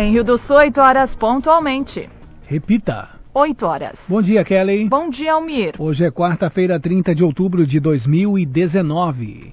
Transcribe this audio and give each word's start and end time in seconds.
Em 0.00 0.12
Rio 0.12 0.24
do 0.24 0.38
Sul, 0.38 0.56
8 0.56 0.80
horas 0.80 1.14
pontualmente. 1.14 2.08
Repita. 2.46 3.06
8 3.34 3.66
horas. 3.66 3.92
Bom 4.08 4.22
dia, 4.22 4.42
Kelly. 4.42 4.88
Bom 4.88 5.10
dia, 5.10 5.34
Almir. 5.34 5.74
Hoje 5.78 6.06
é 6.06 6.10
quarta-feira, 6.10 6.80
30 6.80 7.14
de 7.14 7.22
outubro 7.22 7.66
de 7.66 7.78
2019. 7.78 9.52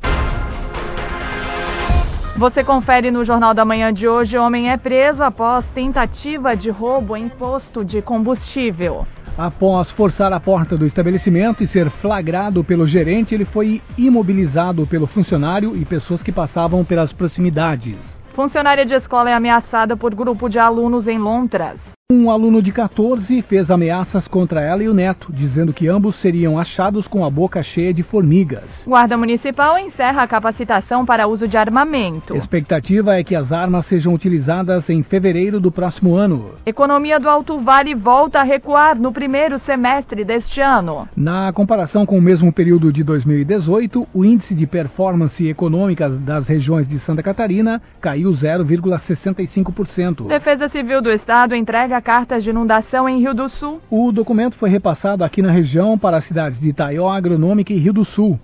Você 2.38 2.64
confere 2.64 3.12
no 3.12 3.26
Jornal 3.26 3.54
da 3.54 3.66
Manhã 3.66 3.94
de 3.94 4.08
hoje: 4.08 4.38
homem 4.38 4.72
é 4.72 4.78
preso 4.78 5.22
após 5.22 5.66
tentativa 5.76 6.56
de 6.56 6.70
roubo 6.70 7.18
em 7.18 7.28
posto 7.28 7.84
de 7.84 8.02
combustível. 8.02 9.06
Após 9.38 9.92
forçar 9.92 10.32
a 10.32 10.40
porta 10.40 10.78
do 10.78 10.86
estabelecimento 10.86 11.62
e 11.62 11.68
ser 11.68 11.90
flagrado 11.90 12.64
pelo 12.64 12.88
gerente, 12.88 13.36
ele 13.36 13.44
foi 13.44 13.82
imobilizado 13.98 14.88
pelo 14.88 15.08
funcionário 15.08 15.76
e 15.76 15.84
pessoas 15.84 16.24
que 16.24 16.32
passavam 16.32 16.86
pelas 16.86 17.12
proximidades. 17.12 18.17
Funcionária 18.38 18.86
de 18.86 18.94
escola 18.94 19.32
é 19.32 19.34
ameaçada 19.34 19.98
por 19.98 20.14
grupo 20.14 20.48
de 20.48 20.60
alunos 20.60 21.08
em 21.08 21.18
Lontras. 21.18 21.97
Um 22.10 22.32
aluno 22.32 22.62
de 22.62 22.72
14 22.72 23.42
fez 23.42 23.70
ameaças 23.70 24.30
contra 24.30 24.62
ela 24.62 24.82
e 24.82 24.88
o 24.88 24.94
neto, 24.94 25.28
dizendo 25.30 25.74
que 25.74 25.90
ambos 25.90 26.16
seriam 26.16 26.58
achados 26.58 27.06
com 27.06 27.26
a 27.26 27.30
boca 27.30 27.62
cheia 27.62 27.94
de 27.94 28.02
formigas. 28.02 28.64
Guarda 28.86 29.18
Municipal 29.18 29.78
encerra 29.78 30.24
a 30.24 30.28
capacitação 30.28 31.06
para 31.06 31.28
uso 31.28 31.50
de 31.50 31.58
armamento. 31.58 32.34
Expectativa 32.34 33.20
é 33.20 33.26
que 33.26 33.36
as 33.36 33.52
armas 33.52 33.88
sejam 33.88 34.14
utilizadas 34.14 34.90
em 34.90 35.04
fevereiro 35.04 35.60
do 35.60 35.70
próximo 35.70 36.16
ano. 36.16 36.52
Economia 36.66 37.20
do 37.20 37.28
Alto 37.28 37.60
Vale 37.60 37.94
volta 37.94 38.40
a 38.40 38.44
recuar 38.44 38.98
no 38.98 39.12
primeiro 39.12 39.60
semestre 39.60 40.24
deste 40.24 40.62
ano. 40.62 41.10
Na 41.14 41.52
comparação 41.52 42.06
com 42.06 42.18
o 42.18 42.22
mesmo 42.22 42.54
período 42.54 42.90
de 42.90 43.04
2018, 43.04 44.08
o 44.14 44.24
índice 44.24 44.56
de 44.56 44.66
performance 44.66 45.46
econômica 45.46 46.08
das 46.08 46.48
regiões 46.48 46.88
de 46.88 47.00
Santa 47.00 47.22
Catarina 47.22 47.82
caiu 48.00 48.32
0,65%. 48.32 50.26
Defesa 50.26 50.70
Civil 50.70 51.02
do 51.02 51.12
Estado 51.12 51.54
entrega 51.54 51.97
cartas 52.02 52.44
de 52.44 52.50
inundação 52.50 53.08
em 53.08 53.20
Rio 53.20 53.34
do 53.34 53.50
Sul. 53.50 53.82
O 53.90 54.12
documento 54.12 54.56
foi 54.58 54.70
repassado 54.70 55.24
aqui 55.24 55.42
na 55.42 55.52
região 55.52 55.98
para 55.98 56.18
as 56.18 56.26
cidades 56.26 56.60
de 56.60 56.70
Itaió, 56.70 57.10
Agronômica 57.10 57.74
e 57.74 57.78
Rio 57.78 57.94
do 57.94 58.06
Sul. 58.06 58.40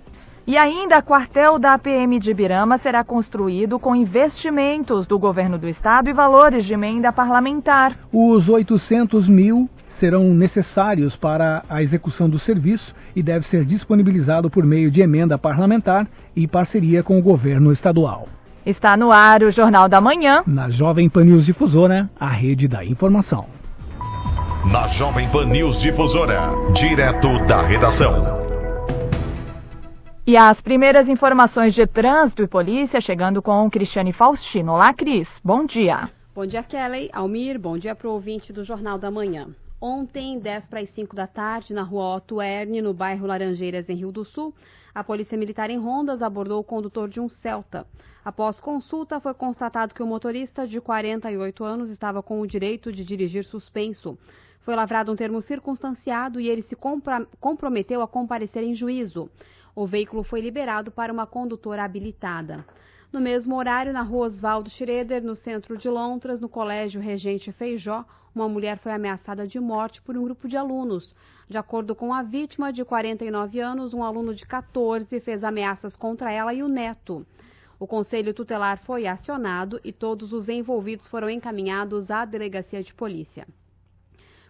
E 0.46 0.58
ainda, 0.58 1.00
quartel 1.00 1.58
da 1.58 1.78
PM 1.78 2.18
de 2.18 2.30
Ibirama 2.30 2.76
será 2.76 3.02
construído 3.02 3.78
com 3.78 3.96
investimentos 3.96 5.06
do 5.06 5.18
governo 5.18 5.56
do 5.56 5.66
estado 5.66 6.10
e 6.10 6.12
valores 6.12 6.66
de 6.66 6.74
emenda 6.74 7.10
parlamentar. 7.10 7.96
Os 8.12 8.46
800 8.46 9.26
mil 9.26 9.70
serão 9.98 10.34
necessários 10.34 11.16
para 11.16 11.62
a 11.66 11.82
execução 11.82 12.28
do 12.28 12.38
serviço 12.38 12.94
e 13.16 13.22
deve 13.22 13.46
ser 13.46 13.64
disponibilizado 13.64 14.50
por 14.50 14.66
meio 14.66 14.90
de 14.90 15.00
emenda 15.00 15.38
parlamentar 15.38 16.06
e 16.36 16.46
parceria 16.46 17.02
com 17.02 17.18
o 17.18 17.22
governo 17.22 17.72
estadual. 17.72 18.28
Está 18.66 18.96
no 18.96 19.12
ar 19.12 19.42
o 19.42 19.50
Jornal 19.50 19.90
da 19.90 20.00
Manhã. 20.00 20.42
Na 20.46 20.70
Jovem 20.70 21.06
Pan 21.06 21.24
News 21.24 21.44
Difusora, 21.44 22.08
a 22.18 22.28
rede 22.28 22.66
da 22.66 22.82
informação. 22.82 23.46
Na 24.72 24.86
Jovem 24.86 25.28
Pan 25.28 25.44
News 25.44 25.78
Difusora, 25.78 26.48
direto 26.72 27.28
da 27.46 27.58
redação. 27.58 28.24
E 30.26 30.34
as 30.34 30.58
primeiras 30.62 31.06
informações 31.10 31.74
de 31.74 31.86
trânsito 31.86 32.42
e 32.42 32.46
polícia 32.46 33.02
chegando 33.02 33.42
com 33.42 33.68
Cristiane 33.68 34.14
Faustino. 34.14 34.72
Olá, 34.72 34.94
Cris. 34.94 35.28
Bom 35.44 35.66
dia. 35.66 36.08
Bom 36.34 36.46
dia, 36.46 36.62
Kelly. 36.62 37.10
Almir, 37.12 37.58
bom 37.58 37.76
dia 37.76 37.94
para 37.94 38.08
o 38.08 38.12
ouvinte 38.12 38.50
do 38.50 38.64
Jornal 38.64 38.96
da 38.96 39.10
Manhã. 39.10 39.48
Ontem, 39.78 40.38
10 40.38 40.64
para 40.64 40.80
as 40.80 40.88
5 40.88 41.14
da 41.14 41.26
tarde, 41.26 41.74
na 41.74 41.82
rua 41.82 42.16
Otto 42.16 42.40
Erne, 42.40 42.80
no 42.80 42.94
bairro 42.94 43.26
Laranjeiras, 43.26 43.90
em 43.90 43.96
Rio 43.96 44.10
do 44.10 44.24
Sul, 44.24 44.54
a 44.94 45.02
Polícia 45.02 45.36
Militar 45.36 45.70
em 45.70 45.78
Rondas 45.78 46.22
abordou 46.22 46.60
o 46.60 46.64
condutor 46.64 47.08
de 47.08 47.18
um 47.18 47.28
Celta. 47.28 47.84
Após 48.24 48.60
consulta, 48.60 49.18
foi 49.18 49.34
constatado 49.34 49.92
que 49.92 50.02
o 50.02 50.06
motorista, 50.06 50.68
de 50.68 50.80
48 50.80 51.64
anos, 51.64 51.90
estava 51.90 52.22
com 52.22 52.40
o 52.40 52.46
direito 52.46 52.92
de 52.92 53.04
dirigir 53.04 53.44
suspenso. 53.44 54.16
Foi 54.60 54.76
lavrado 54.76 55.12
um 55.12 55.16
termo 55.16 55.42
circunstanciado 55.42 56.40
e 56.40 56.48
ele 56.48 56.62
se 56.62 56.76
comprometeu 57.40 58.02
a 58.02 58.08
comparecer 58.08 58.62
em 58.62 58.74
juízo. 58.74 59.28
O 59.74 59.86
veículo 59.86 60.22
foi 60.22 60.40
liberado 60.40 60.92
para 60.92 61.12
uma 61.12 61.26
condutora 61.26 61.84
habilitada. 61.84 62.64
No 63.12 63.20
mesmo 63.20 63.56
horário, 63.56 63.92
na 63.92 64.02
rua 64.02 64.28
Oswaldo 64.28 64.70
Schroeder, 64.70 65.22
no 65.22 65.34
centro 65.34 65.76
de 65.76 65.88
Lontras, 65.88 66.40
no 66.40 66.48
Colégio 66.48 67.00
Regente 67.00 67.52
Feijó, 67.52 68.04
uma 68.34 68.48
mulher 68.48 68.78
foi 68.78 68.92
ameaçada 68.92 69.46
de 69.46 69.60
morte 69.60 70.00
por 70.02 70.16
um 70.16 70.22
grupo 70.24 70.48
de 70.48 70.56
alunos. 70.56 71.14
De 71.48 71.58
acordo 71.58 71.94
com 71.94 72.12
a 72.12 72.22
vítima, 72.22 72.72
de 72.72 72.84
49 72.84 73.60
anos, 73.60 73.92
um 73.92 74.02
aluno 74.02 74.34
de 74.34 74.46
14 74.46 75.20
fez 75.20 75.44
ameaças 75.44 75.94
contra 75.94 76.32
ela 76.32 76.54
e 76.54 76.62
o 76.62 76.68
neto. 76.68 77.26
O 77.78 77.86
conselho 77.86 78.32
tutelar 78.32 78.78
foi 78.84 79.06
acionado 79.06 79.78
e 79.84 79.92
todos 79.92 80.32
os 80.32 80.48
envolvidos 80.48 81.06
foram 81.06 81.28
encaminhados 81.28 82.10
à 82.10 82.24
delegacia 82.24 82.82
de 82.82 82.94
polícia. 82.94 83.46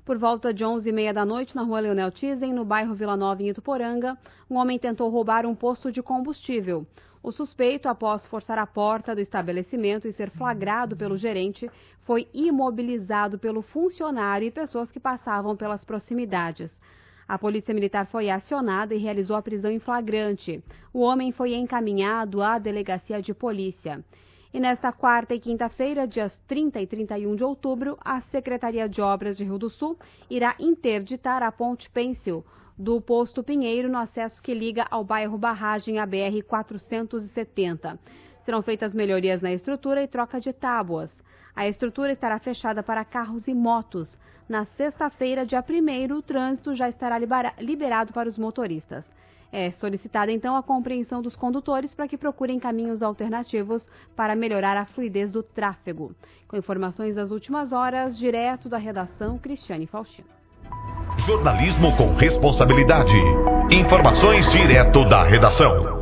Por 0.04 0.18
volta 0.18 0.52
de 0.52 0.62
11h30 0.62 1.12
da 1.12 1.24
noite, 1.24 1.56
na 1.56 1.62
rua 1.62 1.80
Leonel 1.80 2.10
Tizen, 2.12 2.52
no 2.52 2.64
bairro 2.64 2.94
Vila 2.94 3.16
Nova, 3.16 3.42
em 3.42 3.48
Ituporanga, 3.48 4.16
um 4.48 4.56
homem 4.56 4.78
tentou 4.78 5.08
roubar 5.08 5.46
um 5.46 5.54
posto 5.54 5.90
de 5.90 6.02
combustível. 6.02 6.86
O 7.22 7.32
suspeito, 7.32 7.88
após 7.88 8.26
forçar 8.26 8.58
a 8.58 8.66
porta 8.66 9.14
do 9.14 9.20
estabelecimento 9.22 10.06
e 10.06 10.12
ser 10.12 10.30
flagrado 10.30 10.94
pelo 10.94 11.16
gerente, 11.16 11.70
foi 12.02 12.28
imobilizado 12.34 13.38
pelo 13.38 13.62
funcionário 13.62 14.46
e 14.46 14.50
pessoas 14.50 14.90
que 14.90 15.00
passavam 15.00 15.56
pelas 15.56 15.82
proximidades. 15.86 16.70
A 17.26 17.38
polícia 17.38 17.72
militar 17.72 18.06
foi 18.06 18.28
acionada 18.28 18.94
e 18.94 18.98
realizou 18.98 19.34
a 19.36 19.42
prisão 19.42 19.70
em 19.70 19.78
flagrante. 19.78 20.62
O 20.92 21.00
homem 21.00 21.32
foi 21.32 21.54
encaminhado 21.54 22.42
à 22.42 22.58
delegacia 22.58 23.22
de 23.22 23.32
polícia. 23.32 24.04
E 24.52 24.60
nesta 24.60 24.92
quarta 24.92 25.34
e 25.34 25.40
quinta-feira, 25.40 26.06
dias 26.06 26.32
30 26.46 26.80
e 26.80 26.86
31 26.86 27.34
de 27.34 27.42
outubro, 27.42 27.98
a 28.04 28.20
Secretaria 28.20 28.88
de 28.88 29.00
Obras 29.00 29.36
de 29.36 29.42
Rio 29.42 29.58
do 29.58 29.68
Sul 29.68 29.98
irá 30.30 30.54
interditar 30.60 31.42
a 31.42 31.50
ponte 31.50 31.90
Pêncil 31.90 32.44
do 32.78 33.00
posto 33.00 33.42
Pinheiro 33.42 33.88
no 33.88 33.98
acesso 33.98 34.42
que 34.42 34.52
liga 34.52 34.86
ao 34.90 35.02
bairro 35.02 35.38
Barragem 35.38 35.98
à 35.98 36.06
BR 36.06 36.42
470. 36.46 37.98
Serão 38.44 38.62
feitas 38.62 38.94
melhorias 38.94 39.40
na 39.40 39.52
estrutura 39.52 40.02
e 40.02 40.08
troca 40.08 40.40
de 40.40 40.52
tábuas. 40.52 41.10
A 41.56 41.68
estrutura 41.68 42.12
estará 42.12 42.38
fechada 42.38 42.82
para 42.82 43.04
carros 43.04 43.46
e 43.46 43.54
motos. 43.54 44.12
Na 44.48 44.64
sexta-feira, 44.64 45.46
dia 45.46 45.64
1 45.66 46.14
o 46.14 46.22
trânsito 46.22 46.74
já 46.74 46.88
estará 46.88 47.16
liberado 47.58 48.12
para 48.12 48.28
os 48.28 48.36
motoristas. 48.36 49.04
É 49.52 49.70
solicitada 49.70 50.32
então 50.32 50.56
a 50.56 50.62
compreensão 50.64 51.22
dos 51.22 51.36
condutores 51.36 51.94
para 51.94 52.08
que 52.08 52.18
procurem 52.18 52.58
caminhos 52.58 53.02
alternativos 53.02 53.86
para 54.16 54.34
melhorar 54.34 54.76
a 54.76 54.84
fluidez 54.84 55.30
do 55.30 55.44
tráfego. 55.44 56.12
Com 56.48 56.56
informações 56.56 57.14
das 57.14 57.30
últimas 57.30 57.72
horas, 57.72 58.18
direto 58.18 58.68
da 58.68 58.78
redação, 58.78 59.38
Cristiane 59.38 59.86
Faustino. 59.86 60.28
Jornalismo 61.18 61.96
com 61.96 62.14
responsabilidade. 62.14 63.14
Informações 63.70 64.50
direto 64.50 65.04
da 65.04 65.22
redação. 65.22 65.93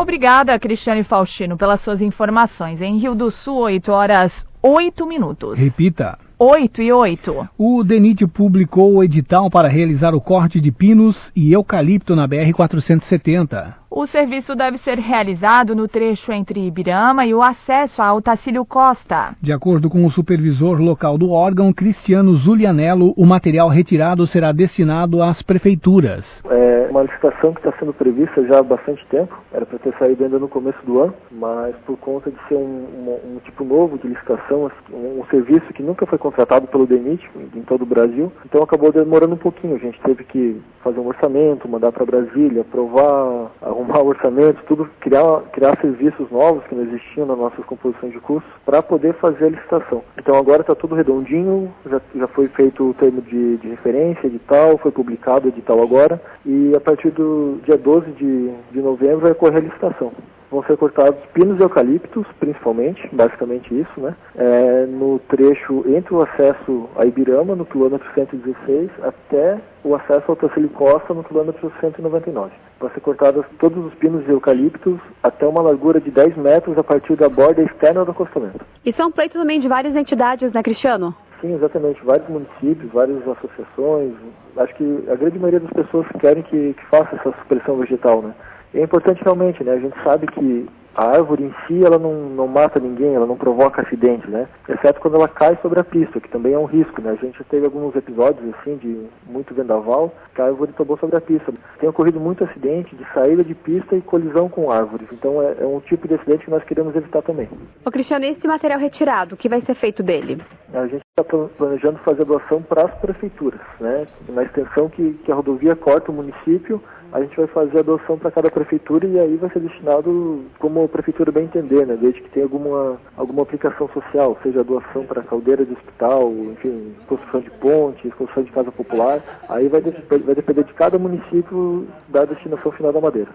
Obrigada, 0.00 0.58
Cristiane 0.58 1.04
Faustino, 1.04 1.58
pelas 1.58 1.82
suas 1.82 2.00
informações. 2.00 2.80
Em 2.80 2.96
Rio 2.96 3.14
do 3.14 3.30
Sul, 3.30 3.58
8 3.58 3.92
horas 3.92 4.46
8 4.62 5.06
minutos. 5.06 5.58
Repita. 5.58 6.18
8 6.38 6.80
e 6.80 6.90
8. 6.90 7.48
O 7.58 7.84
DENIT 7.84 8.26
publicou 8.26 8.94
o 8.94 9.04
edital 9.04 9.50
para 9.50 9.68
realizar 9.68 10.14
o 10.14 10.20
corte 10.20 10.58
de 10.58 10.72
pinos 10.72 11.30
e 11.36 11.52
eucalipto 11.52 12.16
na 12.16 12.26
BR-470. 12.26 13.74
O 13.92 14.06
serviço 14.06 14.54
deve 14.54 14.78
ser 14.78 15.00
realizado 15.00 15.74
no 15.74 15.88
trecho 15.88 16.30
entre 16.30 16.64
Ibirama 16.64 17.26
e 17.26 17.34
o 17.34 17.42
acesso 17.42 18.00
a 18.00 18.14
Otacílio 18.14 18.64
Costa. 18.64 19.34
De 19.42 19.52
acordo 19.52 19.90
com 19.90 20.06
o 20.06 20.10
supervisor 20.10 20.80
local 20.80 21.18
do 21.18 21.32
órgão, 21.32 21.72
Cristiano 21.72 22.36
Zulianello, 22.36 23.12
o 23.16 23.26
material 23.26 23.68
retirado 23.68 24.28
será 24.28 24.52
destinado 24.52 25.20
às 25.20 25.42
prefeituras. 25.42 26.24
É 26.48 26.86
uma 26.88 27.02
licitação 27.02 27.52
que 27.52 27.60
está 27.60 27.76
sendo 27.78 27.92
prevista 27.92 28.44
já 28.46 28.58
há 28.58 28.62
bastante 28.62 29.04
tempo, 29.06 29.36
era 29.52 29.66
para 29.66 29.78
ter 29.78 29.92
saído 29.98 30.24
ainda 30.24 30.38
no 30.38 30.48
começo 30.48 30.78
do 30.84 31.00
ano, 31.00 31.14
mas 31.30 31.74
por 31.86 31.96
conta 31.98 32.30
de 32.30 32.36
ser 32.48 32.56
um, 32.56 32.58
um, 32.60 33.36
um 33.36 33.38
tipo 33.44 33.64
novo 33.64 33.98
de 33.98 34.08
licitação, 34.08 34.70
um, 34.92 35.20
um, 35.20 35.24
serviço 35.30 35.72
que 35.72 35.82
nunca 35.82 36.06
foi 36.06 36.18
contratado 36.18 36.66
pelo 36.66 36.86
DENIT 36.86 37.28
em 37.54 37.62
todo 37.62 37.82
o 37.82 37.86
Brasil, 37.86 38.32
então 38.44 38.62
acabou 38.62 38.92
demorando 38.92 39.34
um 39.34 39.38
pouquinho. 39.38 39.76
A 39.76 39.78
gente 39.78 40.00
teve 40.00 40.24
que 40.24 40.60
fazer 40.82 40.98
um 40.98 41.06
orçamento, 41.06 41.68
mandar 41.68 41.92
para 41.92 42.04
Brasília, 42.04 42.62
aprovar, 42.62 43.50
arrumar 43.80 44.02
orçamento, 44.02 44.62
tudo, 44.66 44.88
criar, 45.00 45.42
criar 45.52 45.78
serviços 45.80 46.30
novos 46.30 46.64
que 46.64 46.74
não 46.74 46.82
existiam 46.82 47.26
nas 47.26 47.38
nossas 47.38 47.64
composições 47.64 48.12
de 48.12 48.20
cursos 48.20 48.50
para 48.64 48.82
poder 48.82 49.14
fazer 49.14 49.46
a 49.46 49.50
licitação. 49.50 50.02
Então 50.18 50.34
agora 50.34 50.62
está 50.62 50.74
tudo 50.74 50.94
redondinho, 50.94 51.72
já, 51.86 52.00
já 52.14 52.28
foi 52.28 52.48
feito 52.48 52.90
o 52.90 52.94
termo 52.94 53.20
de, 53.22 53.56
de 53.58 53.68
referência, 53.68 54.26
edital, 54.26 54.78
foi 54.78 54.90
publicado 54.90 55.46
o 55.46 55.50
edital 55.50 55.82
agora 55.82 56.20
e 56.44 56.74
a 56.74 56.80
partir 56.80 57.10
do 57.10 57.60
dia 57.64 57.76
12 57.76 58.10
de, 58.12 58.50
de 58.72 58.80
novembro 58.80 59.20
vai 59.20 59.32
ocorrer 59.32 59.58
a 59.58 59.60
licitação. 59.60 60.12
Vão 60.50 60.62
ser 60.64 60.76
cortados 60.76 61.18
pinos 61.32 61.58
e 61.58 61.62
eucaliptos, 61.62 62.26
principalmente, 62.38 63.08
basicamente 63.12 63.72
isso, 63.72 64.00
né? 64.00 64.14
É, 64.36 64.86
no 64.86 65.18
trecho 65.28 65.84
entre 65.86 66.14
o 66.14 66.22
acesso 66.22 66.88
a 66.96 67.04
Ibirama, 67.06 67.54
no 67.54 67.64
quilômetro 67.64 68.06
116, 68.14 68.90
até 69.02 69.58
o 69.84 69.94
acesso 69.94 70.24
ao 70.28 70.36
Tacili 70.36 70.68
Costa, 70.68 71.14
no 71.14 71.24
quilômetro 71.24 71.72
199. 71.80 72.50
Vão 72.80 72.90
ser 72.90 73.00
cortados 73.00 73.44
todos 73.58 73.84
os 73.84 73.94
pinos 73.94 74.26
e 74.26 74.30
eucaliptos 74.30 74.98
até 75.22 75.46
uma 75.46 75.62
largura 75.62 76.00
de 76.00 76.10
10 76.10 76.36
metros 76.36 76.76
a 76.76 76.84
partir 76.84 77.14
da 77.16 77.28
borda 77.28 77.62
externa 77.62 78.04
do 78.04 78.10
acostamento. 78.10 78.64
E 78.84 78.92
são 78.94 79.12
pleito 79.12 79.38
também 79.38 79.60
de 79.60 79.68
várias 79.68 79.94
entidades, 79.94 80.52
né, 80.52 80.62
Cristiano? 80.62 81.14
Sim, 81.40 81.54
exatamente. 81.54 82.02
Vários 82.04 82.28
municípios, 82.28 82.92
várias 82.92 83.16
associações. 83.26 84.12
Acho 84.56 84.74
que 84.74 85.04
a 85.10 85.14
grande 85.14 85.38
maioria 85.38 85.60
das 85.60 85.72
pessoas 85.72 86.06
querem 86.18 86.42
que, 86.42 86.74
que 86.74 86.86
faça 86.86 87.16
essa 87.16 87.32
supressão 87.40 87.76
vegetal, 87.76 88.20
né? 88.20 88.34
É 88.74 88.82
importante 88.82 89.22
realmente, 89.22 89.62
né? 89.64 89.72
A 89.72 89.78
gente 89.78 89.96
sabe 90.02 90.26
que 90.26 90.68
a 90.94 91.04
árvore 91.04 91.44
em 91.44 91.54
si 91.66 91.84
ela 91.84 91.98
não, 91.98 92.12
não 92.30 92.48
mata 92.48 92.80
ninguém, 92.80 93.14
ela 93.14 93.26
não 93.26 93.36
provoca 93.36 93.82
acidente, 93.82 94.28
né? 94.28 94.48
Exceto 94.68 95.00
quando 95.00 95.14
ela 95.14 95.28
cai 95.28 95.56
sobre 95.62 95.80
a 95.80 95.84
pista, 95.84 96.20
que 96.20 96.28
também 96.28 96.52
é 96.52 96.58
um 96.58 96.64
risco, 96.64 97.00
né? 97.00 97.10
A 97.10 97.24
gente 97.24 97.42
teve 97.44 97.64
alguns 97.64 97.94
episódios 97.94 98.54
assim 98.54 98.76
de 98.76 99.06
muito 99.26 99.54
vendaval, 99.54 100.12
que 100.34 100.42
a 100.42 100.46
árvore 100.46 100.72
tomou 100.72 100.98
sobre 100.98 101.16
a 101.16 101.20
pista. 101.20 101.52
Tem 101.78 101.88
ocorrido 101.88 102.18
muito 102.18 102.44
acidente 102.44 102.94
de 102.94 103.06
saída 103.14 103.44
de 103.44 103.54
pista 103.54 103.96
e 103.96 104.00
colisão 104.00 104.48
com 104.48 104.70
árvores. 104.70 105.08
Então 105.12 105.40
é, 105.42 105.56
é 105.60 105.66
um 105.66 105.80
tipo 105.80 106.08
de 106.08 106.14
acidente 106.14 106.44
que 106.44 106.50
nós 106.50 106.64
queremos 106.64 106.94
evitar 106.94 107.22
também. 107.22 107.48
Ô 107.84 107.90
Cristiano, 107.90 108.24
esse 108.24 108.46
material 108.46 108.78
retirado, 108.78 109.34
o 109.34 109.38
que 109.38 109.48
vai 109.48 109.62
ser 109.62 109.74
feito 109.76 110.02
dele? 110.02 110.42
A 110.74 110.86
gente 110.86 111.02
está 111.18 111.24
planejando 111.56 111.98
fazer 112.00 112.24
doação 112.24 112.62
para 112.62 112.84
as 112.84 112.94
prefeituras, 112.96 113.60
né? 113.80 114.06
Na 114.28 114.42
extensão 114.42 114.88
que, 114.88 115.14
que 115.24 115.30
a 115.30 115.34
rodovia 115.34 115.76
corta 115.76 116.10
o 116.10 116.14
município, 116.14 116.82
a 117.12 117.20
gente 117.20 117.36
vai 117.36 117.46
fazer 117.48 117.80
a 117.80 117.82
doação 117.82 118.18
para 118.18 118.30
cada 118.30 118.50
prefeitura 118.50 119.06
e 119.06 119.18
aí 119.18 119.36
vai 119.36 119.50
ser 119.50 119.60
destinado 119.60 120.44
como 120.58 120.84
a 120.84 120.88
prefeitura 120.88 121.32
bem 121.32 121.44
entender, 121.44 121.86
né? 121.86 121.96
Desde 122.00 122.20
que 122.20 122.30
tenha 122.30 122.46
alguma, 122.46 122.98
alguma 123.16 123.42
aplicação 123.42 123.88
social, 123.88 124.38
seja 124.42 124.62
doação 124.62 125.04
para 125.04 125.22
caldeira 125.22 125.64
de 125.64 125.72
hospital, 125.72 126.32
enfim, 126.52 126.94
construção 127.08 127.40
de 127.40 127.50
pontes, 127.50 128.14
construção 128.14 128.44
de 128.44 128.52
casa 128.52 128.70
popular, 128.70 129.22
aí 129.48 129.68
vai, 129.68 129.80
de, 129.80 129.90
vai 129.90 130.34
depender 130.34 130.64
de 130.64 130.72
cada 130.74 130.98
município 130.98 131.86
da 132.08 132.24
destinação 132.24 132.70
final 132.72 132.92
da 132.92 133.00
madeira. 133.00 133.30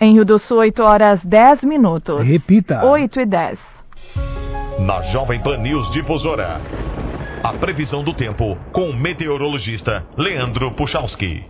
Em 0.00 0.12
Rio 0.12 0.24
do 0.24 0.38
Sul, 0.38 0.58
8 0.58 0.82
horas 0.82 1.24
10 1.24 1.64
minutos. 1.64 2.20
Repita. 2.26 2.84
8 2.84 3.20
e 3.20 3.26
10. 3.26 3.58
Na 4.80 5.00
Jovem 5.00 5.40
Pan 5.40 5.56
News 5.58 5.90
Difusora. 5.90 6.60
A 7.44 7.52
previsão 7.52 8.02
do 8.02 8.14
tempo 8.14 8.56
com 8.72 8.88
o 8.88 8.96
meteorologista 8.96 10.02
Leandro 10.16 10.72
Puchalski. 10.72 11.44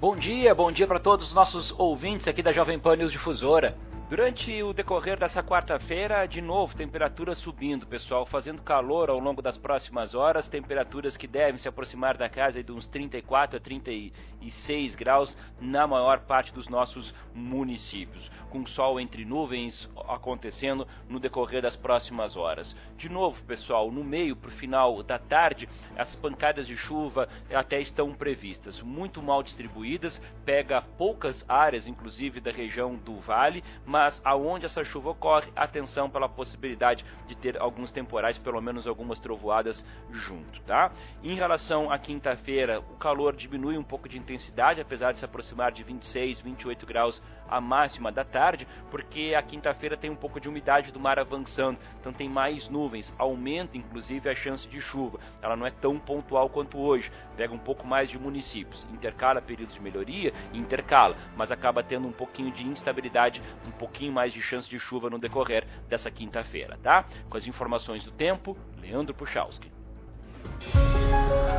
Bom 0.00 0.16
dia, 0.16 0.54
bom 0.54 0.72
dia 0.72 0.86
para 0.86 0.98
todos 0.98 1.26
os 1.26 1.34
nossos 1.34 1.74
ouvintes 1.78 2.26
aqui 2.26 2.42
da 2.42 2.54
Jovem 2.54 2.78
Pan 2.78 2.96
News 2.96 3.12
Difusora. 3.12 3.76
Durante 4.10 4.60
o 4.64 4.72
decorrer 4.72 5.16
dessa 5.16 5.40
quarta-feira, 5.40 6.26
de 6.26 6.40
novo, 6.40 6.74
temperatura 6.74 7.32
subindo, 7.32 7.86
pessoal, 7.86 8.26
fazendo 8.26 8.60
calor 8.60 9.08
ao 9.08 9.20
longo 9.20 9.40
das 9.40 9.56
próximas 9.56 10.16
horas, 10.16 10.48
temperaturas 10.48 11.16
que 11.16 11.28
devem 11.28 11.58
se 11.58 11.68
aproximar 11.68 12.16
da 12.16 12.28
casa 12.28 12.60
de 12.60 12.72
uns 12.72 12.88
34 12.88 13.58
a 13.58 13.60
36 13.60 14.96
graus 14.96 15.36
na 15.60 15.86
maior 15.86 16.22
parte 16.22 16.52
dos 16.52 16.66
nossos 16.66 17.14
municípios, 17.32 18.28
com 18.50 18.66
sol 18.66 18.98
entre 18.98 19.24
nuvens 19.24 19.88
acontecendo 20.08 20.88
no 21.08 21.20
decorrer 21.20 21.62
das 21.62 21.76
próximas 21.76 22.36
horas. 22.36 22.74
De 22.96 23.08
novo, 23.08 23.40
pessoal, 23.44 23.92
no 23.92 24.02
meio 24.02 24.34
para 24.34 24.48
o 24.48 24.52
final 24.52 25.04
da 25.04 25.20
tarde, 25.20 25.68
as 25.96 26.16
pancadas 26.16 26.66
de 26.66 26.76
chuva 26.76 27.28
até 27.48 27.80
estão 27.80 28.12
previstas, 28.12 28.82
muito 28.82 29.22
mal 29.22 29.40
distribuídas, 29.40 30.20
pega 30.44 30.82
poucas 30.82 31.44
áreas, 31.48 31.86
inclusive 31.86 32.40
da 32.40 32.50
região 32.50 32.96
do 32.96 33.20
vale, 33.20 33.62
mas 33.86 33.99
mas 34.00 34.18
aonde 34.24 34.64
essa 34.64 34.82
chuva 34.82 35.10
ocorre, 35.10 35.52
atenção 35.54 36.08
pela 36.08 36.26
possibilidade 36.26 37.04
de 37.26 37.36
ter 37.36 37.60
alguns 37.60 37.92
temporais, 37.92 38.38
pelo 38.38 38.58
menos 38.58 38.86
algumas 38.86 39.20
trovoadas 39.20 39.84
junto, 40.10 40.58
tá? 40.62 40.90
Em 41.22 41.34
relação 41.34 41.92
à 41.92 41.98
quinta-feira, 41.98 42.80
o 42.80 42.96
calor 42.96 43.36
diminui 43.36 43.76
um 43.76 43.82
pouco 43.82 44.08
de 44.08 44.16
intensidade, 44.16 44.80
apesar 44.80 45.12
de 45.12 45.18
se 45.18 45.24
aproximar 45.26 45.70
de 45.70 45.82
26, 45.82 46.40
28 46.40 46.86
graus 46.86 47.22
a 47.50 47.60
máxima 47.60 48.12
da 48.12 48.24
tarde, 48.24 48.66
porque 48.90 49.34
a 49.36 49.42
quinta-feira 49.42 49.96
tem 49.96 50.08
um 50.08 50.16
pouco 50.16 50.40
de 50.40 50.48
umidade 50.48 50.92
do 50.92 51.00
mar 51.00 51.18
avançando, 51.18 51.78
então 52.00 52.12
tem 52.12 52.28
mais 52.28 52.68
nuvens, 52.68 53.12
aumenta 53.18 53.76
inclusive 53.76 54.28
a 54.30 54.34
chance 54.34 54.68
de 54.68 54.80
chuva. 54.80 55.18
Ela 55.42 55.56
não 55.56 55.66
é 55.66 55.70
tão 55.70 55.98
pontual 55.98 56.48
quanto 56.48 56.78
hoje, 56.78 57.10
pega 57.36 57.52
um 57.52 57.58
pouco 57.58 57.86
mais 57.86 58.08
de 58.08 58.18
municípios, 58.18 58.86
intercala 58.92 59.42
períodos 59.42 59.74
de 59.74 59.82
melhoria, 59.82 60.32
intercala, 60.52 61.16
mas 61.36 61.50
acaba 61.50 61.82
tendo 61.82 62.06
um 62.06 62.12
pouquinho 62.12 62.52
de 62.52 62.64
instabilidade, 62.66 63.42
um 63.66 63.70
pouquinho 63.72 64.12
mais 64.12 64.32
de 64.32 64.40
chance 64.40 64.68
de 64.68 64.78
chuva 64.78 65.10
no 65.10 65.18
decorrer 65.18 65.66
dessa 65.88 66.10
quinta-feira, 66.10 66.78
tá? 66.82 67.04
Com 67.28 67.36
as 67.36 67.46
informações 67.46 68.04
do 68.04 68.12
tempo, 68.12 68.56
Leandro 68.80 69.14
Puchalski. 69.14 69.70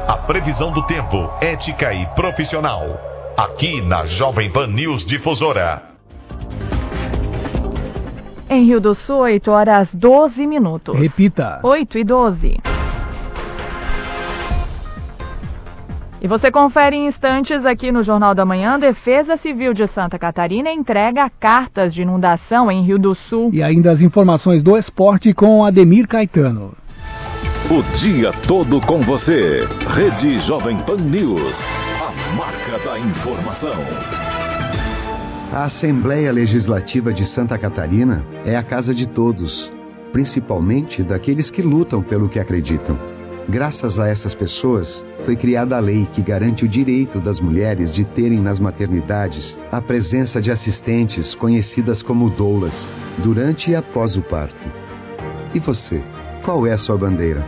A 0.07 0.17
previsão 0.17 0.71
do 0.71 0.85
tempo, 0.85 1.29
ética 1.41 1.93
e 1.93 2.05
profissional 2.15 3.20
aqui 3.37 3.81
na 3.81 4.05
Jovem 4.05 4.49
Pan 4.49 4.67
News 4.67 5.05
Difusora. 5.05 5.83
Em 8.49 8.65
Rio 8.65 8.81
do 8.81 8.93
Sul, 8.93 9.19
8 9.19 9.49
horas 9.49 9.87
12 9.93 10.45
minutos. 10.45 10.97
Repita. 10.97 11.59
8 11.63 11.97
e 11.97 12.03
12. 12.03 12.57
E 16.23 16.27
você 16.27 16.51
confere 16.51 16.95
em 16.95 17.07
instantes 17.07 17.65
aqui 17.65 17.91
no 17.91 18.03
Jornal 18.03 18.35
da 18.35 18.45
Manhã. 18.45 18.77
Defesa 18.77 19.37
Civil 19.37 19.73
de 19.73 19.87
Santa 19.87 20.19
Catarina 20.19 20.71
entrega 20.71 21.31
cartas 21.39 21.93
de 21.93 22.03
inundação 22.03 22.69
em 22.69 22.83
Rio 22.83 22.99
do 22.99 23.15
Sul. 23.15 23.49
E 23.53 23.63
ainda 23.63 23.91
as 23.91 24.01
informações 24.01 24.61
do 24.61 24.77
esporte 24.77 25.33
com 25.33 25.65
Ademir 25.65 26.07
Caetano. 26.07 26.73
O 27.69 27.81
dia 27.97 28.31
todo 28.47 28.81
com 28.81 28.99
você. 28.99 29.67
Rede 29.95 30.39
Jovem 30.39 30.77
Pan 30.79 30.97
News 30.97 31.57
marca 32.35 32.79
da 32.79 32.97
informação. 32.99 33.73
A 35.51 35.65
Assembleia 35.65 36.31
Legislativa 36.31 37.11
de 37.11 37.25
Santa 37.25 37.57
Catarina 37.57 38.25
é 38.45 38.55
a 38.55 38.63
casa 38.63 38.95
de 38.95 39.07
todos, 39.07 39.71
principalmente 40.13 41.03
daqueles 41.03 41.51
que 41.51 41.61
lutam 41.61 42.01
pelo 42.01 42.29
que 42.29 42.39
acreditam. 42.39 42.97
Graças 43.49 43.99
a 43.99 44.07
essas 44.07 44.33
pessoas, 44.33 45.03
foi 45.25 45.35
criada 45.35 45.75
a 45.75 45.79
lei 45.79 46.07
que 46.13 46.21
garante 46.21 46.63
o 46.63 46.69
direito 46.69 47.19
das 47.19 47.39
mulheres 47.39 47.91
de 47.91 48.05
terem 48.05 48.39
nas 48.39 48.59
maternidades 48.59 49.57
a 49.71 49.81
presença 49.81 50.41
de 50.41 50.51
assistentes 50.51 51.35
conhecidas 51.35 52.01
como 52.01 52.29
doulas, 52.29 52.95
durante 53.17 53.71
e 53.71 53.75
após 53.75 54.15
o 54.15 54.21
parto. 54.21 54.71
E 55.53 55.59
você, 55.59 56.01
qual 56.45 56.65
é 56.65 56.71
a 56.71 56.77
sua 56.77 56.97
bandeira? 56.97 57.45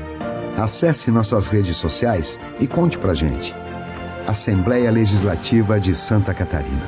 Acesse 0.58 1.10
nossas 1.10 1.48
redes 1.48 1.78
sociais 1.78 2.38
e 2.60 2.68
conte 2.68 2.98
pra 2.98 3.14
gente. 3.14 3.63
Assembleia 4.26 4.90
Legislativa 4.90 5.78
de 5.78 5.94
Santa 5.94 6.34
Catarina. 6.34 6.88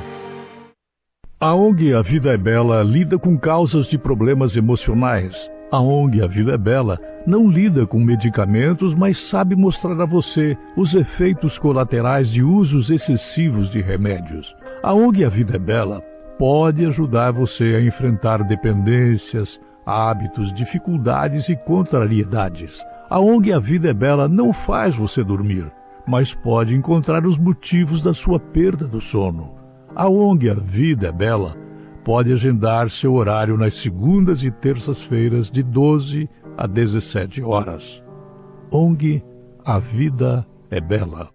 A 1.38 1.54
ONG 1.54 1.94
A 1.94 2.02
Vida 2.02 2.34
é 2.34 2.38
Bela 2.38 2.82
lida 2.82 3.20
com 3.20 3.38
causas 3.38 3.88
de 3.88 3.98
problemas 3.98 4.56
emocionais. 4.56 5.52
A 5.70 5.82
ONG 5.82 6.22
A 6.24 6.28
Vida 6.28 6.54
é 6.54 6.58
Bela 6.58 6.98
não 7.28 7.50
lida 7.50 7.86
com 7.86 8.00
medicamentos, 8.00 8.96
mas 8.96 9.18
sabe 9.18 9.54
mostrar 9.54 10.00
a 10.02 10.06
você 10.06 10.58
os 10.78 10.96
efeitos 10.96 11.58
colaterais 11.58 12.30
de 12.30 12.42
usos 12.42 12.90
excessivos 12.90 13.70
de 13.70 13.82
remédios. 13.82 14.56
A 14.82 14.94
ONG 14.94 15.26
A 15.26 15.30
Vida 15.30 15.58
é 15.58 15.60
Bela 15.60 16.02
pode 16.40 16.86
ajudar 16.86 17.32
você 17.32 17.76
a 17.76 17.82
enfrentar 17.82 18.44
dependências, 18.46 19.60
hábitos, 19.86 20.54
dificuldades 20.54 21.50
e 21.50 21.56
contrariedades. 21.58 22.82
A 23.10 23.20
ONG 23.20 23.52
A 23.52 23.60
Vida 23.60 23.90
é 23.90 23.94
Bela 23.94 24.30
não 24.30 24.54
faz 24.54 24.96
você 24.96 25.22
dormir 25.22 25.70
mas 26.08 26.34
pode 26.34 26.74
encontrar 26.76 27.26
os 27.26 27.38
motivos 27.38 28.02
da 28.02 28.14
sua 28.14 28.40
perda 28.40 28.88
do 28.88 29.02
sono. 29.02 29.52
A 29.96 30.10
ONG 30.10 30.50
A 30.50 30.54
Vida 30.54 31.08
é 31.08 31.12
Bela 31.12 31.56
pode 32.04 32.32
agendar 32.32 32.90
seu 32.92 33.16
horário 33.16 33.58
nas 33.58 33.76
segundas 33.76 34.44
e 34.44 34.52
terças-feiras 34.52 35.50
de 35.50 35.64
12 35.64 36.30
a 36.56 36.68
17 36.68 37.42
horas. 37.42 38.04
ONG 38.72 39.24
A 39.66 39.80
Vida 39.80 40.46
é 40.70 40.80
Bela. 40.80 41.35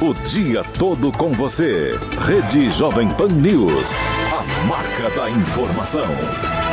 O 0.00 0.14
dia 0.28 0.62
todo 0.78 1.10
com 1.10 1.32
você. 1.32 1.98
Rede 2.24 2.70
Jovem 2.70 3.08
Pan 3.16 3.26
News. 3.26 3.88
A 4.32 4.66
marca 4.66 5.10
da 5.10 5.28
informação. 5.28 6.71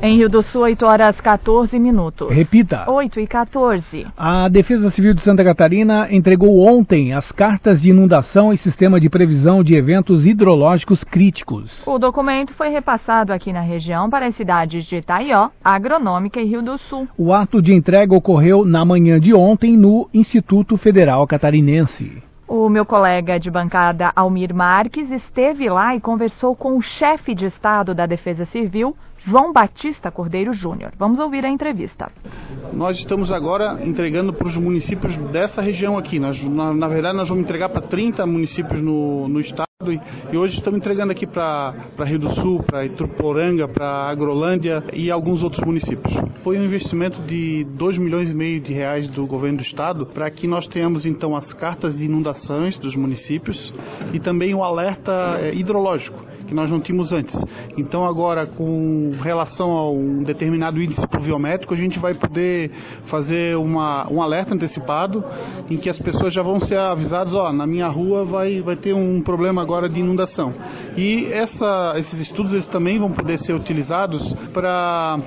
Em 0.00 0.16
Rio 0.16 0.28
do 0.28 0.44
Sul, 0.44 0.62
8 0.62 0.86
horas 0.86 1.20
14 1.20 1.76
minutos. 1.76 2.30
Repita. 2.30 2.88
8 2.88 3.18
e 3.18 3.26
14. 3.26 4.06
A 4.16 4.48
Defesa 4.48 4.90
Civil 4.90 5.12
de 5.12 5.20
Santa 5.22 5.42
Catarina 5.42 6.06
entregou 6.08 6.64
ontem 6.64 7.12
as 7.12 7.32
cartas 7.32 7.82
de 7.82 7.90
inundação 7.90 8.52
e 8.52 8.56
sistema 8.56 9.00
de 9.00 9.10
previsão 9.10 9.60
de 9.60 9.74
eventos 9.74 10.24
hidrológicos 10.24 11.02
críticos. 11.02 11.82
O 11.84 11.98
documento 11.98 12.54
foi 12.54 12.68
repassado 12.68 13.32
aqui 13.32 13.52
na 13.52 13.60
região 13.60 14.08
para 14.08 14.26
as 14.26 14.36
cidades 14.36 14.84
de 14.84 14.98
Itaió, 14.98 15.48
Agronômica 15.64 16.40
e 16.40 16.44
Rio 16.44 16.62
do 16.62 16.78
Sul. 16.78 17.08
O 17.18 17.32
ato 17.32 17.60
de 17.60 17.74
entrega 17.74 18.14
ocorreu 18.14 18.64
na 18.64 18.84
manhã 18.84 19.18
de 19.18 19.34
ontem 19.34 19.76
no 19.76 20.08
Instituto 20.14 20.76
Federal 20.76 21.26
Catarinense. 21.26 22.22
O 22.46 22.68
meu 22.68 22.86
colega 22.86 23.38
de 23.38 23.50
bancada, 23.50 24.12
Almir 24.14 24.54
Marques, 24.54 25.10
esteve 25.10 25.68
lá 25.68 25.96
e 25.96 26.00
conversou 26.00 26.54
com 26.54 26.78
o 26.78 26.80
chefe 26.80 27.34
de 27.34 27.46
Estado 27.46 27.94
da 27.94 28.06
Defesa 28.06 28.46
Civil, 28.46 28.96
João 29.26 29.52
Batista 29.52 30.10
Cordeiro 30.10 30.52
Júnior. 30.52 30.92
Vamos 30.98 31.18
ouvir 31.18 31.44
a 31.44 31.48
entrevista. 31.48 32.10
Nós 32.72 32.98
estamos 32.98 33.32
agora 33.32 33.78
entregando 33.84 34.32
para 34.32 34.46
os 34.46 34.56
municípios 34.56 35.16
dessa 35.30 35.60
região 35.60 35.98
aqui. 35.98 36.18
Nós, 36.18 36.42
na, 36.42 36.72
na 36.72 36.88
verdade, 36.88 37.16
nós 37.16 37.28
vamos 37.28 37.44
entregar 37.44 37.68
para 37.68 37.82
30 37.82 38.24
municípios 38.26 38.80
no, 38.80 39.28
no 39.28 39.40
estado. 39.40 39.68
E, 39.86 40.00
e 40.32 40.36
hoje 40.36 40.58
estamos 40.58 40.78
entregando 40.78 41.12
aqui 41.12 41.26
para 41.26 41.74
Rio 42.04 42.18
do 42.18 42.30
Sul, 42.30 42.62
para 42.62 42.84
Itruporanga, 42.84 43.68
para 43.68 44.08
Agrolândia 44.08 44.84
e 44.92 45.10
alguns 45.10 45.42
outros 45.42 45.64
municípios. 45.64 46.14
Foi 46.42 46.58
um 46.58 46.64
investimento 46.64 47.20
de 47.22 47.64
2 47.64 47.98
milhões 47.98 48.32
e 48.32 48.34
meio 48.34 48.60
de 48.60 48.72
reais 48.72 49.06
do 49.06 49.26
governo 49.26 49.58
do 49.58 49.62
estado 49.62 50.04
para 50.04 50.28
que 50.30 50.46
nós 50.46 50.66
tenhamos 50.66 51.06
então 51.06 51.36
as 51.36 51.52
cartas 51.52 51.96
de 51.96 52.04
inundações 52.04 52.76
dos 52.76 52.96
municípios 52.96 53.72
e 54.12 54.18
também 54.18 54.54
o 54.54 54.62
alerta 54.62 55.38
é, 55.40 55.54
hidrológico 55.54 56.27
que 56.48 56.54
nós 56.54 56.70
não 56.70 56.80
tínhamos 56.80 57.12
antes. 57.12 57.38
Então 57.76 58.04
agora 58.04 58.46
com 58.46 59.12
relação 59.22 59.70
a 59.70 59.90
um 59.90 60.22
determinado 60.22 60.82
índice 60.82 61.06
pluviométrico, 61.06 61.74
a 61.74 61.76
gente 61.76 61.98
vai 61.98 62.14
poder 62.14 62.72
fazer 63.04 63.56
uma, 63.56 64.10
um 64.10 64.22
alerta 64.22 64.54
antecipado 64.54 65.22
em 65.70 65.76
que 65.76 65.90
as 65.90 65.98
pessoas 65.98 66.32
já 66.32 66.42
vão 66.42 66.58
ser 66.58 66.78
avisadas, 66.78 67.34
ó, 67.34 67.52
na 67.52 67.66
minha 67.66 67.88
rua 67.88 68.24
vai, 68.24 68.62
vai 68.62 68.76
ter 68.76 68.94
um 68.94 69.20
problema 69.20 69.60
agora 69.60 69.88
de 69.88 70.00
inundação. 70.00 70.54
E 70.96 71.26
essa, 71.26 71.94
esses 71.98 72.18
estudos 72.20 72.52
eles 72.52 72.66
também 72.66 72.98
vão 72.98 73.12
poder 73.12 73.38
ser 73.38 73.52
utilizados 73.52 74.32
para 74.52 75.20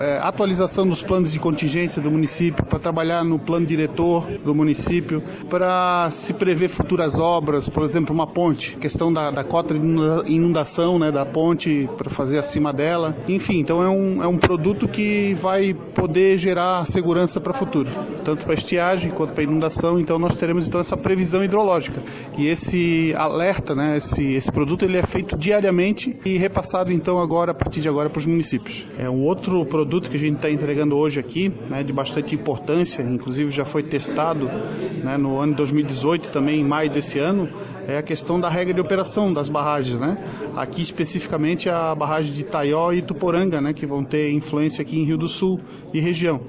é, 0.00 0.18
atualização 0.18 0.86
dos 0.86 1.02
planos 1.02 1.32
de 1.32 1.38
contingência 1.38 2.00
do 2.02 2.10
município, 2.10 2.64
para 2.64 2.78
trabalhar 2.78 3.24
no 3.24 3.38
plano 3.38 3.66
diretor 3.66 4.26
do 4.44 4.54
município, 4.54 5.22
para 5.48 6.10
se 6.24 6.32
prever 6.32 6.68
futuras 6.68 7.14
obras, 7.18 7.68
por 7.68 7.84
exemplo, 7.84 8.14
uma 8.14 8.26
ponte, 8.26 8.76
questão 8.76 9.12
da, 9.12 9.30
da 9.30 9.44
cota 9.44 9.74
de 9.74 9.80
inundação 10.26 10.98
né, 10.98 11.10
da 11.10 11.24
ponte 11.24 11.88
para 11.96 12.10
fazer 12.10 12.38
acima 12.38 12.72
dela. 12.72 13.16
Enfim, 13.28 13.58
então 13.58 13.82
é 13.82 13.88
um, 13.88 14.22
é 14.22 14.26
um 14.26 14.38
produto 14.38 14.88
que 14.88 15.34
vai 15.34 15.74
poder 15.94 16.38
gerar 16.38 16.86
segurança 16.86 17.40
para 17.40 17.52
o 17.52 17.54
futuro, 17.54 17.90
tanto 18.24 18.44
para 18.44 18.54
estiagem 18.54 19.10
quanto 19.10 19.32
para 19.32 19.42
inundação. 19.42 20.00
Então 20.00 20.18
nós 20.18 20.34
teremos 20.36 20.66
então 20.66 20.80
essa 20.80 20.96
previsão 20.96 21.44
hidrológica. 21.44 22.02
E 22.36 22.46
esse 22.46 23.14
alerta, 23.16 23.74
né, 23.74 23.98
esse, 23.98 24.22
esse 24.32 24.50
produto 24.50 24.84
ele 24.84 24.96
é 24.96 25.06
feito 25.06 25.36
diariamente 25.36 26.16
e 26.24 26.36
repassado 26.36 26.92
então 26.92 27.20
agora 27.20 27.52
a 27.52 27.54
partir 27.54 27.80
de 27.80 27.88
agora 27.88 28.10
para 28.10 28.20
os 28.20 28.26
municípios. 28.26 28.86
É 28.98 29.08
um 29.08 29.22
outro 29.22 29.64
produto 29.64 29.83
que 29.86 30.16
a 30.16 30.18
gente 30.18 30.36
está 30.36 30.50
entregando 30.50 30.96
hoje 30.96 31.20
aqui, 31.20 31.48
né, 31.68 31.82
de 31.82 31.92
bastante 31.92 32.34
importância, 32.34 33.02
inclusive 33.02 33.50
já 33.50 33.64
foi 33.64 33.82
testado 33.82 34.46
né, 34.46 35.16
no 35.16 35.38
ano 35.38 35.54
2018 35.54 36.30
também 36.30 36.60
em 36.60 36.64
maio 36.64 36.90
desse 36.90 37.18
ano 37.18 37.48
é 37.86 37.98
a 37.98 38.02
questão 38.02 38.40
da 38.40 38.48
regra 38.48 38.72
de 38.74 38.80
operação 38.80 39.32
das 39.32 39.48
barragens, 39.48 39.98
né? 39.98 40.16
Aqui 40.56 40.82
especificamente 40.82 41.68
a 41.68 41.94
barragem 41.94 42.32
de 42.32 42.40
Itaió 42.40 42.92
e 42.92 43.02
Tuporanga, 43.02 43.60
né, 43.60 43.72
que 43.72 43.86
vão 43.86 44.04
ter 44.04 44.30
influência 44.32 44.82
aqui 44.82 44.98
em 44.98 45.04
Rio 45.04 45.18
do 45.18 45.28
Sul 45.28 45.60
e 45.92 46.00
região. 46.00 46.40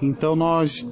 Então 0.00 0.36
nós 0.36 0.86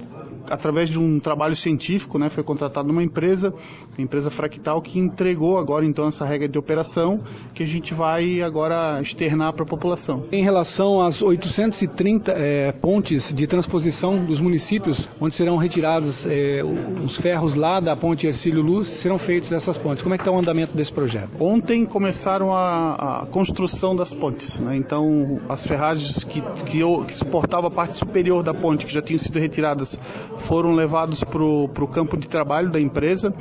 através 0.49 0.91
de 0.91 0.99
um 0.99 1.19
trabalho 1.19 1.57
científico, 1.57 2.19
né, 2.19 2.31
foi 2.31 2.43
contratada 2.43 2.91
uma 2.91 3.03
empresa, 3.03 3.55
a 3.97 4.03
empresa 4.03 4.31
Fractal, 4.31 4.81
que 4.83 4.99
entregou 4.99 5.59
agora 5.59 5.85
então 5.85 6.09
essa 6.09 6.25
regra 6.25 6.49
de 6.49 6.59
operação 6.59 7.21
que 7.55 7.63
a 7.63 7.67
gente 7.67 7.95
vai 7.95 8.43
agora 8.43 9.01
externar 9.01 9.53
para 9.53 9.65
a 9.65 9.67
população. 9.67 10.25
Em 10.33 10.43
relação 10.43 11.01
às 11.01 11.23
830 11.23 12.33
é, 12.33 12.73
pontes 12.73 13.33
de 13.33 13.47
transposição 13.47 14.25
dos 14.25 14.41
municípios, 14.41 15.09
onde 15.21 15.35
serão 15.35 15.57
retirados 15.57 16.27
é, 16.27 16.63
os 17.05 17.17
ferros 17.17 17.55
lá 17.55 17.81
da 17.81 17.97
ponte 17.97 18.27
Ercílio 18.27 18.63
Luz, 18.63 18.89
serão 18.89 19.19
feitos 19.19 19.53
essas 19.53 19.79
pontes. 19.79 20.03
Como 20.03 20.15
é 20.15 20.19
que 20.19 20.23
está 20.23 20.33
o 20.33 20.39
andamento 20.39 20.77
desse 20.77 20.93
projeto? 20.93 21.31
Ontem 21.39 21.85
começaram 21.85 22.53
a, 22.53 23.23
a 23.23 23.27
construção 23.27 23.95
das 23.95 24.13
pontes, 24.13 24.59
né? 24.59 24.77
então 24.77 25.41
as 25.49 25.65
ferragens 25.65 26.25
que, 26.25 26.41
que, 26.67 26.81
que 27.07 27.15
suportavam 27.15 27.69
a 27.69 27.71
parte 27.71 27.97
superior 27.97 28.43
da 28.43 28.55
ponte, 28.55 28.87
que 28.87 28.93
já 28.93 29.03
tinham 29.03 29.19
sido 29.19 29.39
retiradas, 29.39 29.99
foram 30.38 30.73
levados 30.73 31.23
para 31.25 31.43
o 31.43 31.88
campo 31.93 32.17
de 32.17 32.29
trabalho 32.29 32.71
da 32.71 32.81
empresa 32.81 33.35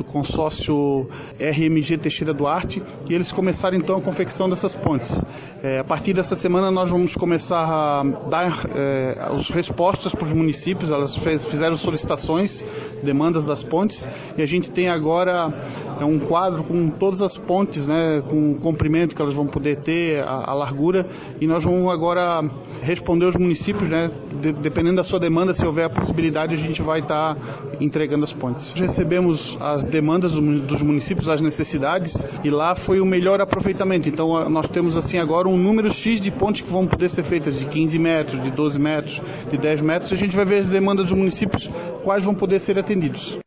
do 0.00 0.04
consórcio 0.04 1.06
RMG 1.38 1.98
Teixeira 1.98 2.32
Duarte 2.32 2.82
e 3.06 3.14
eles 3.14 3.30
começaram 3.30 3.76
então 3.76 3.98
a 3.98 4.00
confecção 4.00 4.48
dessas 4.48 4.74
pontes. 4.74 5.22
É, 5.62 5.78
a 5.78 5.84
partir 5.84 6.14
dessa 6.14 6.34
semana 6.36 6.70
nós 6.70 6.88
vamos 6.88 7.14
começar 7.14 7.66
a 7.66 8.02
dar 8.30 8.66
é, 8.74 9.18
as 9.20 9.50
respostas 9.50 10.14
para 10.14 10.24
os 10.24 10.32
municípios, 10.32 10.90
elas 10.90 11.14
fez, 11.16 11.44
fizeram 11.44 11.76
solicitações, 11.76 12.64
demandas 13.02 13.44
das 13.44 13.62
pontes 13.62 14.08
e 14.38 14.42
a 14.42 14.46
gente 14.46 14.70
tem 14.70 14.88
agora 14.88 15.52
é, 16.00 16.04
um 16.04 16.18
quadro 16.18 16.64
com 16.64 16.88
todas 16.88 17.20
as 17.20 17.36
pontes, 17.36 17.86
né, 17.86 18.22
com 18.26 18.52
o 18.52 18.54
comprimento 18.54 19.14
que 19.14 19.20
elas 19.20 19.34
vão 19.34 19.46
poder 19.46 19.76
ter, 19.76 20.24
a, 20.24 20.50
a 20.50 20.54
largura 20.54 21.06
e 21.42 21.46
nós 21.46 21.62
vamos 21.62 21.92
agora 21.92 22.42
responder 22.80 23.26
aos 23.26 23.36
municípios, 23.36 23.90
né, 23.90 24.10
de, 24.40 24.52
dependendo 24.52 24.96
da 24.96 25.04
sua 25.04 25.20
demanda, 25.20 25.54
se 25.54 25.64
houver 25.64 25.84
a 25.84 25.90
possibilidade 25.90 26.54
a 26.54 26.58
gente 26.58 26.82
vai 26.82 27.00
estar 27.00 27.34
tá 27.34 27.40
entregando 27.80 28.24
as 28.24 28.32
pontes. 28.32 28.70
Recebemos 28.70 29.56
as 29.60 29.86
demandas 29.86 30.32
dos 30.32 30.82
municípios, 30.82 31.28
as 31.28 31.40
necessidades, 31.40 32.14
e 32.42 32.50
lá 32.50 32.74
foi 32.74 33.00
o 33.00 33.06
melhor 33.06 33.40
aproveitamento. 33.40 34.08
Então 34.08 34.48
nós 34.48 34.68
temos 34.68 34.96
assim 34.96 35.18
agora 35.18 35.48
um 35.48 35.56
número 35.56 35.92
X 35.92 36.20
de 36.20 36.30
pontes 36.30 36.62
que 36.62 36.70
vão 36.70 36.86
poder 36.86 37.10
ser 37.10 37.24
feitas 37.24 37.58
de 37.58 37.66
15 37.66 37.98
metros, 37.98 38.42
de 38.42 38.50
12 38.50 38.78
metros, 38.78 39.22
de 39.50 39.56
10 39.56 39.80
metros, 39.80 40.10
e 40.10 40.14
a 40.14 40.18
gente 40.18 40.34
vai 40.34 40.44
ver 40.44 40.60
as 40.60 40.68
demandas 40.68 41.06
dos 41.06 41.16
municípios, 41.16 41.68
quais 42.02 42.24
vão 42.24 42.34
poder 42.34 42.60
ser 42.60 42.78
atendidos. 42.78 43.38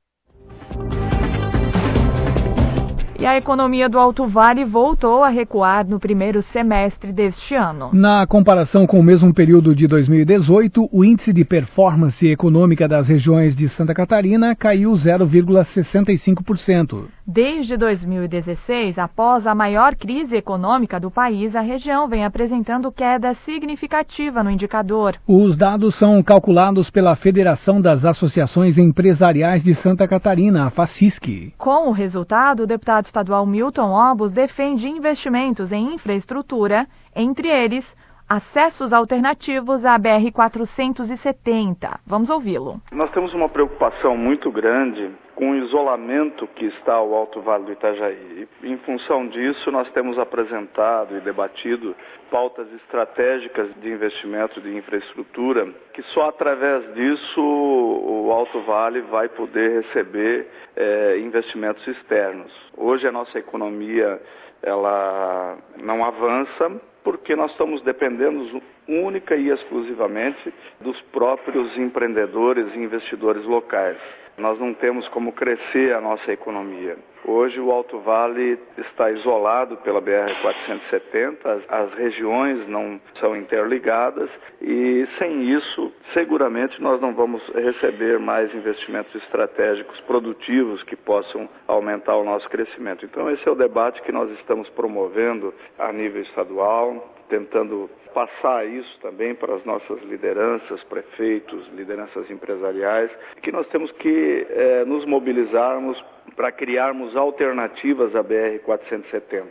E 3.24 3.26
a 3.26 3.38
economia 3.38 3.88
do 3.88 3.98
Alto 3.98 4.28
Vale 4.28 4.66
voltou 4.66 5.24
a 5.24 5.30
recuar 5.30 5.88
no 5.88 5.98
primeiro 5.98 6.42
semestre 6.42 7.14
deste 7.14 7.56
ano. 7.56 7.90
Na 7.94 8.28
comparação 8.28 8.86
com 8.86 9.00
o 9.00 9.04
mesmo 9.04 9.34
período 9.34 9.74
de 9.74 9.88
2018, 9.88 10.90
o 10.92 11.06
índice 11.06 11.32
de 11.32 11.46
performance 11.46 12.28
econômica 12.28 12.86
das 12.86 13.08
regiões 13.08 13.56
de 13.56 13.70
Santa 13.70 13.94
Catarina 13.94 14.54
caiu 14.54 14.92
0,65%. 14.92 17.06
Desde 17.26 17.78
2016, 17.78 19.00
após 19.00 19.48
a 19.48 19.56
maior 19.56 19.96
crise 19.96 20.36
econômica 20.36 21.00
do 21.00 21.10
país, 21.10 21.56
a 21.56 21.62
região 21.62 22.10
vem 22.10 22.26
apresentando 22.26 22.92
queda 22.92 23.34
significativa 23.46 24.44
no 24.44 24.52
indicador. 24.52 25.16
Os 25.26 25.56
dados 25.56 25.96
são 25.96 26.22
calculados 26.22 26.90
pela 26.90 27.16
Federação 27.16 27.80
das 27.80 28.04
Associações 28.04 28.78
Empresariais 28.78 29.64
de 29.64 29.74
Santa 29.74 30.06
Catarina, 30.06 30.66
a 30.66 30.70
FACISC. 30.70 31.54
Com 31.58 31.88
o 31.88 31.94
resultado, 31.94 32.64
o 32.64 32.68
deputado 32.68 33.13
estadual 33.14 33.46
Milton 33.46 33.92
Obos 33.92 34.32
defende 34.32 34.90
investimentos 34.90 35.72
em 35.72 35.94
infraestrutura, 35.94 36.88
entre 37.16 37.48
eles 37.48 37.86
acessos 38.28 38.94
alternativos 38.94 39.86
à 39.86 39.98
BR-470. 40.00 42.00
Vamos 42.06 42.30
ouvi-lo. 42.30 42.82
Nós 42.92 43.12
temos 43.12 43.34
uma 43.34 43.50
preocupação 43.50 44.18
muito 44.18 44.52
grande 44.52 45.12
com 45.36 45.52
o 45.52 45.56
isolamento 45.56 46.48
que 46.48 46.66
está 46.66 47.02
o 47.02 47.16
Alto 47.16 47.42
Vale 47.42 47.66
do 47.66 47.72
Itajaí. 47.72 48.48
Em 48.64 48.78
função 48.78 49.28
disso, 49.28 49.72
nós 49.72 49.90
temos 49.92 50.20
apresentado 50.20 51.18
e 51.18 51.22
debatido 51.22 51.96
pautas 52.30 52.72
estratégicas 52.74 53.70
de 53.82 53.92
investimento 53.92 54.62
de 54.62 54.76
infraestrutura, 54.76 55.68
que 55.94 56.04
só 56.04 56.30
através 56.30 56.94
disso 56.94 57.42
o 57.42 58.32
Alto 58.32 58.62
Vale 58.62 59.02
vai 59.02 59.28
poder 59.28 59.82
receber 59.82 60.48
é, 60.76 61.18
investimentos 61.20 61.86
externos. 61.88 62.52
Hoje 62.78 63.08
a 63.08 63.12
nossa 63.12 63.38
economia 63.38 64.22
ela 64.62 65.58
não 65.78 66.06
avança 66.06 66.72
porque 67.04 67.36
nós 67.36 67.52
estamos 67.52 67.82
dependendo 67.82 68.62
única 68.88 69.36
e 69.36 69.50
exclusivamente 69.50 70.54
dos 70.80 71.00
próprios 71.12 71.78
empreendedores 71.78 72.74
e 72.74 72.80
investidores 72.80 73.44
locais. 73.46 73.98
Nós 74.38 74.60
não 74.60 74.74
temos 74.74 75.08
como 75.10 75.32
crescer 75.32 75.94
a 75.96 76.02
nossa 76.02 76.32
economia. 76.32 76.98
Hoje 77.26 77.58
o 77.58 77.72
Alto 77.72 78.00
Vale 78.00 78.60
está 78.78 79.10
isolado 79.10 79.78
pela 79.78 80.02
BR-470, 80.02 81.38
as, 81.46 81.64
as, 81.70 81.94
regiões 81.94 82.68
não 82.68 83.00
são 83.18 83.34
interligadas 83.34 84.30
e 84.62 85.08
sem 85.18 85.44
isso, 85.44 85.90
seguramente 86.14 86.82
nós 86.82 87.00
não 87.00 87.14
vamos 87.14 87.42
receber 87.56 88.20
mais 88.20 88.54
investimentos 88.54 89.16
estratégicos 89.16 90.02
produtivos 90.02 90.84
que 90.84 90.98
possam 90.98 91.48
aumentar 91.66 92.18
o 92.18 92.26
nosso 92.26 92.50
crescimento. 92.50 93.06
Então 93.06 93.32
esse 93.32 93.48
é 93.48 93.52
o 93.52 93.56
debate 93.56 94.02
que 94.02 94.12
nós 94.12 94.30
estamos 94.32 94.68
promovendo 94.72 95.54
a 95.80 95.94
nível 95.94 96.22
estadual, 96.24 97.14
tentando 97.30 97.90
passar 98.14 98.66
isso 98.66 99.00
também 99.02 99.34
para 99.36 99.56
as 99.56 99.66
nossas 99.66 100.02
lideranças, 100.04 100.84
prefeitos, 100.84 101.68
lideranças 101.74 102.30
empresariais, 102.30 103.12
que 103.42 103.52
nós 103.52 103.68
temos 103.68 103.92
que 103.94 104.48
eh, 104.50 104.86
nos 104.86 105.06
mobilizarmos 105.06 106.04
para 106.36 106.52
criarmos 106.52 107.16
alternativas 107.16 108.16
à 108.16 108.24
BR-470. 108.24 109.44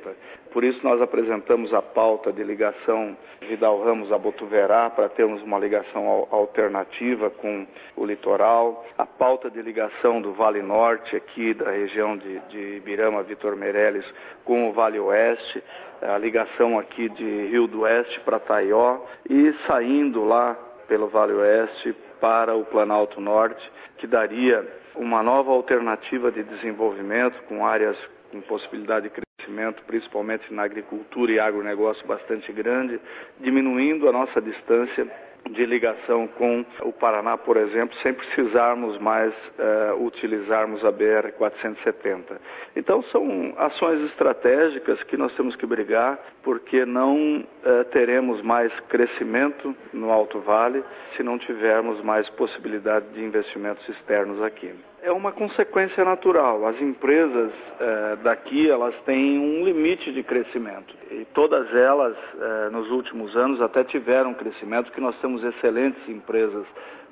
Por 0.53 0.65
isso 0.65 0.81
nós 0.83 1.01
apresentamos 1.01 1.73
a 1.73 1.81
pauta 1.81 2.33
de 2.33 2.43
ligação 2.43 3.17
Vidal 3.49 3.83
Ramos 3.83 4.13
a 4.13 4.19
Botuverá 4.19 4.91
para 4.91 5.09
termos 5.09 5.43
uma 5.43 5.59
ligação 5.59 6.29
alternativa 6.31 7.31
com 7.31 7.67
o 7.97 8.05
litoral, 8.05 8.85
a 8.99 9.07
pauta 9.07 9.51
de 9.51 9.63
ligação 9.63 10.21
do 10.21 10.33
Vale 10.33 10.63
Norte 10.63 11.17
aqui 11.17 11.55
da 11.55 11.71
região 11.71 12.17
de, 12.17 12.39
de 12.51 12.77
Ibirama, 12.77 13.23
Vitor 13.23 13.57
Meirelles 13.57 14.05
com 14.45 14.69
o 14.69 14.73
Vale 14.73 15.01
Oeste, 15.01 15.63
a 16.03 16.19
ligação 16.19 16.79
aqui 16.79 17.09
de 17.09 17.47
Rio 17.47 17.67
do 17.67 17.81
Oeste 17.83 18.21
para 18.21 18.39
Taió 18.53 19.01
e 19.31 19.55
saindo 19.67 20.25
lá 20.25 20.55
pelo 20.87 21.09
Vale 21.09 21.33
Oeste 21.33 21.97
para 22.21 22.55
o 22.55 22.67
Planalto 22.67 23.19
Norte, 23.19 23.73
que 23.97 24.07
daria 24.07 24.63
uma 24.95 25.23
nova 25.23 25.51
alternativa 25.51 26.31
de 26.31 26.43
desenvolvimento 26.43 27.43
com 27.45 27.65
áreas 27.65 27.97
com 28.31 28.43
possibilidade 28.43 29.09
de 29.09 29.23
crescimento, 29.39 29.83
principalmente 29.85 30.53
na 30.53 30.65
agricultura 30.65 31.33
e 31.33 31.41
agronegócio 31.41 32.07
bastante 32.07 32.53
grande, 32.53 33.01
diminuindo 33.41 34.07
a 34.07 34.13
nossa 34.13 34.39
distância 34.39 35.11
de 35.51 35.67
ligação 35.67 36.27
com 36.29 36.65
o 36.83 36.93
Paraná, 36.93 37.37
por 37.37 37.57
exemplo, 37.57 37.97
sem 37.99 38.15
precisarmos 38.15 38.99
mais 38.99 39.33
uh, 39.59 40.05
utilizarmos 40.05 40.85
a 40.85 40.93
BR-470. 40.93 42.39
Então, 42.77 43.03
são 43.05 43.55
ações 43.59 44.01
estratégicas 44.11 45.03
que 45.05 45.17
nós 45.17 45.35
temos 45.35 45.57
que 45.57 45.67
brigar, 45.67 46.19
porque 46.43 46.85
não 46.85 47.41
uh, 47.41 47.85
teremos 47.91 48.41
mais 48.43 48.73
crescimento 48.89 49.75
no 49.93 50.11
Alto 50.11 50.41
Vale 50.41 50.83
se 51.17 51.23
não 51.23 51.39
tivermos 51.39 52.01
mais 52.03 52.29
possibilidade 52.31 53.07
de 53.13 53.23
investimentos 53.23 53.87
externos 53.89 54.43
aqui 54.43 54.73
é 55.03 55.11
uma 55.11 55.33
consequência 55.33 56.05
natural. 56.05 56.65
As 56.65 56.81
empresas 56.81 57.53
eh, 57.81 58.17
daqui 58.23 58.71
elas 58.71 58.95
têm 59.05 59.39
um 59.39 59.65
limite 59.65 60.13
de 60.13 60.23
crescimento 60.23 60.95
e 61.11 61.27
todas 61.35 61.75
elas 61.75 62.17
eh, 62.41 62.71
nos 62.71 62.89
últimos 62.91 63.37
anos 63.37 63.61
até 63.61 63.83
tiveram 63.83 64.33
crescimento, 64.33 64.93
que 64.93 65.01
nós 65.01 65.19
temos 65.21 65.43
excelentes 65.43 66.09
empresas 66.09 66.65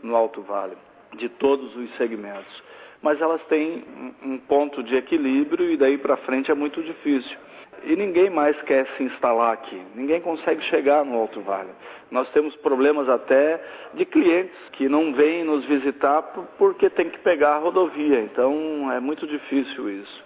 no 0.03 0.15
Alto 0.15 0.41
Vale 0.43 0.77
de 1.17 1.29
todos 1.29 1.75
os 1.75 1.97
segmentos. 1.97 2.63
Mas 3.03 3.21
elas 3.21 3.43
têm 3.45 3.85
um 4.23 4.39
ponto 4.39 4.83
de 4.83 4.95
equilíbrio 4.95 5.71
e 5.71 5.77
daí 5.77 5.97
para 5.97 6.17
frente 6.19 6.51
é 6.51 6.55
muito 6.55 6.83
difícil 6.83 7.37
e 7.85 7.97
ninguém 7.97 8.31
mais 8.31 8.61
quer 8.63 8.87
se 8.97 9.03
instalar 9.03 9.55
aqui. 9.55 9.81
Ninguém 9.95 10.21
consegue 10.21 10.63
chegar 10.65 11.05
no 11.05 11.17
Alto 11.17 11.41
Vale. 11.41 11.71
Nós 12.11 12.29
temos 12.31 12.55
problemas 12.57 13.09
até 13.09 13.63
de 13.95 14.05
clientes 14.05 14.57
que 14.73 14.89
não 14.89 15.13
vêm 15.13 15.45
nos 15.45 15.65
visitar 15.65 16.23
porque 16.59 16.91
tem 16.91 17.09
que 17.09 17.19
pegar 17.19 17.57
a 17.57 17.59
rodovia. 17.59 18.21
Então 18.21 18.91
é 18.93 19.01
muito 19.01 19.27
difícil 19.27 19.91
isso. 19.91 20.25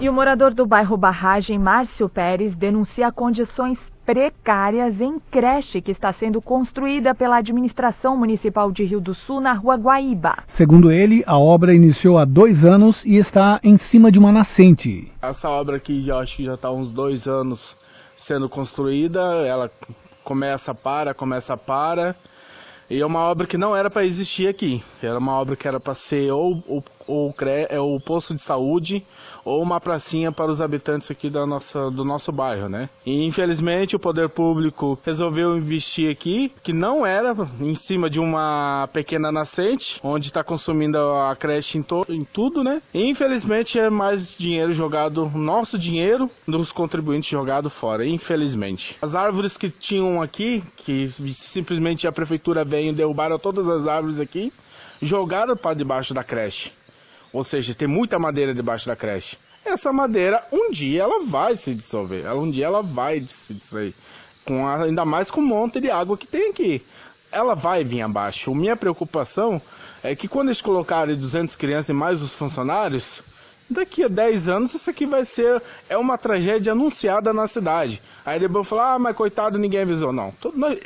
E 0.00 0.08
o 0.08 0.12
morador 0.12 0.52
do 0.52 0.66
bairro 0.66 0.96
Barragem, 0.96 1.58
Márcio 1.58 2.08
Pérez, 2.08 2.54
denuncia 2.54 3.10
condições 3.10 3.78
precárias 4.04 5.00
em 5.00 5.18
creche 5.30 5.80
que 5.80 5.90
está 5.90 6.12
sendo 6.12 6.40
construída 6.40 7.14
pela 7.14 7.36
administração 7.36 8.16
municipal 8.16 8.70
de 8.70 8.84
Rio 8.84 9.00
do 9.00 9.14
Sul 9.14 9.40
na 9.40 9.52
rua 9.52 9.76
Guaíba. 9.76 10.44
Segundo 10.48 10.92
ele, 10.92 11.24
a 11.26 11.38
obra 11.38 11.74
iniciou 11.74 12.18
há 12.18 12.24
dois 12.24 12.64
anos 12.64 13.04
e 13.04 13.16
está 13.16 13.58
em 13.62 13.78
cima 13.78 14.12
de 14.12 14.18
uma 14.18 14.30
nascente. 14.30 15.10
Essa 15.22 15.48
obra 15.48 15.76
aqui, 15.76 16.08
eu 16.08 16.18
acho 16.18 16.36
que 16.36 16.44
já 16.44 16.54
está 16.54 16.68
há 16.68 16.72
uns 16.72 16.92
dois 16.92 17.26
anos 17.26 17.76
sendo 18.16 18.48
construída, 18.48 19.20
ela 19.46 19.70
começa 20.22 20.74
para, 20.74 21.14
começa 21.14 21.56
para. 21.56 22.16
E 22.88 23.00
é 23.00 23.06
uma 23.06 23.20
obra 23.20 23.46
que 23.46 23.56
não 23.56 23.74
era 23.74 23.90
para 23.90 24.04
existir 24.04 24.46
aqui. 24.46 24.82
Era 25.02 25.18
uma 25.18 25.32
obra 25.32 25.56
que 25.56 25.66
era 25.66 25.80
para 25.80 25.94
ser 25.94 26.30
ou, 26.30 26.62
ou, 26.68 26.84
ou, 27.06 27.34
é 27.68 27.80
o 27.80 27.98
posto 28.00 28.34
de 28.34 28.42
saúde 28.42 29.04
ou 29.44 29.62
uma 29.62 29.80
pracinha 29.80 30.32
para 30.32 30.50
os 30.50 30.60
habitantes 30.60 31.10
aqui 31.10 31.28
da 31.28 31.46
nossa, 31.46 31.90
do 31.90 32.04
nosso 32.04 32.32
bairro, 32.32 32.68
né? 32.68 32.88
E 33.04 33.24
infelizmente 33.26 33.94
o 33.94 33.98
poder 33.98 34.28
público 34.30 34.98
resolveu 35.04 35.56
investir 35.56 36.10
aqui, 36.10 36.50
que 36.62 36.72
não 36.72 37.04
era 37.04 37.34
em 37.60 37.74
cima 37.74 38.08
de 38.08 38.18
uma 38.18 38.88
pequena 38.92 39.30
nascente, 39.30 40.00
onde 40.02 40.28
está 40.28 40.42
consumindo 40.42 40.98
a 40.98 41.36
creche 41.36 41.78
em, 41.78 41.84
em, 42.08 42.24
tudo, 42.24 42.64
né? 42.64 42.80
E 42.92 43.08
infelizmente 43.08 43.78
é 43.78 43.90
mais 43.90 44.36
dinheiro 44.36 44.72
jogado, 44.72 45.30
nosso 45.34 45.78
dinheiro, 45.78 46.30
dos 46.46 46.72
contribuintes 46.72 47.28
jogado 47.28 47.68
fora, 47.68 48.06
infelizmente. 48.06 48.96
As 49.02 49.14
árvores 49.14 49.56
que 49.56 49.68
tinham 49.68 50.22
aqui, 50.22 50.62
que 50.76 51.08
simplesmente 51.32 52.06
a 52.06 52.12
prefeitura 52.12 52.64
veio 52.64 52.90
e 52.90 52.94
derrubaram 52.94 53.38
todas 53.38 53.68
as 53.68 53.86
árvores 53.86 54.18
aqui, 54.18 54.52
jogaram 55.02 55.56
para 55.56 55.76
debaixo 55.76 56.14
da 56.14 56.24
creche. 56.24 56.72
Ou 57.34 57.42
seja, 57.42 57.74
tem 57.74 57.88
muita 57.88 58.16
madeira 58.16 58.54
debaixo 58.54 58.86
da 58.86 58.94
creche. 58.94 59.36
Essa 59.64 59.92
madeira, 59.92 60.46
um 60.52 60.70
dia 60.70 61.02
ela 61.02 61.24
vai 61.24 61.56
se 61.56 61.74
dissolver. 61.74 62.32
Um 62.32 62.48
dia 62.48 62.66
ela 62.66 62.80
vai 62.80 63.22
se 63.26 63.52
dissolver. 63.52 63.92
Com 64.46 64.68
a, 64.68 64.84
ainda 64.84 65.04
mais 65.04 65.32
com 65.32 65.40
o 65.40 65.44
monte 65.44 65.80
de 65.80 65.90
água 65.90 66.16
que 66.16 66.28
tem 66.28 66.50
aqui. 66.50 66.80
Ela 67.32 67.56
vai 67.56 67.82
vir 67.82 68.02
abaixo. 68.02 68.54
Minha 68.54 68.76
preocupação 68.76 69.60
é 70.00 70.14
que 70.14 70.28
quando 70.28 70.48
eles 70.48 70.60
colocarem 70.60 71.16
200 71.16 71.56
crianças 71.56 71.88
e 71.88 71.92
mais 71.92 72.22
os 72.22 72.32
funcionários, 72.36 73.20
daqui 73.70 74.04
a 74.04 74.08
10 74.08 74.48
anos 74.48 74.74
isso 74.74 74.88
aqui 74.88 75.06
vai 75.06 75.24
ser 75.24 75.62
é 75.88 75.96
uma 75.96 76.18
tragédia 76.18 76.72
anunciada 76.72 77.32
na 77.32 77.46
cidade. 77.46 78.00
Aí 78.24 78.38
depois 78.38 78.66
falar, 78.68 78.94
ah, 78.94 78.98
mas 78.98 79.16
coitado, 79.16 79.58
ninguém 79.58 79.82
avisou. 79.82 80.12
Não, 80.12 80.32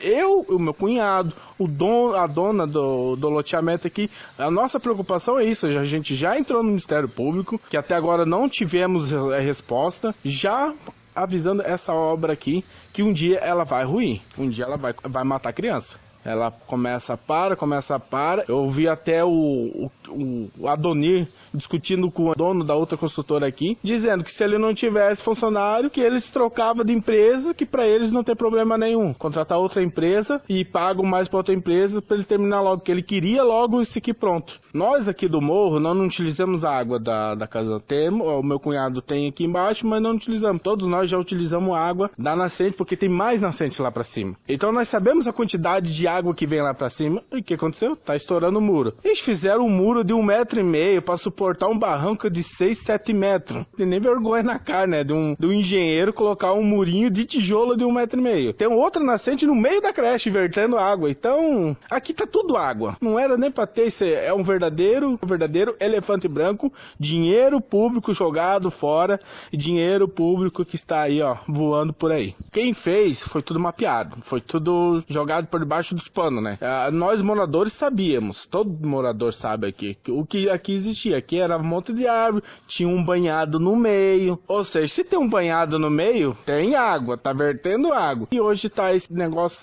eu, 0.00 0.44
o 0.48 0.58
meu 0.58 0.74
cunhado, 0.74 1.32
o 1.58 1.68
dono, 1.68 2.16
a 2.16 2.26
dona 2.26 2.66
do, 2.66 3.16
do 3.16 3.28
loteamento 3.28 3.86
aqui, 3.86 4.10
a 4.36 4.50
nossa 4.50 4.80
preocupação 4.80 5.38
é 5.38 5.44
isso, 5.44 5.66
a 5.66 5.84
gente 5.84 6.14
já 6.14 6.38
entrou 6.38 6.62
no 6.62 6.68
Ministério 6.70 7.08
Público, 7.08 7.60
que 7.70 7.76
até 7.76 7.94
agora 7.94 8.24
não 8.24 8.48
tivemos 8.48 9.10
resposta, 9.40 10.14
já 10.24 10.74
avisando 11.14 11.62
essa 11.62 11.92
obra 11.92 12.32
aqui, 12.32 12.64
que 12.92 13.02
um 13.02 13.12
dia 13.12 13.38
ela 13.38 13.64
vai 13.64 13.84
ruir, 13.84 14.20
um 14.36 14.48
dia 14.48 14.64
ela 14.64 14.76
vai, 14.76 14.94
vai 15.04 15.24
matar 15.24 15.52
criança. 15.52 15.98
Ela 16.28 16.50
começa 16.50 17.16
para, 17.16 17.56
começa 17.56 17.98
para. 17.98 18.44
Eu 18.46 18.68
vi 18.68 18.86
até 18.86 19.24
o, 19.24 19.88
o, 20.08 20.50
o, 20.58 20.68
Adonir 20.68 21.26
discutindo 21.54 22.10
com 22.10 22.28
o 22.28 22.34
dono 22.34 22.62
da 22.62 22.74
outra 22.74 22.98
construtora 22.98 23.46
aqui, 23.46 23.78
dizendo 23.82 24.22
que 24.22 24.30
se 24.30 24.44
ele 24.44 24.58
não 24.58 24.74
tivesse 24.74 25.22
funcionário, 25.22 25.88
que 25.88 26.02
eles 26.02 26.28
trocavam 26.30 26.84
de 26.84 26.92
empresa, 26.92 27.54
que 27.54 27.64
para 27.64 27.86
eles 27.86 28.12
não 28.12 28.22
tem 28.22 28.36
problema 28.36 28.76
nenhum. 28.76 29.14
Contratar 29.14 29.58
outra 29.58 29.82
empresa 29.82 30.42
e 30.46 30.66
pagam 30.66 31.04
mais 31.04 31.28
para 31.28 31.38
outra 31.38 31.54
empresa 31.54 32.02
para 32.02 32.16
ele 32.16 32.24
terminar 32.24 32.60
logo, 32.60 32.82
que 32.82 32.92
ele 32.92 33.02
queria 33.02 33.42
logo 33.42 33.80
isso 33.80 33.98
aqui 33.98 34.12
pronto. 34.12 34.60
Nós 34.74 35.08
aqui 35.08 35.26
do 35.26 35.40
morro, 35.40 35.80
nós 35.80 35.96
não 35.96 36.04
utilizamos 36.04 36.62
a 36.62 36.70
água 36.70 37.00
da, 37.00 37.34
da 37.34 37.46
casa 37.46 37.80
Temo, 37.80 38.24
o 38.24 38.42
meu 38.42 38.60
cunhado 38.60 39.00
tem 39.00 39.28
aqui 39.28 39.44
embaixo, 39.44 39.86
mas 39.86 40.02
não 40.02 40.10
utilizamos. 40.10 40.60
Todos 40.60 40.86
nós 40.86 41.08
já 41.08 41.16
utilizamos 41.16 41.74
água 41.74 42.10
da 42.18 42.36
nascente, 42.36 42.76
porque 42.76 42.96
tem 42.96 43.08
mais 43.08 43.40
nascentes 43.40 43.78
lá 43.78 43.90
para 43.90 44.04
cima. 44.04 44.36
Então 44.46 44.70
nós 44.70 44.88
sabemos 44.88 45.26
a 45.26 45.32
quantidade 45.32 45.94
de 45.94 46.06
água 46.06 46.17
água 46.18 46.34
que 46.34 46.46
vem 46.46 46.60
lá 46.60 46.74
pra 46.74 46.90
cima. 46.90 47.22
E 47.32 47.38
o 47.38 47.42
que 47.42 47.54
aconteceu? 47.54 47.96
Tá 47.96 48.16
estourando 48.16 48.58
o 48.58 48.62
muro. 48.62 48.92
Eles 49.02 49.20
fizeram 49.20 49.64
um 49.64 49.70
muro 49.70 50.04
de 50.04 50.12
um 50.12 50.22
metro 50.22 50.60
e 50.60 50.64
meio 50.64 51.00
para 51.00 51.16
suportar 51.16 51.68
um 51.68 51.78
barranco 51.78 52.28
de 52.28 52.42
seis, 52.42 52.78
sete 52.78 53.12
metros. 53.12 53.64
Tem 53.76 53.86
nem 53.86 54.00
vergonha 54.00 54.42
na 54.42 54.58
cara, 54.58 54.86
né? 54.86 55.04
De 55.04 55.12
um, 55.12 55.34
de 55.38 55.46
um 55.46 55.52
engenheiro 55.52 56.12
colocar 56.12 56.52
um 56.52 56.62
murinho 56.62 57.10
de 57.10 57.24
tijolo 57.24 57.76
de 57.76 57.84
um 57.84 57.92
metro 57.92 58.18
e 58.18 58.22
meio. 58.22 58.52
Tem 58.52 58.68
outra 58.68 59.02
nascente 59.02 59.46
no 59.46 59.54
meio 59.54 59.80
da 59.80 59.92
creche 59.92 60.30
vertendo 60.30 60.76
água. 60.76 61.10
Então, 61.10 61.76
aqui 61.90 62.12
tá 62.12 62.26
tudo 62.26 62.56
água. 62.56 62.96
Não 63.00 63.18
era 63.18 63.36
nem 63.36 63.50
pra 63.50 63.66
ter 63.66 63.86
isso. 63.86 64.04
É 64.04 64.32
um 64.34 64.42
verdadeiro, 64.42 65.18
um 65.22 65.26
verdadeiro 65.26 65.76
elefante 65.80 66.26
branco. 66.26 66.72
Dinheiro 66.98 67.60
público 67.60 68.12
jogado 68.12 68.70
fora. 68.70 69.20
E 69.52 69.56
dinheiro 69.56 70.08
público 70.08 70.64
que 70.64 70.76
está 70.76 71.02
aí, 71.02 71.22
ó, 71.22 71.36
voando 71.46 71.92
por 71.92 72.12
aí. 72.12 72.34
Quem 72.52 72.74
fez 72.74 73.20
foi 73.20 73.42
tudo 73.42 73.60
mapeado. 73.60 74.18
Foi 74.22 74.40
tudo 74.40 75.02
jogado 75.08 75.46
por 75.46 75.60
debaixo 75.60 75.94
dos 75.98 76.08
panos, 76.08 76.42
né? 76.42 76.58
Ah, 76.60 76.90
nós 76.90 77.20
moradores 77.20 77.72
sabíamos, 77.72 78.46
todo 78.46 78.86
morador 78.86 79.32
sabe 79.32 79.66
aqui, 79.66 79.96
que 80.02 80.10
o 80.10 80.24
que 80.24 80.48
aqui 80.48 80.72
existia, 80.72 81.18
aqui 81.18 81.38
era 81.38 81.58
um 81.58 81.64
monte 81.64 81.92
de 81.92 82.06
árvore, 82.06 82.44
tinha 82.66 82.88
um 82.88 83.04
banhado 83.04 83.58
no 83.58 83.76
meio, 83.76 84.38
ou 84.46 84.64
seja, 84.64 84.94
se 84.94 85.04
tem 85.04 85.18
um 85.18 85.28
banhado 85.28 85.78
no 85.78 85.90
meio, 85.90 86.36
tem 86.46 86.74
água, 86.74 87.18
tá 87.18 87.32
vertendo 87.32 87.92
água. 87.92 88.28
E 88.30 88.40
hoje 88.40 88.68
tá 88.68 88.94
esse 88.94 89.12
negócio 89.12 89.58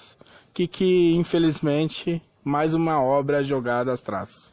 que, 0.54 0.68
que 0.68 1.14
infelizmente 1.16 2.22
mais 2.44 2.74
uma 2.74 3.02
obra 3.02 3.44
jogada 3.44 3.92
às 3.92 4.02
traças. 4.02 4.52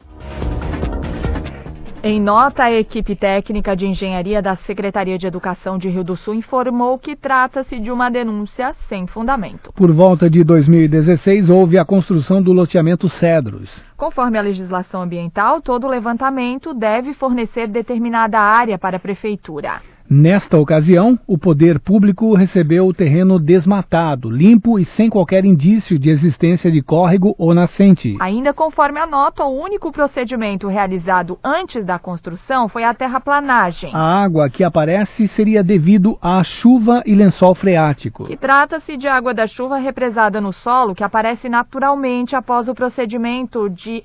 Em 2.05 2.19
nota, 2.19 2.65
a 2.65 2.71
equipe 2.73 3.15
técnica 3.15 3.77
de 3.77 3.87
engenharia 3.87 4.41
da 4.41 4.57
Secretaria 4.57 5.17
de 5.17 5.25
Educação 5.25 5.77
de 5.77 5.87
Rio 5.87 6.03
do 6.03 6.17
Sul 6.17 6.33
informou 6.33 6.99
que 6.99 7.15
trata-se 7.15 7.79
de 7.79 7.89
uma 7.89 8.11
denúncia 8.11 8.75
sem 8.89 9.07
fundamento. 9.07 9.71
Por 9.71 9.89
volta 9.89 10.29
de 10.29 10.43
2016, 10.43 11.49
houve 11.49 11.77
a 11.77 11.85
construção 11.85 12.43
do 12.43 12.51
loteamento 12.51 13.07
Cedros. 13.07 13.69
Conforme 13.95 14.37
a 14.37 14.41
legislação 14.41 15.03
ambiental, 15.03 15.61
todo 15.61 15.87
levantamento 15.87 16.73
deve 16.73 17.13
fornecer 17.13 17.67
determinada 17.67 18.37
área 18.37 18.77
para 18.77 18.97
a 18.97 18.99
prefeitura. 18.99 19.92
Nesta 20.09 20.57
ocasião, 20.57 21.17
o 21.25 21.37
poder 21.37 21.79
público 21.79 22.35
recebeu 22.35 22.85
o 22.87 22.93
terreno 22.93 23.39
desmatado, 23.39 24.29
limpo 24.29 24.77
e 24.77 24.85
sem 24.85 25.09
qualquer 25.09 25.45
indício 25.45 25.97
de 25.97 26.09
existência 26.09 26.69
de 26.69 26.81
córrego 26.81 27.33
ou 27.37 27.53
nascente. 27.53 28.15
Ainda 28.19 28.53
conforme 28.53 28.99
a 28.99 29.07
nota, 29.07 29.43
o 29.43 29.59
único 29.59 29.91
procedimento 29.91 30.67
realizado 30.67 31.39
antes 31.43 31.83
da 31.83 31.97
construção 31.97 32.67
foi 32.67 32.83
a 32.83 32.93
terraplanagem. 32.93 33.91
A 33.93 34.23
água 34.23 34.49
que 34.49 34.63
aparece 34.63 35.27
seria 35.27 35.63
devido 35.63 36.17
à 36.21 36.43
chuva 36.43 37.01
e 37.05 37.15
lençol 37.15 37.55
freático. 37.55 38.25
Que 38.25 38.37
trata-se 38.37 38.97
de 38.97 39.07
água 39.07 39.33
da 39.33 39.47
chuva 39.47 39.77
represada 39.77 40.39
no 40.39 40.51
solo 40.51 40.93
que 40.93 41.03
aparece 41.03 41.49
naturalmente 41.49 42.35
após 42.35 42.67
o 42.67 42.75
procedimento 42.75 43.69
de 43.69 44.03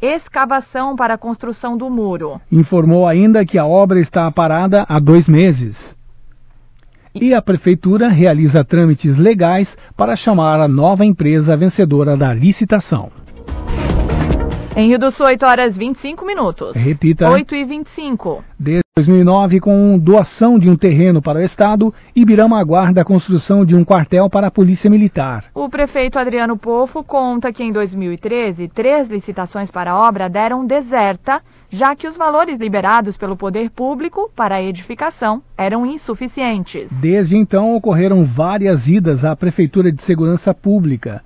escavação 0.00 0.94
para 0.94 1.14
a 1.14 1.18
construção 1.18 1.76
do 1.76 1.88
muro. 1.88 2.40
Informou 2.50 3.06
ainda 3.06 3.44
que 3.44 3.58
a 3.58 3.66
obra 3.66 4.00
está 4.00 4.30
parada 4.30 4.84
há 4.88 4.98
dois 4.98 5.26
meses. 5.28 5.96
E 7.14 7.32
a 7.32 7.40
Prefeitura 7.40 8.08
realiza 8.08 8.62
trâmites 8.62 9.16
legais 9.16 9.74
para 9.96 10.16
chamar 10.16 10.60
a 10.60 10.68
nova 10.68 11.04
empresa 11.04 11.56
vencedora 11.56 12.16
da 12.16 12.32
licitação. 12.34 13.10
Em 14.78 14.88
Rio 14.88 14.98
do 14.98 15.10
Sul, 15.10 15.24
8 15.24 15.46
horas 15.46 15.74
25 15.74 16.26
minutos. 16.26 16.76
Repita. 16.76 17.30
8 17.30 17.54
e 17.54 17.64
25. 17.64 18.44
Desde 18.60 18.82
2009, 18.94 19.58
com 19.58 19.98
doação 19.98 20.58
de 20.58 20.68
um 20.68 20.76
terreno 20.76 21.22
para 21.22 21.38
o 21.38 21.42
Estado, 21.42 21.94
Ibirama 22.14 22.60
aguarda 22.60 23.00
a 23.00 23.04
construção 23.04 23.64
de 23.64 23.74
um 23.74 23.82
quartel 23.82 24.28
para 24.28 24.48
a 24.48 24.50
Polícia 24.50 24.90
Militar. 24.90 25.46
O 25.54 25.70
prefeito 25.70 26.18
Adriano 26.18 26.58
Pofo 26.58 27.02
conta 27.02 27.54
que 27.54 27.64
em 27.64 27.72
2013, 27.72 28.68
três 28.68 29.08
licitações 29.08 29.70
para 29.70 29.92
a 29.92 29.98
obra 29.98 30.28
deram 30.28 30.66
deserta, 30.66 31.40
já 31.70 31.96
que 31.96 32.06
os 32.06 32.14
valores 32.14 32.60
liberados 32.60 33.16
pelo 33.16 33.34
poder 33.34 33.70
público 33.70 34.30
para 34.36 34.56
a 34.56 34.62
edificação 34.62 35.42
eram 35.56 35.86
insuficientes. 35.86 36.86
Desde 36.90 37.34
então, 37.34 37.74
ocorreram 37.74 38.26
várias 38.26 38.86
idas 38.86 39.24
à 39.24 39.34
Prefeitura 39.34 39.90
de 39.90 40.02
Segurança 40.02 40.52
Pública. 40.52 41.22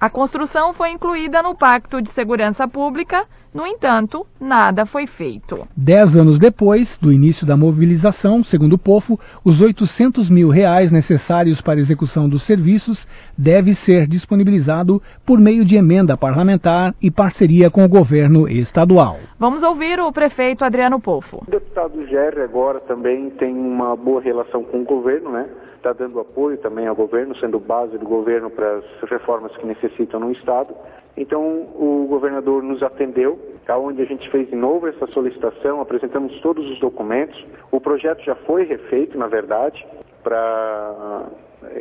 A 0.00 0.08
construção 0.08 0.72
foi 0.72 0.88
incluída 0.88 1.42
no 1.42 1.54
Pacto 1.54 2.00
de 2.00 2.10
Segurança 2.12 2.66
Pública, 2.66 3.26
no 3.52 3.66
entanto, 3.66 4.26
nada 4.40 4.86
foi 4.86 5.06
feito. 5.06 5.68
Dez 5.76 6.16
anos 6.16 6.38
depois 6.38 6.96
do 6.96 7.12
início 7.12 7.46
da 7.46 7.54
mobilização, 7.54 8.42
segundo 8.42 8.74
o 8.74 8.78
POFO, 8.78 9.20
os 9.44 9.60
800 9.60 10.30
mil 10.30 10.48
reais 10.48 10.90
necessários 10.90 11.60
para 11.60 11.78
a 11.78 11.82
execução 11.82 12.30
dos 12.30 12.44
serviços 12.44 13.06
deve 13.36 13.74
ser 13.74 14.06
disponibilizado 14.06 15.02
por 15.26 15.38
meio 15.38 15.66
de 15.66 15.76
emenda 15.76 16.16
parlamentar 16.16 16.94
e 17.02 17.10
parceria 17.10 17.70
com 17.70 17.84
o 17.84 17.88
governo 17.88 18.48
estadual. 18.48 19.18
Vamos 19.38 19.62
ouvir 19.62 20.00
o 20.00 20.10
prefeito 20.10 20.64
Adriano 20.64 20.98
Pofo. 20.98 21.42
O 21.46 21.50
deputado 21.50 22.06
Gerry 22.06 22.40
agora 22.40 22.80
também 22.80 23.28
tem 23.30 23.54
uma 23.54 23.94
boa 23.96 24.22
relação 24.22 24.64
com 24.64 24.80
o 24.80 24.84
governo, 24.84 25.30
né? 25.30 25.46
Está 25.80 25.94
dando 25.94 26.20
apoio 26.20 26.58
também 26.58 26.86
ao 26.86 26.94
governo, 26.94 27.34
sendo 27.36 27.58
base 27.58 27.96
do 27.96 28.04
governo 28.04 28.50
para 28.50 28.70
as 28.76 28.84
reformas 29.08 29.56
que 29.56 29.66
necessitam 29.66 30.20
no 30.20 30.30
Estado. 30.30 30.74
Então, 31.16 31.40
o 31.74 32.06
governador 32.06 32.62
nos 32.62 32.82
atendeu, 32.82 33.38
onde 33.66 34.02
a 34.02 34.04
gente 34.04 34.28
fez 34.28 34.50
de 34.50 34.56
novo 34.56 34.86
essa 34.88 35.06
solicitação, 35.06 35.80
apresentamos 35.80 36.38
todos 36.42 36.70
os 36.70 36.78
documentos. 36.80 37.46
O 37.72 37.80
projeto 37.80 38.22
já 38.22 38.34
foi 38.34 38.64
refeito, 38.64 39.16
na 39.16 39.26
verdade, 39.26 39.86
para 40.22 41.24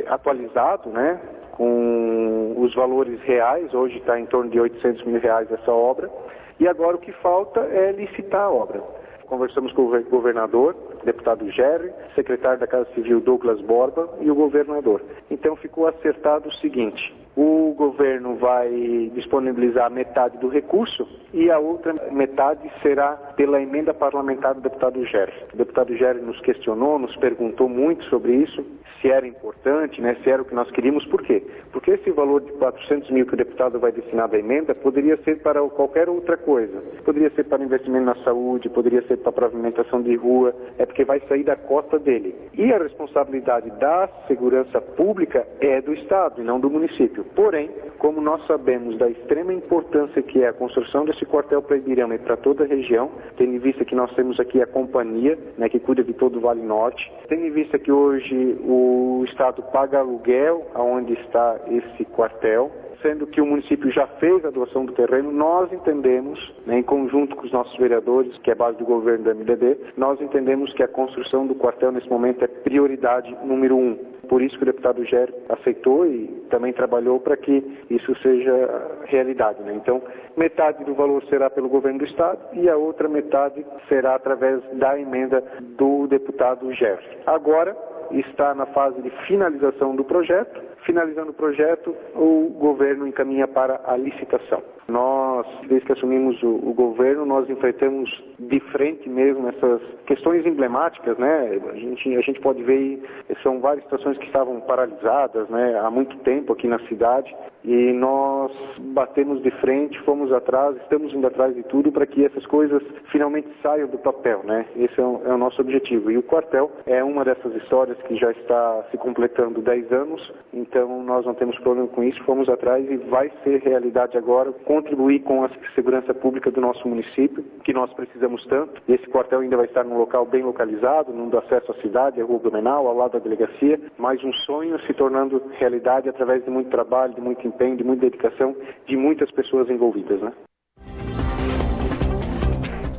atualizado, 0.07 0.89
né, 0.91 1.19
com 1.57 2.55
os 2.57 2.73
valores 2.73 3.19
reais. 3.23 3.73
Hoje 3.73 3.97
está 3.97 4.17
em 4.17 4.25
torno 4.27 4.49
de 4.49 4.62
800 4.62 5.03
mil 5.03 5.19
reais 5.19 5.51
essa 5.51 5.73
obra. 5.73 6.09
E 6.57 6.65
agora 6.69 6.95
o 6.95 6.99
que 6.99 7.12
falta 7.12 7.59
é 7.59 7.91
licitar 7.91 8.43
a 8.43 8.49
obra. 8.49 8.81
Conversamos 9.27 9.73
com 9.73 9.81
o 9.83 10.03
governador, 10.05 10.73
deputado 11.05 11.49
Gerry, 11.51 11.91
secretário 12.15 12.59
da 12.59 12.67
Casa 12.67 12.88
Civil 12.93 13.19
Douglas 13.21 13.62
Borba 13.62 14.09
e 14.21 14.29
o 14.29 14.35
governador. 14.35 15.01
Então 15.29 15.55
ficou 15.55 15.88
acertado 15.88 16.49
o 16.49 16.53
seguinte: 16.53 17.13
o 17.35 17.73
governo 17.73 18.35
vai 18.35 19.12
disponibilizar 19.13 19.89
metade 19.89 20.38
do 20.39 20.49
recurso 20.49 21.07
e 21.33 21.49
a 21.49 21.59
outra 21.59 21.93
metade 22.12 22.69
será 22.81 23.13
pela 23.38 23.62
emenda 23.62 23.93
parlamentar 23.93 24.55
do 24.55 24.62
deputado 24.62 25.05
Gerry. 25.05 25.31
O 25.53 25.57
deputado 25.57 25.95
Gerry 25.95 26.19
nos 26.21 26.39
questionou, 26.41 26.99
nos 26.99 27.15
perguntou 27.15 27.69
muito 27.69 28.03
sobre 28.05 28.33
isso, 28.33 28.65
se 29.01 29.09
era 29.09 29.25
importante, 29.25 30.01
né, 30.01 30.17
se 30.23 30.29
era 30.29 30.41
o 30.41 30.45
que 30.45 30.53
nós 30.53 30.69
queríamos, 30.71 31.05
por 31.05 31.21
quê? 31.21 31.41
Porque 31.71 31.91
esse 31.91 32.12
valor 32.12 32.41
de 32.41 32.51
400 32.53 33.09
mil 33.12 33.25
que 33.25 33.33
o 33.35 33.38
deputado 33.38 33.79
vai 33.79 33.91
destinar 33.91 34.27
da 34.27 34.38
emenda 34.38 34.75
poderia 34.75 35.15
ser 35.23 35.41
para 35.41 35.62
qualquer 35.69 36.09
outra 36.09 36.35
coisa. 36.35 36.81
Poderia 37.05 37.29
ser 37.31 37.45
para 37.45 37.63
investimento 37.63 38.05
na 38.05 38.15
saúde, 38.23 38.69
poderia 38.69 39.01
ser 39.03 39.17
para 39.17 39.31
pavimentação 39.31 40.01
de 40.01 40.15
rua, 40.15 40.53
é 40.77 40.85
porque 40.85 40.98
vai 41.05 41.19
sair 41.27 41.43
da 41.43 41.55
cota 41.55 41.97
dele. 41.97 42.35
E 42.53 42.71
a 42.73 42.77
responsabilidade 42.77 43.69
da 43.71 44.09
segurança 44.27 44.81
pública 44.81 45.47
é 45.59 45.81
do 45.81 45.93
Estado 45.93 46.41
e 46.41 46.43
não 46.43 46.59
do 46.59 46.69
município. 46.69 47.23
Porém, 47.35 47.69
como 47.97 48.21
nós 48.21 48.45
sabemos 48.47 48.97
da 48.97 49.09
extrema 49.09 49.53
importância 49.53 50.21
que 50.21 50.43
é 50.43 50.49
a 50.49 50.53
construção 50.53 51.05
desse 51.05 51.25
quartel 51.25 51.62
para 51.62 51.77
Ibirama 51.77 52.15
e 52.15 52.19
para 52.19 52.38
toda 52.38 52.63
a 52.63 52.67
região, 52.67 53.09
tendo 53.38 53.53
em 53.53 53.59
vista 53.59 53.85
que 53.85 53.95
nós 53.95 54.13
temos 54.15 54.39
aqui 54.39 54.62
a 54.62 54.67
companhia, 54.67 55.38
né, 55.57 55.69
que 55.69 55.79
cuida 55.79 56.03
de 56.03 56.13
todo 56.13 56.38
o 56.38 56.41
Vale 56.41 56.62
Norte, 56.62 57.12
tendo 57.27 57.45
em 57.45 57.51
vista 57.51 57.77
que 57.77 57.91
hoje 57.91 58.57
o 58.65 59.23
Estado 59.25 59.62
paga 59.71 59.99
aluguel 59.99 60.67
aonde 60.73 61.13
está 61.13 61.59
esse 61.67 62.05
quartel, 62.05 62.71
sendo 63.01 63.27
que 63.27 63.41
o 63.41 63.45
município 63.45 63.91
já 63.91 64.07
fez 64.07 64.43
a 64.45 64.49
doação 64.49 64.85
do 64.85 64.93
terreno, 64.93 65.31
nós 65.31 65.71
entendemos, 65.71 66.53
né, 66.65 66.79
em 66.79 66.83
conjunto 66.83 67.35
com 67.35 67.45
os 67.45 67.51
nossos 67.51 67.77
vereadores, 67.77 68.38
que 68.39 68.51
é 68.51 68.55
base 68.55 68.77
do 68.77 68.85
governo 68.85 69.25
da 69.25 69.33
MDB, 69.33 69.77
nós 69.97 70.21
entendemos 70.21 70.73
que 70.73 70.83
a 70.83 70.88
construção 70.88 71.47
do 71.47 71.55
quartel 71.55 71.91
nesse 71.91 72.09
momento 72.09 72.43
é 72.43 72.47
prioridade 72.47 73.35
número 73.43 73.75
um. 73.77 73.97
Por 74.27 74.43
isso 74.43 74.57
que 74.57 74.63
o 74.63 74.65
deputado 74.65 75.03
Gério 75.05 75.33
aceitou 75.49 76.05
e 76.05 76.27
também 76.51 76.71
trabalhou 76.71 77.19
para 77.19 77.35
que 77.35 77.63
isso 77.89 78.15
seja 78.21 78.88
realidade. 79.05 79.62
Né? 79.63 79.73
Então, 79.75 80.03
metade 80.38 80.83
do 80.83 80.93
valor 80.93 81.23
será 81.25 81.49
pelo 81.49 81.67
governo 81.67 81.99
do 81.99 82.05
Estado 82.05 82.39
e 82.53 82.69
a 82.69 82.77
outra 82.77 83.09
metade 83.09 83.65
será 83.88 84.13
através 84.13 84.62
da 84.73 84.99
emenda 84.99 85.43
do 85.62 86.05
deputado 86.05 86.71
Gério. 86.73 87.03
Agora, 87.25 87.75
está 88.12 88.53
na 88.55 88.65
fase 88.67 89.01
de 89.01 89.09
finalização 89.27 89.95
do 89.95 90.03
projeto. 90.03 90.62
Finalizando 90.85 91.31
o 91.31 91.33
projeto, 91.33 91.95
o 92.15 92.49
governo 92.57 93.07
encaminha 93.07 93.47
para 93.47 93.81
a 93.85 93.95
licitação. 93.97 94.63
Nós, 94.89 95.45
desde 95.67 95.85
que 95.85 95.93
assumimos 95.93 96.41
o, 96.41 96.47
o, 96.47 96.73
governo, 96.73 97.25
nós 97.25 97.47
enfrentamos 97.49 98.09
de 98.39 98.59
frente 98.71 99.07
mesmo 99.07 99.47
essas 99.47 99.81
questões 100.07 100.45
emblemáticas, 100.45 101.17
né? 101.17 101.59
A 101.71 101.75
gente, 101.75 102.15
a 102.15 102.21
gente 102.21 102.39
pode 102.39 102.63
ver, 102.63 103.01
são 103.43 103.59
várias 103.59 103.83
situações 103.83 104.17
que 104.17 104.25
estavam 104.25 104.59
paralisadas, 104.61 105.47
né? 105.49 105.79
Há 105.79 105.91
muito 105.91 106.17
tempo 106.19 106.53
aqui 106.53 106.67
na 106.67 106.79
cidade 106.87 107.35
e 107.63 107.91
nós 107.93 108.51
batemos 108.79 109.43
de 109.43 109.51
frente, 109.51 109.99
fomos 110.01 110.31
atrás, 110.31 110.75
estamos 110.77 111.13
indo 111.13 111.27
atrás 111.27 111.53
de 111.53 111.61
tudo 111.63 111.91
para 111.91 112.07
que 112.07 112.25
essas 112.25 112.45
coisas 112.45 112.81
finalmente 113.11 113.49
saiam 113.61 113.87
do 113.87 113.97
papel, 113.97 114.41
né? 114.43 114.65
Esse 114.75 114.99
é 114.99 115.03
o, 115.03 115.21
é 115.25 115.33
o 115.33 115.37
nosso 115.37 115.61
objetivo. 115.61 116.09
E 116.09 116.17
o 116.17 116.23
quartel 116.23 116.71
é 116.85 117.03
uma 117.03 117.23
dessas 117.23 117.53
histórias 117.55 117.97
que 118.03 118.15
já 118.15 118.31
está 118.31 118.83
se 118.89 118.97
completando 118.97 119.61
10 119.61 119.91
anos, 119.91 120.33
então 120.69 121.03
nós 121.03 121.25
não 121.25 121.34
temos 121.34 121.58
problema 121.60 121.88
com 121.88 122.03
isso, 122.03 122.23
fomos 122.23 122.47
atrás 122.47 122.89
e 122.89 122.97
vai 122.97 123.32
ser 123.43 123.60
realidade 123.62 124.17
agora 124.17 124.51
contribuir 124.51 125.21
com 125.21 125.43
a 125.43 125.49
segurança 125.73 126.13
pública 126.13 126.51
do 126.51 126.62
nosso 126.62 126.88
município, 126.88 127.43
que 127.63 127.73
nós 127.73 127.91
precisamos 127.93 128.45
tanto. 128.45 128.79
Esse 128.88 129.08
quartel 129.08 129.39
ainda 129.39 129.58
vai 129.58 129.65
estar 129.65 129.84
num 129.84 129.97
local 129.97 130.25
bem 130.25 130.43
localizado, 130.43 131.12
num 131.12 131.36
acesso 131.38 131.71
à 131.71 131.75
cidade, 131.82 132.21
Rua 132.21 132.39
Blumenau, 132.39 132.88
ao 132.88 132.95
lado 132.95 133.13
da 133.13 133.19
delegacia, 133.19 133.79
mas 133.97 134.23
um 134.23 134.32
sonho 134.32 134.79
se 134.82 134.93
tornando 134.93 135.41
realidade 135.53 136.08
através 136.08 136.43
de 136.43 136.51
muito 136.51 136.69
trabalho, 136.69 137.15
de 137.15 137.21
muito 137.21 137.47
empenho, 137.47 137.75
de 137.75 137.84
muita 137.84 138.01
dedicação 138.01 138.55
de 138.86 138.95
muitas 138.95 139.32
pessoas 139.32 139.69
envolvidas, 139.69 140.21
né? 140.21 140.32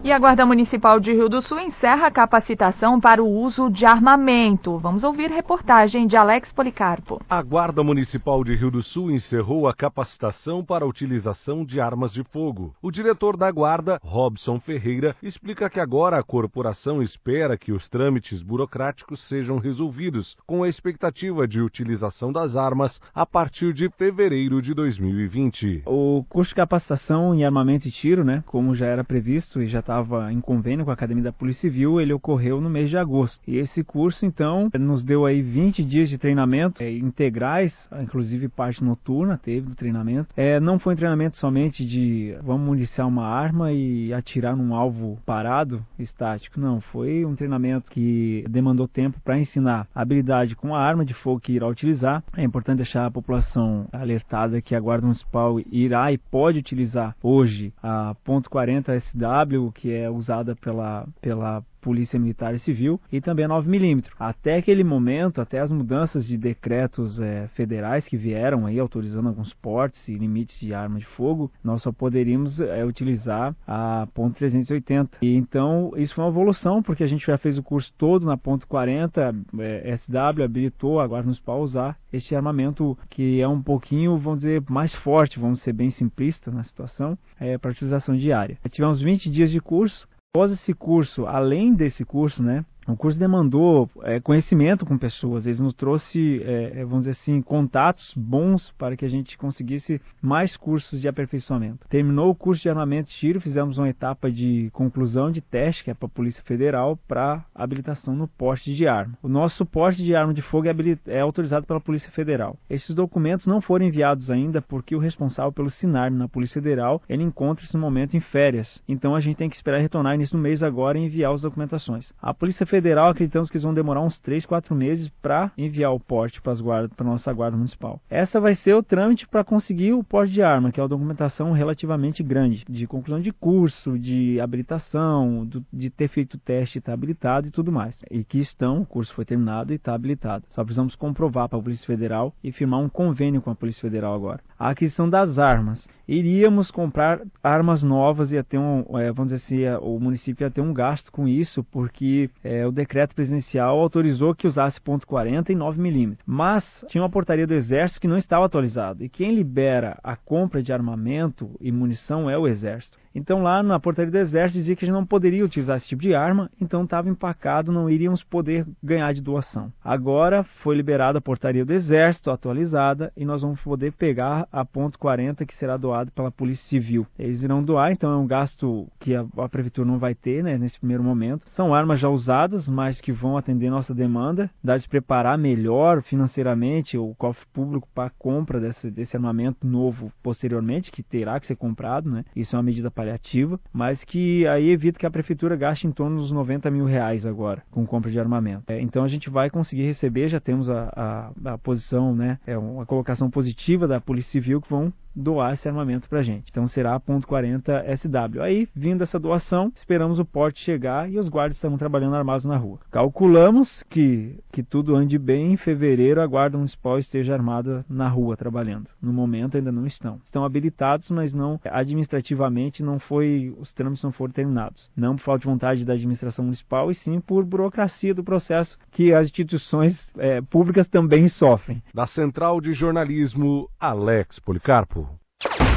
E 0.02 0.10
a 0.10 0.18
Guarda 0.18 0.46
Municipal 0.46 0.98
de 0.98 1.12
Rio 1.12 1.28
do 1.28 1.42
Sul 1.42 1.60
encerra 1.60 2.06
a 2.06 2.10
capacitação 2.10 2.98
para 2.98 3.22
o 3.22 3.28
uso 3.28 3.68
de 3.68 3.84
armamento. 3.84 4.78
Vamos 4.78 5.04
ouvir 5.04 5.30
reportagem 5.30 6.06
de 6.06 6.16
Alex 6.16 6.50
Policarpo. 6.52 7.20
A 7.28 7.42
Guarda 7.42 7.84
Municipal 7.84 8.42
de 8.42 8.56
Rio 8.56 8.70
do 8.70 8.82
Sul 8.82 9.10
encerrou 9.10 9.68
a 9.68 9.74
capacitação 9.74 10.64
para 10.64 10.86
a 10.86 10.88
utilização 10.88 11.66
de 11.66 11.82
armas 11.82 12.14
de 12.14 12.24
fogo. 12.24 12.74
O 12.80 12.90
diretor 12.90 13.36
da 13.36 13.50
Guarda, 13.50 14.00
Robson 14.02 14.58
Ferreira, 14.58 15.14
explica 15.22 15.68
que 15.68 15.78
agora 15.78 16.18
a 16.18 16.22
corporação 16.22 17.02
espera 17.02 17.58
que 17.58 17.70
os 17.70 17.86
trâmites 17.86 18.42
burocráticos 18.42 19.20
sejam 19.20 19.58
resolvidos, 19.58 20.34
com 20.46 20.62
a 20.62 20.68
expectativa 20.70 21.46
de 21.46 21.60
utilização 21.60 22.32
das 22.32 22.56
armas 22.56 22.98
a 23.14 23.26
partir 23.26 23.74
de 23.74 23.90
fevereiro 23.90 24.62
de 24.62 24.72
2020. 24.72 25.82
O 25.84 26.24
curso 26.26 26.52
de 26.52 26.54
capacitação 26.54 27.34
em 27.34 27.44
armamento 27.44 27.86
e 27.86 27.90
tiro, 27.90 28.24
né, 28.24 28.42
como 28.46 28.74
já 28.74 28.86
era 28.86 29.04
previsto 29.04 29.60
e 29.60 29.66
já 29.66 29.80
estava 29.90 29.99
em 30.30 30.40
convênio 30.40 30.84
com 30.84 30.90
a 30.90 30.94
Academia 30.94 31.24
da 31.24 31.32
Polícia 31.32 31.62
Civil, 31.62 32.00
ele 32.00 32.12
ocorreu 32.12 32.60
no 32.60 32.70
mês 32.70 32.88
de 32.88 32.96
agosto. 32.96 33.40
E 33.46 33.58
esse 33.58 33.84
curso, 33.84 34.24
então, 34.24 34.70
nos 34.78 35.04
deu 35.04 35.26
aí 35.26 35.42
20 35.42 35.84
dias 35.84 36.08
de 36.08 36.18
treinamento 36.18 36.82
é, 36.82 36.90
integrais, 36.90 37.74
inclusive 38.00 38.48
parte 38.48 38.82
noturna 38.82 39.38
teve 39.38 39.68
do 39.68 39.74
treinamento. 39.74 40.28
É, 40.36 40.60
não 40.60 40.78
foi 40.78 40.94
um 40.94 40.96
treinamento 40.96 41.36
somente 41.36 41.84
de 41.84 42.36
vamos 42.42 42.66
municiar 42.66 43.06
uma 43.06 43.26
arma 43.26 43.72
e 43.72 44.12
atirar 44.12 44.56
num 44.56 44.74
alvo 44.74 45.18
parado, 45.24 45.84
estático. 45.98 46.60
Não, 46.60 46.80
foi 46.80 47.24
um 47.24 47.34
treinamento 47.34 47.90
que 47.90 48.44
demandou 48.48 48.88
tempo 48.88 49.20
para 49.22 49.38
ensinar 49.38 49.86
habilidade 49.94 50.56
com 50.56 50.74
a 50.74 50.80
arma 50.80 51.04
de 51.04 51.14
fogo 51.14 51.40
que 51.40 51.52
irá 51.52 51.66
utilizar. 51.66 52.22
É 52.36 52.42
importante 52.42 52.78
deixar 52.78 53.06
a 53.06 53.10
população 53.10 53.86
alertada 53.92 54.60
que 54.60 54.74
a 54.74 54.80
Guarda 54.80 55.06
Municipal 55.06 55.60
irá 55.70 56.12
e 56.12 56.18
pode 56.18 56.58
utilizar 56.58 57.14
hoje 57.22 57.72
a 57.82 58.14
.40 58.26 58.98
SW, 59.00 59.72
que 59.80 59.92
é 59.92 60.10
usada 60.10 60.54
pela, 60.54 61.08
pela 61.22 61.64
Polícia 61.80 62.18
Militar 62.18 62.54
e 62.54 62.58
Civil 62.58 63.00
e 63.10 63.20
também 63.20 63.44
a 63.44 63.48
9mm. 63.48 64.06
Até 64.18 64.56
aquele 64.56 64.84
momento, 64.84 65.40
até 65.40 65.60
as 65.60 65.72
mudanças 65.72 66.26
de 66.26 66.36
decretos 66.36 67.20
é, 67.20 67.48
federais 67.48 68.06
que 68.06 68.16
vieram 68.16 68.66
aí 68.66 68.78
autorizando 68.78 69.28
alguns 69.28 69.52
portes 69.52 70.06
e 70.08 70.14
limites 70.14 70.60
de 70.60 70.74
arma 70.74 70.98
de 70.98 71.06
fogo, 71.06 71.50
nós 71.62 71.82
só 71.82 71.92
poderíamos 71.92 72.60
é, 72.60 72.84
utilizar 72.84 73.54
a 73.66 74.06
ponto 74.14 74.38
.380. 74.38 75.08
E 75.22 75.34
então 75.34 75.92
isso 75.96 76.14
foi 76.14 76.24
uma 76.24 76.30
evolução 76.30 76.82
porque 76.82 77.04
a 77.04 77.06
gente 77.06 77.26
já 77.26 77.38
fez 77.38 77.58
o 77.58 77.62
curso 77.62 77.92
todo 77.96 78.26
na 78.26 78.36
ponto 78.36 78.66
.40, 78.66 79.34
é, 79.58 79.96
SW 79.96 80.42
habilitou 80.42 81.00
agora 81.00 81.22
nos 81.22 81.40
para 81.40 81.54
usar 81.54 81.98
este 82.12 82.34
armamento 82.34 82.96
que 83.08 83.40
é 83.40 83.48
um 83.48 83.62
pouquinho, 83.62 84.18
vamos 84.18 84.40
dizer, 84.40 84.62
mais 84.68 84.94
forte, 84.94 85.38
vamos 85.38 85.60
ser 85.60 85.72
bem 85.72 85.90
simplistas 85.90 86.52
na 86.52 86.62
situação, 86.62 87.16
é, 87.38 87.56
para 87.56 87.70
utilização 87.70 88.16
diária. 88.16 88.58
Tivemos 88.70 89.00
20 89.00 89.30
dias 89.30 89.50
de 89.50 89.60
curso, 89.60 90.08
Após 90.32 90.52
esse 90.52 90.72
curso, 90.72 91.26
além 91.26 91.74
desse 91.74 92.04
curso, 92.04 92.40
né, 92.40 92.64
o 92.86 92.96
curso 92.96 93.18
demandou 93.18 93.88
é, 94.02 94.20
conhecimento 94.20 94.84
com 94.84 94.98
pessoas, 94.98 95.46
eles 95.46 95.60
nos 95.60 95.74
trouxe, 95.74 96.42
é, 96.44 96.84
vamos 96.84 97.00
dizer 97.00 97.12
assim, 97.12 97.40
contatos 97.42 98.12
bons 98.16 98.70
para 98.76 98.96
que 98.96 99.04
a 99.04 99.08
gente 99.08 99.38
conseguisse 99.38 100.00
mais 100.20 100.56
cursos 100.56 101.00
de 101.00 101.08
aperfeiçoamento. 101.08 101.86
Terminou 101.88 102.30
o 102.30 102.34
curso 102.34 102.62
de 102.62 102.68
armamento 102.68 103.10
de 103.10 103.16
tiro, 103.16 103.40
fizemos 103.40 103.78
uma 103.78 103.88
etapa 103.88 104.30
de 104.30 104.70
conclusão 104.72 105.30
de 105.30 105.40
teste, 105.40 105.84
que 105.84 105.90
é 105.90 105.94
para 105.94 106.06
a 106.06 106.10
Polícia 106.10 106.42
Federal, 106.42 106.98
para 107.06 107.44
habilitação 107.54 108.14
no 108.14 108.26
porte 108.26 108.74
de 108.74 108.86
arma. 108.86 109.16
O 109.22 109.28
nosso 109.28 109.64
porte 109.64 110.02
de 110.02 110.14
arma 110.14 110.34
de 110.34 110.42
fogo 110.42 110.68
é, 110.68 110.74
é, 111.06 111.20
autorizado 111.20 111.66
pela 111.66 111.80
Polícia 111.80 112.10
Federal. 112.10 112.56
Esses 112.68 112.94
documentos 112.94 113.46
não 113.46 113.60
foram 113.60 113.86
enviados 113.86 114.30
ainda 114.30 114.60
porque 114.60 114.96
o 114.96 114.98
responsável 114.98 115.52
pelo 115.52 115.70
SINARM 115.70 116.16
na 116.16 116.28
Polícia 116.28 116.60
Federal, 116.60 117.02
ele 117.08 117.22
encontra-se 117.22 117.74
no 117.74 117.80
momento 117.80 118.16
em 118.16 118.20
férias. 118.20 118.82
Então 118.88 119.14
a 119.14 119.20
gente 119.20 119.36
tem 119.36 119.48
que 119.48 119.56
esperar 119.56 119.80
retornar 119.80 120.14
início 120.14 120.36
do 120.36 120.42
mês 120.42 120.62
agora 120.62 120.98
e 120.98 121.04
enviar 121.04 121.32
as 121.32 121.40
documentações. 121.40 122.12
A 122.20 122.34
Polícia 122.34 122.66
Federal 122.66 122.79
acreditamos 123.08 123.50
que 123.50 123.56
eles 123.56 123.64
vão 123.64 123.74
demorar 123.74 124.00
uns 124.00 124.18
3, 124.18 124.44
4 124.46 124.74
meses 124.74 125.08
para 125.20 125.50
enviar 125.56 125.92
o 125.92 126.00
porte 126.00 126.40
para 126.40 126.52
a 126.52 127.04
nossa 127.04 127.32
guarda 127.32 127.56
municipal. 127.56 128.00
Essa 128.08 128.40
vai 128.40 128.54
ser 128.54 128.74
o 128.74 128.82
trâmite 128.82 129.26
para 129.26 129.44
conseguir 129.44 129.92
o 129.92 130.04
porte 130.04 130.32
de 130.32 130.42
arma, 130.42 130.70
que 130.70 130.80
é 130.80 130.82
uma 130.82 130.88
documentação 130.88 131.52
relativamente 131.52 132.22
grande, 132.22 132.64
de 132.68 132.86
conclusão 132.86 133.20
de 133.20 133.32
curso, 133.32 133.98
de 133.98 134.40
habilitação, 134.40 135.44
do, 135.44 135.64
de 135.72 135.90
ter 135.90 136.08
feito 136.08 136.38
teste 136.38 136.78
e 136.78 136.80
estar 136.80 136.92
tá 136.92 136.94
habilitado 136.94 137.48
e 137.48 137.50
tudo 137.50 137.72
mais. 137.72 137.96
E 138.10 138.24
que 138.24 138.38
estão, 138.38 138.82
o 138.82 138.86
curso 138.86 139.14
foi 139.14 139.24
terminado 139.24 139.72
e 139.72 139.76
está 139.76 139.94
habilitado. 139.94 140.44
Só 140.50 140.62
precisamos 140.64 140.94
comprovar 140.94 141.48
para 141.48 141.58
a 141.58 141.62
Polícia 141.62 141.86
Federal 141.86 142.34
e 142.42 142.52
firmar 142.52 142.80
um 142.80 142.88
convênio 142.88 143.40
com 143.40 143.50
a 143.50 143.54
Polícia 143.54 143.80
Federal 143.80 144.14
agora. 144.14 144.40
A 144.58 144.70
aquisição 144.70 145.08
das 145.08 145.38
armas. 145.38 145.86
Iríamos 146.06 146.72
comprar 146.72 147.20
armas 147.40 147.84
novas, 147.84 148.32
ia 148.32 148.42
ter 148.42 148.58
um, 148.58 148.84
é, 148.98 149.12
vamos 149.12 149.32
dizer 149.32 149.36
assim, 149.36 149.80
o 149.80 150.00
município 150.00 150.44
ia 150.44 150.50
ter 150.50 150.60
um 150.60 150.74
gasto 150.74 151.12
com 151.12 151.28
isso, 151.28 151.62
porque 151.62 152.28
é, 152.42 152.59
o 152.66 152.72
decreto 152.72 153.14
presidencial 153.14 153.78
autorizou 153.78 154.34
que 154.34 154.46
usasse 154.46 154.80
ponto 154.80 155.06
.40 155.06 155.50
e 155.50 155.54
9mm. 155.54 156.18
Mas 156.26 156.84
tinha 156.88 157.02
uma 157.02 157.10
portaria 157.10 157.46
do 157.46 157.54
Exército 157.54 158.00
que 158.00 158.08
não 158.08 158.16
estava 158.16 158.46
atualizada. 158.46 159.04
E 159.04 159.08
quem 159.08 159.34
libera 159.34 159.98
a 160.02 160.16
compra 160.16 160.62
de 160.62 160.72
armamento 160.72 161.50
e 161.60 161.70
munição 161.70 162.28
é 162.28 162.36
o 162.36 162.46
Exército. 162.46 162.98
Então 163.14 163.42
lá 163.42 163.62
na 163.62 163.80
portaria 163.80 164.10
do 164.10 164.18
exército 164.18 164.58
dizia 164.58 164.76
que 164.76 164.84
a 164.84 164.86
gente 164.86 164.94
não 164.94 165.06
poderia 165.06 165.44
utilizar 165.44 165.76
esse 165.76 165.88
tipo 165.88 166.02
de 166.02 166.14
arma, 166.14 166.50
então 166.60 166.84
estava 166.84 167.08
empacado, 167.08 167.72
não 167.72 167.90
iríamos 167.90 168.22
poder 168.22 168.66
ganhar 168.82 169.12
de 169.12 169.20
doação. 169.20 169.72
Agora 169.84 170.44
foi 170.44 170.76
liberada 170.76 171.18
a 171.18 171.22
portaria 171.22 171.64
do 171.64 171.72
exército 171.72 172.30
atualizada 172.30 173.12
e 173.16 173.24
nós 173.24 173.42
vamos 173.42 173.60
poder 173.60 173.92
pegar 173.92 174.46
a 174.52 174.64
ponto 174.64 174.98
.40 174.98 175.44
que 175.46 175.54
será 175.54 175.76
doado 175.76 176.10
pela 176.12 176.30
Polícia 176.30 176.68
Civil. 176.68 177.06
Eles 177.18 177.42
irão 177.42 177.62
doar, 177.62 177.92
então 177.92 178.12
é 178.12 178.16
um 178.16 178.26
gasto 178.26 178.86
que 178.98 179.14
a, 179.14 179.24
a 179.38 179.48
prefeitura 179.48 179.86
não 179.86 179.98
vai 179.98 180.14
ter 180.14 180.42
né, 180.42 180.56
nesse 180.56 180.78
primeiro 180.78 181.02
momento. 181.02 181.48
São 181.50 181.74
armas 181.74 182.00
já 182.00 182.08
usadas, 182.08 182.68
mas 182.68 183.00
que 183.00 183.12
vão 183.12 183.36
atender 183.36 183.70
nossa 183.70 183.94
demanda, 183.94 184.50
dá 184.62 184.76
de 184.76 184.88
preparar 184.88 185.36
melhor 185.36 186.02
financeiramente 186.02 186.96
o 186.96 187.14
cofre 187.16 187.46
público 187.52 187.88
para 187.94 188.08
a 188.08 188.12
compra 188.18 188.60
desse, 188.60 188.90
desse 188.90 189.16
armamento 189.16 189.66
novo 189.66 190.12
posteriormente, 190.22 190.92
que 190.92 191.02
terá 191.02 191.38
que 191.40 191.46
ser 191.46 191.56
comprado, 191.56 192.10
né? 192.10 192.24
Isso 192.34 192.54
é 192.54 192.58
uma 192.58 192.62
medida 192.62 192.90
paliativa, 193.00 193.58
mas 193.72 194.04
que 194.04 194.46
aí 194.46 194.68
evita 194.68 194.98
que 194.98 195.06
a 195.06 195.10
prefeitura 195.10 195.56
gaste 195.56 195.86
em 195.86 195.92
torno 195.92 196.20
dos 196.20 196.30
90 196.30 196.70
mil 196.70 196.84
reais 196.84 197.24
agora 197.24 197.62
com 197.70 197.86
compra 197.86 198.10
de 198.10 198.20
armamento. 198.20 198.70
É, 198.70 198.80
então 198.80 199.02
a 199.02 199.08
gente 199.08 199.30
vai 199.30 199.48
conseguir 199.48 199.84
receber, 199.84 200.28
já 200.28 200.38
temos 200.38 200.68
a, 200.68 201.32
a, 201.44 201.52
a 201.52 201.58
posição, 201.58 202.14
né, 202.14 202.38
é 202.46 202.58
uma 202.58 202.84
colocação 202.84 203.30
positiva 203.30 203.88
da 203.88 204.00
Polícia 204.00 204.32
Civil 204.32 204.60
que 204.60 204.68
vão 204.68 204.92
doar 205.14 205.54
esse 205.54 205.68
armamento 205.68 206.08
para 206.08 206.20
a 206.20 206.22
gente. 206.22 206.50
Então 206.50 206.66
será 206.66 206.94
a 206.94 207.00
ponto 207.00 207.26
.40 207.26 207.84
SW. 207.96 208.42
Aí, 208.42 208.68
vindo 208.74 209.02
essa 209.02 209.18
doação, 209.18 209.72
esperamos 209.76 210.18
o 210.18 210.24
porte 210.24 210.60
chegar 210.60 211.10
e 211.10 211.18
os 211.18 211.28
guardas 211.28 211.56
estão 211.56 211.76
trabalhando 211.76 212.16
armados 212.16 212.44
na 212.44 212.56
rua. 212.56 212.78
Calculamos 212.90 213.82
que, 213.84 214.38
que 214.52 214.62
tudo 214.62 214.96
ande 214.96 215.18
bem, 215.18 215.52
em 215.52 215.56
fevereiro 215.56 216.20
a 216.20 216.26
Guarda 216.26 216.56
Municipal 216.56 216.98
esteja 216.98 217.34
armada 217.34 217.84
na 217.88 218.08
rua 218.08 218.36
trabalhando. 218.36 218.88
No 219.00 219.12
momento 219.12 219.56
ainda 219.56 219.72
não 219.72 219.86
estão. 219.86 220.20
Estão 220.24 220.44
habilitados, 220.44 221.10
mas 221.10 221.32
não 221.32 221.60
administrativamente 221.64 222.82
não 222.82 222.98
foi, 222.98 223.54
os 223.58 223.72
trâmites 223.72 224.02
não 224.02 224.12
foram 224.12 224.32
terminados. 224.32 224.90
Não 224.96 225.16
por 225.16 225.22
falta 225.22 225.40
de 225.40 225.46
vontade 225.46 225.84
da 225.84 225.94
administração 225.94 226.44
municipal, 226.44 226.90
e 226.90 226.94
sim 226.94 227.20
por 227.20 227.44
burocracia 227.44 228.14
do 228.14 228.24
processo 228.24 228.78
que 228.90 229.12
as 229.12 229.26
instituições 229.26 229.98
é, 230.18 230.40
públicas 230.40 230.86
também 230.88 231.28
sofrem. 231.28 231.82
Da 231.94 232.06
Central 232.06 232.60
de 232.60 232.72
Jornalismo, 232.72 233.68
Alex 233.78 234.38
Policarpo. 234.38 235.09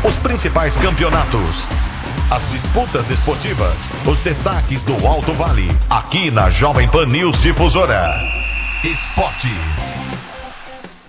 Os 0.05 0.17
principais 0.17 0.75
campeonatos, 0.75 1.65
as 2.29 2.51
disputas 2.51 3.09
esportivas, 3.09 3.77
os 4.05 4.19
destaques 4.19 4.83
do 4.83 5.07
Alto 5.07 5.31
Vale, 5.31 5.69
aqui 5.89 6.29
na 6.29 6.49
Jovem 6.49 6.91
Pan 6.91 7.05
News 7.05 7.41
Difusora. 7.41 8.19
Esporte. 8.83 9.47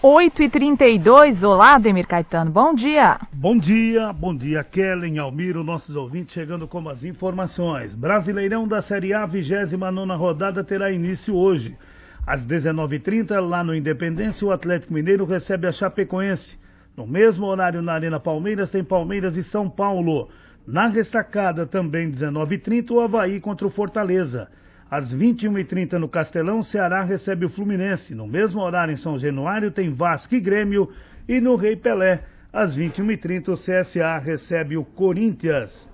8 0.01 0.43
e 0.45 0.49
32 0.49 1.43
olá, 1.43 1.77
Demir 1.77 2.07
Caetano, 2.07 2.53
bom 2.53 2.73
dia. 2.73 3.19
Bom 3.33 3.59
dia, 3.59 4.13
bom 4.13 4.33
dia, 4.33 4.63
Kellen, 4.63 5.19
Almiro, 5.19 5.65
nossos 5.65 5.97
ouvintes 5.97 6.33
chegando 6.33 6.69
com 6.69 6.89
as 6.89 7.03
informações. 7.03 7.93
Brasileirão 7.97 8.69
da 8.69 8.81
Série 8.81 9.13
A, 9.13 9.27
29 9.27 10.15
rodada, 10.15 10.63
terá 10.63 10.93
início 10.93 11.35
hoje. 11.35 11.77
Às 12.25 12.47
19h30, 12.47 13.41
lá 13.41 13.65
no 13.65 13.75
Independência, 13.75 14.47
o 14.47 14.53
Atlético 14.53 14.95
Mineiro 14.95 15.25
recebe 15.25 15.67
a 15.67 15.73
Chapecoense. 15.73 16.63
No 16.97 17.07
mesmo 17.07 17.47
horário 17.47 17.83
na 17.83 17.93
Arena 17.93 18.21
Palmeiras 18.21 18.71
tem 18.71 18.85
Palmeiras 18.85 19.37
e 19.37 19.43
São 19.43 19.69
Paulo. 19.69 20.29
Na 20.67 20.87
ressacada 20.87 21.67
também 21.67 22.11
19h30 22.11 22.91
o 22.93 23.01
Havaí 23.01 23.41
contra 23.41 23.67
o 23.67 23.71
Fortaleza. 23.71 24.49
Às 24.89 25.15
21h30 25.15 25.95
no 25.95 26.09
Castelão, 26.09 26.63
Ceará 26.63 27.03
recebe 27.03 27.47
o 27.47 27.51
Fluminense. 27.51 28.15
No 28.15 28.29
mesmo 28.29 28.61
horário 28.61 28.93
em 28.93 28.97
São 28.97 29.19
Januário 29.19 29.73
tem 29.73 29.93
Vasco 29.93 30.35
e 30.37 30.41
Grêmio. 30.41 30.89
E 31.29 31.41
no 31.41 31.57
Rei 31.57 31.75
Pelé, 31.75 32.23
às 32.53 32.79
21h30 32.79 33.49
o 33.49 33.57
CSA 33.57 34.19
recebe 34.19 34.77
o 34.77 34.85
Corinthians. 34.85 35.93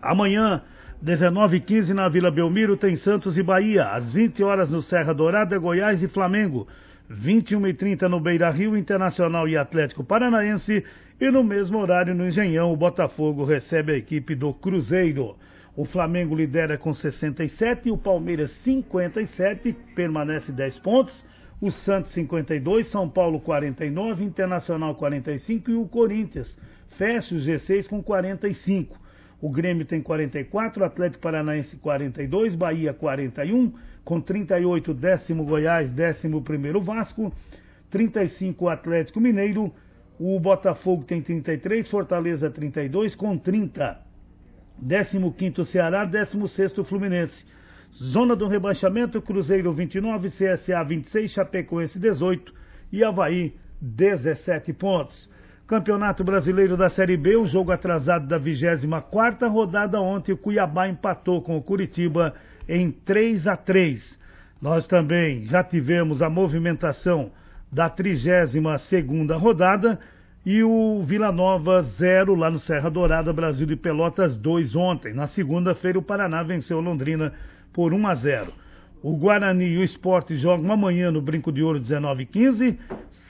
Amanhã, 0.00 0.62
19h15 1.04 1.88
na 1.88 2.08
Vila 2.08 2.30
Belmiro 2.30 2.76
tem 2.76 2.94
Santos 2.94 3.36
e 3.36 3.42
Bahia. 3.42 3.88
Às 3.88 4.12
20 4.12 4.44
horas 4.44 4.70
no 4.70 4.80
Serra 4.80 5.12
Dourada, 5.12 5.58
Goiás 5.58 6.00
e 6.00 6.06
Flamengo. 6.06 6.68
21 7.08 7.66
e 7.66 7.74
30 7.74 8.08
no 8.08 8.20
Beira 8.20 8.50
Rio, 8.50 8.76
Internacional 8.76 9.48
e 9.48 9.56
Atlético 9.56 10.04
Paranaense. 10.04 10.84
E 11.20 11.30
no 11.30 11.44
mesmo 11.44 11.78
horário 11.78 12.14
no 12.14 12.26
Engenhão, 12.26 12.72
o 12.72 12.76
Botafogo 12.76 13.44
recebe 13.44 13.92
a 13.92 13.96
equipe 13.96 14.34
do 14.34 14.52
Cruzeiro. 14.52 15.36
O 15.76 15.84
Flamengo 15.84 16.34
lidera 16.34 16.76
com 16.76 16.92
67 16.92 17.88
e 17.88 17.92
o 17.92 17.96
Palmeiras 17.96 18.50
57, 18.62 19.72
permanece 19.94 20.52
10 20.52 20.78
pontos. 20.80 21.24
O 21.60 21.70
Santos 21.70 22.12
52, 22.12 22.88
São 22.88 23.08
Paulo 23.08 23.40
49, 23.40 24.24
Internacional 24.24 24.94
45 24.96 25.70
e 25.70 25.74
o 25.74 25.86
Corinthians 25.86 26.56
fecha 26.96 27.34
o 27.34 27.38
G6 27.38 27.88
com 27.88 28.02
45. 28.02 29.00
O 29.40 29.50
Grêmio 29.50 29.84
tem 29.84 30.00
44, 30.00 30.84
Atlético 30.84 31.22
Paranaense 31.22 31.76
42, 31.76 32.54
Bahia 32.54 32.94
41, 32.94 33.72
com 34.04 34.20
38 34.20 34.92
décimo 34.94 35.44
Goiás, 35.44 35.92
décimo 35.92 36.42
primeiro 36.42 36.80
Vasco, 36.80 37.32
35 37.90 38.68
Atlético 38.68 39.20
Mineiro, 39.20 39.72
o 40.18 40.38
Botafogo 40.38 41.04
tem 41.04 41.20
33, 41.20 41.88
Fortaleza 41.90 42.50
32 42.50 43.14
com 43.14 43.36
30. 43.36 44.00
15º 44.82 45.64
Ceará, 45.64 46.06
16º 46.06 46.84
Fluminense. 46.84 47.44
Zona 47.94 48.34
do 48.34 48.48
rebaixamento, 48.48 49.20
Cruzeiro 49.20 49.72
29, 49.72 50.28
CSA 50.28 50.82
26, 50.82 51.30
Chapecoense 51.30 51.98
18 51.98 52.52
e 52.90 53.04
Havaí 53.04 53.54
17 53.80 54.72
pontos. 54.72 55.30
Campeonato 55.66 56.24
Brasileiro 56.24 56.76
da 56.76 56.88
Série 56.88 57.16
B, 57.16 57.36
o 57.36 57.46
jogo 57.46 57.72
atrasado 57.72 58.26
da 58.26 58.38
24ª 58.38 59.48
rodada 59.50 60.00
ontem, 60.00 60.32
o 60.32 60.36
Cuiabá 60.36 60.88
empatou 60.88 61.42
com 61.42 61.56
o 61.56 61.62
Curitiba 61.62 62.34
em 62.68 62.90
3 62.90 63.46
a 63.46 63.56
3. 63.56 64.18
Nós 64.60 64.86
também 64.86 65.44
já 65.44 65.64
tivemos 65.64 66.22
a 66.22 66.30
movimentação 66.30 67.30
da 67.70 67.90
32ª 67.90 69.36
rodada 69.36 69.98
e 70.44 70.62
o 70.62 71.02
Vila 71.04 71.32
Nova 71.32 71.82
0 71.82 72.34
lá 72.34 72.50
no 72.50 72.58
Serra 72.58 72.90
Dourada, 72.90 73.32
Brasil 73.32 73.66
de 73.66 73.76
Pelotas 73.76 74.36
2 74.36 74.74
ontem. 74.76 75.14
Na 75.14 75.26
segunda-feira 75.26 75.98
o 75.98 76.02
Paraná 76.02 76.42
venceu 76.42 76.80
Londrina 76.80 77.32
por 77.72 77.94
1 77.94 78.06
a 78.06 78.14
0. 78.14 78.52
O 79.02 79.16
Guarani 79.16 79.66
e 79.66 79.78
o 79.78 79.82
Esporte 79.82 80.36
jogam 80.36 80.70
amanhã 80.70 81.10
no 81.10 81.20
Brinco 81.20 81.50
de 81.50 81.62
Ouro 81.62 81.80
19 81.80 82.26
15. 82.26 82.78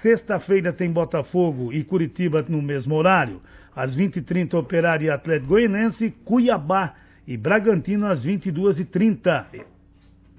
Sexta-feira 0.02 0.72
tem 0.72 0.90
Botafogo 0.90 1.72
e 1.72 1.82
Curitiba 1.84 2.44
no 2.46 2.60
mesmo 2.60 2.94
horário. 2.94 3.40
Às 3.74 3.96
20h30, 3.96 4.54
Operário 4.54 5.06
e 5.06 5.10
Atlético 5.10 5.48
Goianense, 5.48 6.10
Cuiabá 6.24 6.94
e 7.26 7.36
Bragantino 7.36 8.06
às 8.06 8.24
22h30. 8.24 9.64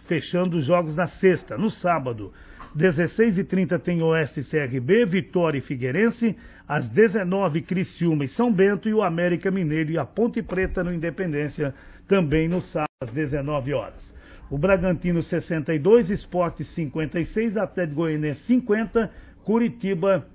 Fechando 0.06 0.58
os 0.58 0.66
jogos 0.66 0.96
na 0.96 1.08
sexta. 1.08 1.58
No 1.58 1.70
sábado, 1.70 2.34
16h30 2.76 3.80
tem 3.80 4.02
Oeste 4.02 4.42
CRB, 4.44 5.06
Vitória 5.06 5.60
e 5.60 5.62
Figueirense. 5.62 6.36
Às 6.68 6.88
19 6.90 7.62
Criciúma 7.62 8.24
e 8.26 8.28
São 8.28 8.52
Bento 8.52 8.88
e 8.88 8.94
o 8.94 9.04
América 9.04 9.52
Mineiro 9.52 9.92
e 9.92 9.98
a 9.98 10.06
Ponte 10.06 10.42
Preta 10.42 10.84
no 10.84 10.94
Independência, 10.94 11.74
também 12.08 12.48
no 12.48 12.62
sábado 12.62 12.88
às 13.02 13.12
19 13.12 13.74
horas. 13.74 14.14
O 14.50 14.58
Bragantino 14.58 15.22
62, 15.22 16.10
Esporte 16.10 16.64
56, 16.64 17.58
Atlético 17.58 17.96
Goianense 17.96 18.42
50, 18.44 19.12
Curitiba 19.44 20.26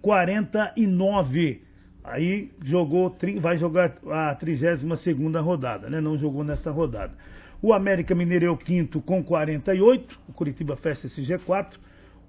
49. 0.00 1.62
Aí 2.10 2.50
jogou, 2.64 3.14
vai 3.40 3.58
jogar 3.58 3.96
a 4.10 4.34
32 4.34 5.00
segunda 5.00 5.40
rodada, 5.40 5.90
né? 5.90 6.00
Não 6.00 6.16
jogou 6.16 6.42
nessa 6.42 6.70
rodada. 6.70 7.12
O 7.60 7.72
América 7.72 8.14
Mineiro 8.14 8.46
é 8.46 8.50
o 8.50 8.56
quinto 8.56 9.00
com 9.00 9.22
48, 9.22 10.20
o 10.28 10.32
Curitiba 10.32 10.76
fecha 10.76 11.06
esse 11.06 11.22
G4. 11.22 11.74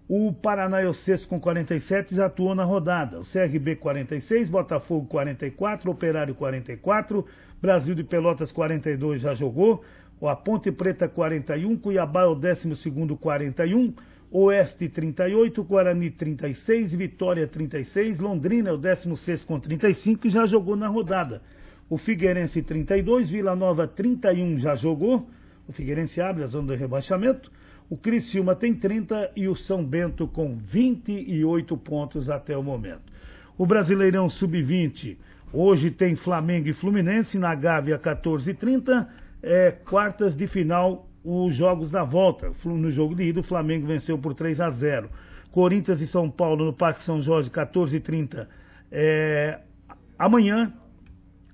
O 0.08 0.34
Paraná 0.34 0.82
é 0.82 0.88
o 0.88 0.94
sexto 0.94 1.28
com 1.28 1.40
47, 1.40 2.16
já 2.16 2.26
atuou 2.26 2.56
na 2.56 2.64
rodada. 2.64 3.20
O 3.20 3.24
CRB 3.24 3.76
46, 3.76 4.50
Botafogo 4.50 5.06
44, 5.06 5.92
Operário 5.92 6.34
44, 6.34 7.24
Brasil 7.62 7.94
de 7.94 8.04
Pelotas 8.04 8.52
42 8.52 9.22
já 9.22 9.36
jogou. 9.36 9.84
A 10.24 10.36
Ponte 10.36 10.72
Preta 10.72 11.08
41, 11.08 11.78
Cuiabá 11.78 12.24
é 12.24 12.26
o 12.26 12.34
12 12.34 12.76
41, 13.22 13.94
Oeste 14.32 14.88
38, 14.88 15.64
Guarani 15.64 16.12
36, 16.12 16.94
Vitória 16.94 17.48
36, 17.48 18.20
Londrina 18.20 18.70
é 18.70 18.74
o 18.74 18.78
16 18.78 19.44
com 19.44 19.60
35 19.60 20.28
e 20.28 20.30
já 20.30 20.46
jogou 20.46 20.76
na 20.76 20.88
rodada. 20.88 21.42
O 21.90 21.98
Figueirense 21.98 22.62
32, 22.62 23.32
Vila 23.32 23.56
Nova 23.56 23.88
31 23.88 24.60
já 24.60 24.76
jogou. 24.76 25.28
O 25.68 25.72
Figueirense 25.72 26.22
abre 26.22 26.44
a 26.44 26.48
zona 26.48 26.74
de 26.74 26.80
rebaixamento. 26.80 27.52
O 27.90 27.98
Criciúma 27.98 28.56
tem 28.56 28.76
30 28.76 29.32
e 29.36 29.48
o 29.48 29.56
São 29.56 29.84
Bento 29.84 30.28
com 30.28 30.58
28 30.58 31.76
pontos 31.78 32.30
até 32.30 32.56
o 32.56 32.62
momento. 32.62 33.12
O 33.58 33.66
Brasileirão 33.66 34.30
Sub-20 34.30 35.18
hoje 35.52 35.90
tem 35.90 36.16
Flamengo 36.16 36.68
e 36.70 36.74
Fluminense 36.74 37.40
na 37.40 37.56
Gávea 37.56 37.98
14h30, 37.98 39.08
é, 39.42 39.72
quartas 39.72 40.38
de 40.38 40.46
final 40.46 41.09
os 41.24 41.56
jogos 41.56 41.92
da 41.92 42.04
volta. 42.04 42.52
No 42.64 42.92
jogo 42.92 43.16
de 43.16 43.24
ida 43.24 43.40
o 43.40 43.44
Flamengo 43.44 43.88
venceu 43.88 44.18
por 44.18 44.34
3 44.34 44.60
a 44.62 44.70
0. 44.70 45.10
Corinthians 45.52 46.02
e 46.02 46.08
São 46.08 46.30
Paulo 46.30 46.66
no 46.66 46.74
Parque 46.74 47.02
São 47.04 47.22
Jorge 47.22 47.50
14h30. 47.50 48.48
É, 48.92 49.60
amanhã 50.18 50.74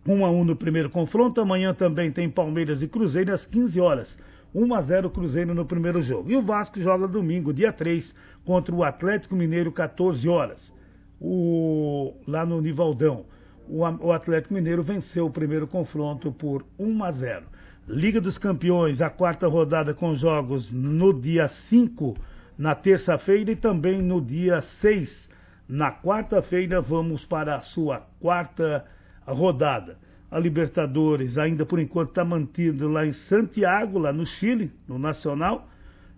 1 0.07 0.25
a 0.25 0.29
1 0.29 0.45
no 0.45 0.55
primeiro 0.55 0.89
confronto. 0.89 1.41
Amanhã 1.41 1.73
também 1.73 2.11
tem 2.11 2.29
Palmeiras 2.29 2.81
e 2.81 2.87
Cruzeiro 2.87 3.33
às 3.33 3.45
15 3.45 3.79
horas. 3.79 4.17
1 4.53 4.73
a 4.73 4.81
0 4.81 5.09
Cruzeiro 5.09 5.53
no 5.53 5.65
primeiro 5.65 6.01
jogo. 6.01 6.31
E 6.31 6.35
o 6.35 6.41
Vasco 6.41 6.79
joga 6.79 7.07
domingo, 7.07 7.53
dia 7.53 7.73
3, 7.73 8.15
contra 8.45 8.73
o 8.73 8.83
Atlético 8.83 9.35
Mineiro, 9.35 9.71
14 9.71 10.27
horas. 10.29 10.71
O, 11.19 12.13
lá 12.27 12.45
no 12.45 12.61
Nivaldão. 12.61 13.25
O, 13.67 14.11
Atlético 14.11 14.53
Mineiro 14.53 14.83
venceu 14.83 15.25
o 15.25 15.31
primeiro 15.31 15.67
confronto 15.67 16.31
por 16.31 16.63
1 16.77 17.03
a 17.03 17.11
0. 17.11 17.45
Liga 17.87 18.19
dos 18.19 18.37
Campeões, 18.37 19.01
a 19.01 19.09
quarta 19.09 19.47
rodada 19.47 19.93
com 19.93 20.15
jogos 20.15 20.71
no 20.71 21.13
dia 21.13 21.47
5, 21.47 22.17
na 22.57 22.73
terça-feira, 22.73 23.51
e 23.51 23.55
também 23.55 24.01
no 24.01 24.19
dia 24.19 24.61
6. 24.61 25.29
Na 25.67 25.91
quarta-feira, 25.91 26.81
vamos 26.81 27.25
para 27.25 27.55
a 27.55 27.61
sua 27.61 27.99
quarta 28.19 28.85
rodada 29.25 29.97
a 30.35 30.39
Libertadores 30.39 31.37
ainda 31.37 31.65
por 31.65 31.79
enquanto 31.79 32.09
está 32.09 32.25
mantido 32.25 32.89
lá 32.89 33.05
em 33.05 33.13
Santiago, 33.13 33.99
lá 33.99 34.11
no 34.11 34.25
Chile, 34.25 34.69
no 34.87 34.99
Nacional, 34.99 35.69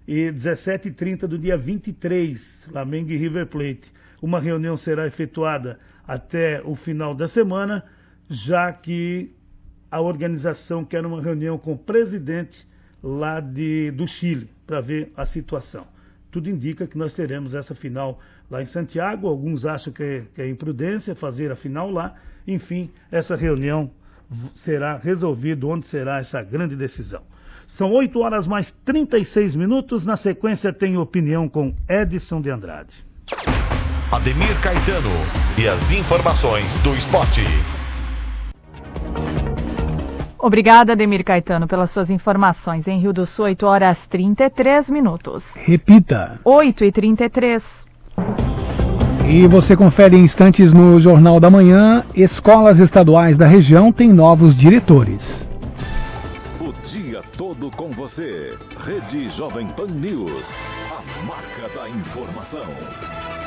e 0.07 0.31
17h30 0.31 1.27
do 1.27 1.37
dia 1.37 1.55
23, 1.55 2.65
Flamengo 2.71 3.11
e 3.11 3.17
River 3.17 3.45
Plate. 3.45 3.91
Uma 4.19 4.39
reunião 4.39 4.75
será 4.75 5.05
efetuada 5.05 5.79
até 6.07 6.61
o 6.63 6.75
final 6.75 7.13
da 7.13 7.27
semana, 7.27 7.83
já 8.29 8.73
que 8.73 9.31
a 9.91 10.01
organização 10.01 10.83
quer 10.83 11.05
uma 11.05 11.21
reunião 11.21 11.57
com 11.57 11.73
o 11.73 11.77
presidente 11.77 12.67
lá 13.01 13.39
de, 13.39 13.91
do 13.91 14.07
Chile 14.07 14.49
para 14.65 14.81
ver 14.81 15.11
a 15.15 15.25
situação. 15.25 15.85
Tudo 16.31 16.49
indica 16.49 16.85
que 16.85 16.97
nós 16.97 17.13
teremos 17.13 17.53
essa 17.53 17.73
final 17.73 18.19
lá 18.51 18.61
em 18.61 18.65
Santiago. 18.65 19.27
Alguns 19.27 19.65
acham 19.65 19.93
que 19.93 20.03
é, 20.03 20.23
que 20.35 20.41
é 20.41 20.49
imprudência 20.49 21.15
fazer 21.15 21.51
a 21.51 21.55
final 21.55 21.89
lá. 21.89 22.15
Enfim, 22.45 22.89
essa 23.11 23.35
reunião 23.35 23.89
será 24.55 24.97
resolvido 24.97 25.69
onde 25.69 25.87
será 25.87 26.19
essa 26.19 26.41
grande 26.41 26.75
decisão. 26.75 27.21
São 27.69 27.91
8 27.91 28.19
horas 28.19 28.47
mais 28.47 28.73
36 28.83 29.55
minutos. 29.55 30.05
Na 30.05 30.17
sequência, 30.17 30.73
tem 30.73 30.97
opinião 30.97 31.47
com 31.47 31.73
Edson 31.87 32.41
de 32.41 32.49
Andrade. 32.49 32.93
Ademir 34.11 34.59
Caetano 34.61 35.09
e 35.57 35.67
as 35.67 35.91
informações 35.91 36.75
do 36.77 36.93
esporte. 36.95 37.41
Obrigada, 40.39 40.93
Ademir 40.93 41.23
Caetano, 41.23 41.67
pelas 41.67 41.89
suas 41.91 42.09
informações. 42.09 42.87
Em 42.87 42.99
Rio 42.99 43.11
do 43.11 43.25
Sul, 43.25 43.45
8 43.45 43.65
horas 43.65 43.97
33 44.07 44.89
minutos. 44.89 45.43
Repita. 45.55 46.39
8 46.43 46.85
e 46.85 46.91
33. 46.91 47.63
E 49.29 49.45
você 49.47 49.75
confere 49.75 50.15
em 50.15 50.21
instantes 50.21 50.71
no 50.71 50.99
Jornal 50.99 51.39
da 51.39 51.49
Manhã: 51.49 52.05
escolas 52.15 52.79
estaduais 52.79 53.35
da 53.35 53.45
região 53.45 53.91
têm 53.91 54.13
novos 54.13 54.55
diretores. 54.55 55.21
O 56.61 56.71
dia 56.87 57.21
todo 57.35 57.69
com 57.71 57.89
você. 57.91 58.53
Rede 58.85 59.29
Jovem 59.29 59.67
Pan 59.67 59.87
News. 59.87 60.47
A 60.91 61.25
marca 61.25 61.77
da 61.77 61.89
informação. 61.89 63.46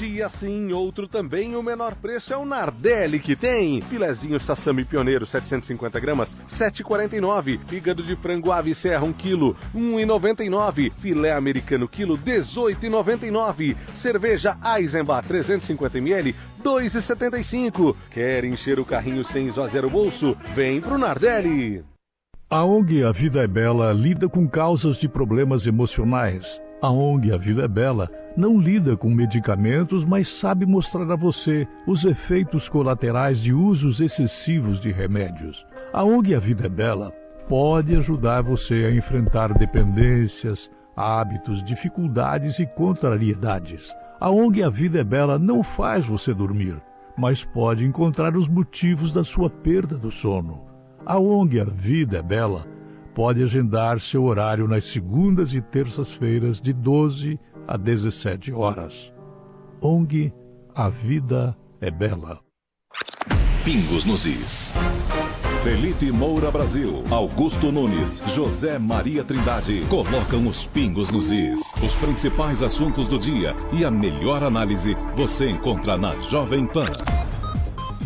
Dia 0.00 0.30
sim, 0.30 0.72
outro 0.72 1.06
também, 1.06 1.54
o 1.54 1.62
menor 1.62 1.94
preço 1.94 2.32
é 2.32 2.36
o 2.38 2.46
Nardelli 2.46 3.20
que 3.20 3.36
tem. 3.36 3.82
Filezinho 3.82 4.40
Sassami 4.40 4.82
Pioneiro, 4.82 5.26
750 5.26 6.00
gramas, 6.00 6.34
7,49. 6.48 7.60
Fígado 7.68 8.02
de 8.02 8.16
frango 8.16 8.50
ave 8.50 8.74
serra, 8.74 9.04
1 9.04 9.12
quilo, 9.12 9.54
1,99. 9.74 10.90
Filé 11.00 11.32
americano 11.32 11.86
quilo, 11.86 12.16
18,99. 12.16 13.76
Cerveja 13.92 14.56
Eisenbach, 14.74 15.28
350 15.28 15.98
ml, 15.98 16.34
2,75. 16.64 17.94
Quer 18.10 18.46
encher 18.46 18.80
o 18.80 18.86
carrinho 18.86 19.22
sem 19.22 19.48
esvaziar 19.48 19.84
o 19.84 19.90
bolso? 19.90 20.34
Vem 20.54 20.80
pro 20.80 20.96
Nardelli. 20.96 21.84
A 22.48 22.64
ONG 22.64 23.04
A 23.04 23.12
Vida 23.12 23.42
é 23.42 23.46
Bela 23.46 23.92
lida 23.92 24.30
com 24.30 24.48
causas 24.48 24.96
de 24.96 25.06
problemas 25.10 25.66
emocionais 25.66 26.58
A 26.82 26.90
ONG 26.90 27.30
A 27.30 27.36
Vida 27.36 27.64
é 27.64 27.68
Bela 27.68 28.08
não 28.34 28.58
lida 28.58 28.96
com 28.96 29.10
medicamentos, 29.10 30.02
mas 30.02 30.28
sabe 30.28 30.64
mostrar 30.64 31.10
a 31.12 31.16
você 31.16 31.68
os 31.86 32.06
efeitos 32.06 32.70
colaterais 32.70 33.38
de 33.38 33.52
usos 33.52 34.00
excessivos 34.00 34.80
de 34.80 34.90
remédios. 34.90 35.66
A 35.92 36.02
ONG 36.02 36.34
A 36.34 36.38
Vida 36.38 36.64
é 36.64 36.68
Bela 36.70 37.12
pode 37.50 37.94
ajudar 37.96 38.42
você 38.42 38.86
a 38.86 38.90
enfrentar 38.90 39.52
dependências, 39.52 40.70
hábitos, 40.96 41.62
dificuldades 41.64 42.58
e 42.58 42.64
contrariedades. 42.64 43.94
A 44.18 44.30
ONG 44.30 44.62
A 44.62 44.70
Vida 44.70 45.00
é 45.00 45.04
Bela 45.04 45.38
não 45.38 45.62
faz 45.62 46.06
você 46.06 46.32
dormir, 46.32 46.80
mas 47.14 47.44
pode 47.44 47.84
encontrar 47.84 48.34
os 48.34 48.48
motivos 48.48 49.12
da 49.12 49.22
sua 49.22 49.50
perda 49.50 49.98
do 49.98 50.10
sono. 50.10 50.62
A 51.04 51.18
ONG 51.18 51.60
A 51.60 51.64
Vida 51.64 52.18
é 52.18 52.22
Bela 52.22 52.64
pode 53.14 53.42
agendar 53.42 54.00
seu 54.00 54.24
horário 54.24 54.66
nas 54.68 54.84
segundas 54.84 55.52
e 55.54 55.60
terças-feiras 55.60 56.60
de 56.60 56.72
12 56.72 57.38
a 57.66 57.76
17 57.76 58.52
horas. 58.52 59.12
ONG 59.80 60.32
A 60.74 60.88
Vida 60.88 61.56
é 61.80 61.90
Bela. 61.90 62.40
Pingos 63.64 64.04
nos 64.04 64.26
Is. 64.26 64.72
Felipe 65.62 66.10
Moura 66.10 66.50
Brasil, 66.50 67.04
Augusto 67.10 67.70
Nunes, 67.70 68.22
José 68.28 68.78
Maria 68.78 69.22
Trindade 69.22 69.86
colocam 69.90 70.48
os 70.48 70.64
pingos 70.68 71.10
nos 71.10 71.30
is. 71.30 71.60
Os 71.84 71.94
principais 71.96 72.62
assuntos 72.62 73.06
do 73.08 73.18
dia 73.18 73.54
e 73.70 73.84
a 73.84 73.90
melhor 73.90 74.42
análise 74.42 74.96
você 75.14 75.50
encontra 75.50 75.98
na 75.98 76.18
Jovem 76.30 76.66
Pan. 76.66 76.86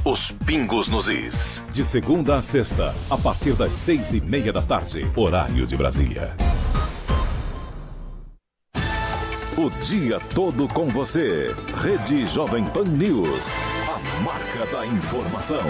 Os 0.04 0.30
Pingos 0.44 0.86
nos 0.86 1.08
Is. 1.08 1.62
De 1.72 1.82
segunda 1.82 2.36
a 2.36 2.42
sexta, 2.42 2.94
a 3.08 3.16
partir 3.16 3.54
das 3.54 3.72
seis 3.86 4.12
e 4.12 4.20
meia 4.20 4.52
da 4.52 4.60
tarde, 4.60 5.10
horário 5.16 5.66
de 5.66 5.74
Brasília. 5.78 6.36
O 9.56 9.70
dia 9.82 10.20
todo 10.34 10.68
com 10.68 10.88
você. 10.88 11.56
Rede 11.82 12.26
Jovem 12.26 12.66
Pan 12.66 12.84
News. 12.84 13.50
A 13.88 14.20
marca 14.20 14.66
da 14.76 14.86
informação. 14.86 15.64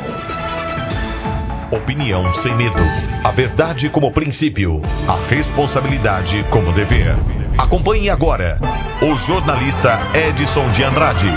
Opinião 1.70 2.32
sem 2.35 2.57
medo. 2.57 2.82
A 3.22 3.30
verdade 3.30 3.89
como 3.89 4.11
princípio. 4.11 4.82
A 5.07 5.14
responsabilidade 5.28 6.45
como 6.51 6.72
dever. 6.72 7.14
Acompanhe 7.57 8.11
agora 8.11 8.59
o 9.01 9.14
jornalista 9.16 10.01
Edson 10.12 10.72
de 10.72 10.82
Andrade. 10.82 11.30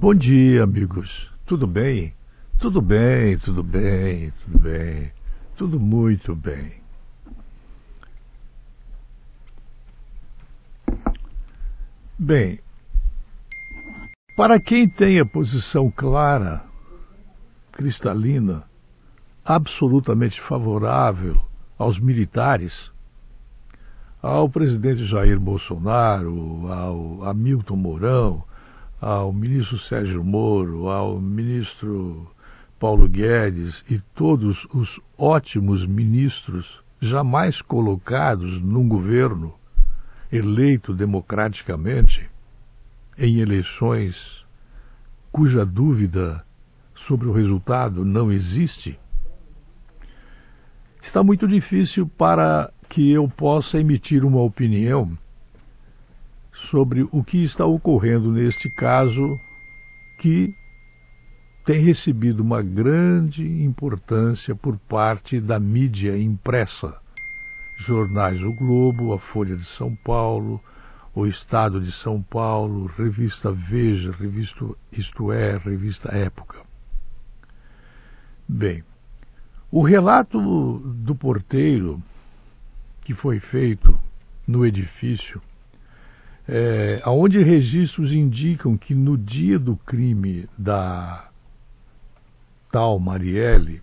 Bom 0.00 0.14
dia, 0.14 0.62
amigos. 0.62 1.35
Tudo 1.46 1.64
bem? 1.64 2.12
Tudo 2.58 2.82
bem, 2.82 3.38
tudo 3.38 3.62
bem, 3.62 4.32
tudo 4.42 4.58
bem. 4.58 5.12
Tudo 5.56 5.78
muito 5.78 6.34
bem. 6.34 6.72
Bem, 12.18 12.58
para 14.36 14.58
quem 14.58 14.88
tem 14.88 15.20
a 15.20 15.24
posição 15.24 15.88
clara, 15.88 16.64
cristalina, 17.70 18.64
absolutamente 19.44 20.40
favorável 20.40 21.40
aos 21.78 22.00
militares, 22.00 22.90
ao 24.20 24.48
presidente 24.48 25.06
Jair 25.06 25.38
Bolsonaro, 25.38 26.66
ao 26.72 27.22
Hamilton 27.22 27.76
Mourão, 27.76 28.44
ao 29.00 29.32
ministro 29.32 29.78
Sérgio 29.78 30.24
Moro, 30.24 30.88
ao 30.88 31.20
ministro 31.20 32.30
Paulo 32.78 33.08
Guedes 33.08 33.84
e 33.88 33.98
todos 34.14 34.66
os 34.72 35.00
ótimos 35.16 35.86
ministros 35.86 36.80
jamais 37.00 37.60
colocados 37.60 38.60
num 38.60 38.88
governo 38.88 39.54
eleito 40.32 40.92
democraticamente 40.94 42.28
em 43.18 43.38
eleições 43.38 44.44
cuja 45.30 45.64
dúvida 45.64 46.44
sobre 47.06 47.28
o 47.28 47.32
resultado 47.32 48.04
não 48.04 48.32
existe, 48.32 48.98
está 51.02 51.22
muito 51.22 51.46
difícil 51.46 52.08
para 52.08 52.72
que 52.88 53.10
eu 53.10 53.28
possa 53.28 53.78
emitir 53.78 54.24
uma 54.24 54.40
opinião 54.40 55.16
sobre 56.70 57.06
o 57.10 57.22
que 57.22 57.44
está 57.44 57.64
ocorrendo 57.64 58.30
neste 58.30 58.68
caso 58.70 59.40
que 60.18 60.54
tem 61.64 61.80
recebido 61.80 62.40
uma 62.40 62.62
grande 62.62 63.44
importância 63.64 64.54
por 64.54 64.78
parte 64.78 65.40
da 65.40 65.58
mídia 65.58 66.16
impressa. 66.16 66.96
Jornais 67.76 68.40
O 68.42 68.52
Globo, 68.52 69.12
a 69.12 69.18
Folha 69.18 69.56
de 69.56 69.64
São 69.64 69.94
Paulo, 69.96 70.62
o 71.14 71.26
Estado 71.26 71.80
de 71.80 71.90
São 71.92 72.22
Paulo, 72.22 72.86
Revista 72.86 73.50
Veja, 73.50 74.12
Revista 74.12 74.64
Isto 74.92 75.32
É, 75.32 75.56
Revista 75.56 76.14
Época. 76.14 76.60
Bem, 78.48 78.84
o 79.70 79.82
relato 79.82 80.78
do 80.78 81.14
porteiro 81.14 82.00
que 83.02 83.12
foi 83.12 83.40
feito 83.40 83.98
no 84.46 84.64
edifício, 84.64 85.42
é, 86.48 87.02
onde 87.06 87.42
registros 87.42 88.12
indicam 88.12 88.76
que 88.76 88.94
no 88.94 89.18
dia 89.18 89.58
do 89.58 89.76
crime 89.76 90.48
da 90.56 91.28
tal 92.70 92.98
Marielle, 92.98 93.82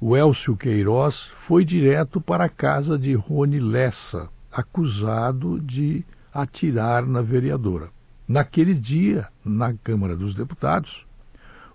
o 0.00 0.16
Elcio 0.16 0.56
Queiroz 0.56 1.30
foi 1.46 1.64
direto 1.64 2.20
para 2.20 2.44
a 2.44 2.48
casa 2.48 2.98
de 2.98 3.14
Rony 3.14 3.60
Lessa, 3.60 4.28
acusado 4.50 5.60
de 5.60 6.04
atirar 6.34 7.06
na 7.06 7.22
vereadora. 7.22 7.88
Naquele 8.26 8.74
dia, 8.74 9.28
na 9.44 9.72
Câmara 9.74 10.16
dos 10.16 10.34
Deputados, 10.34 11.06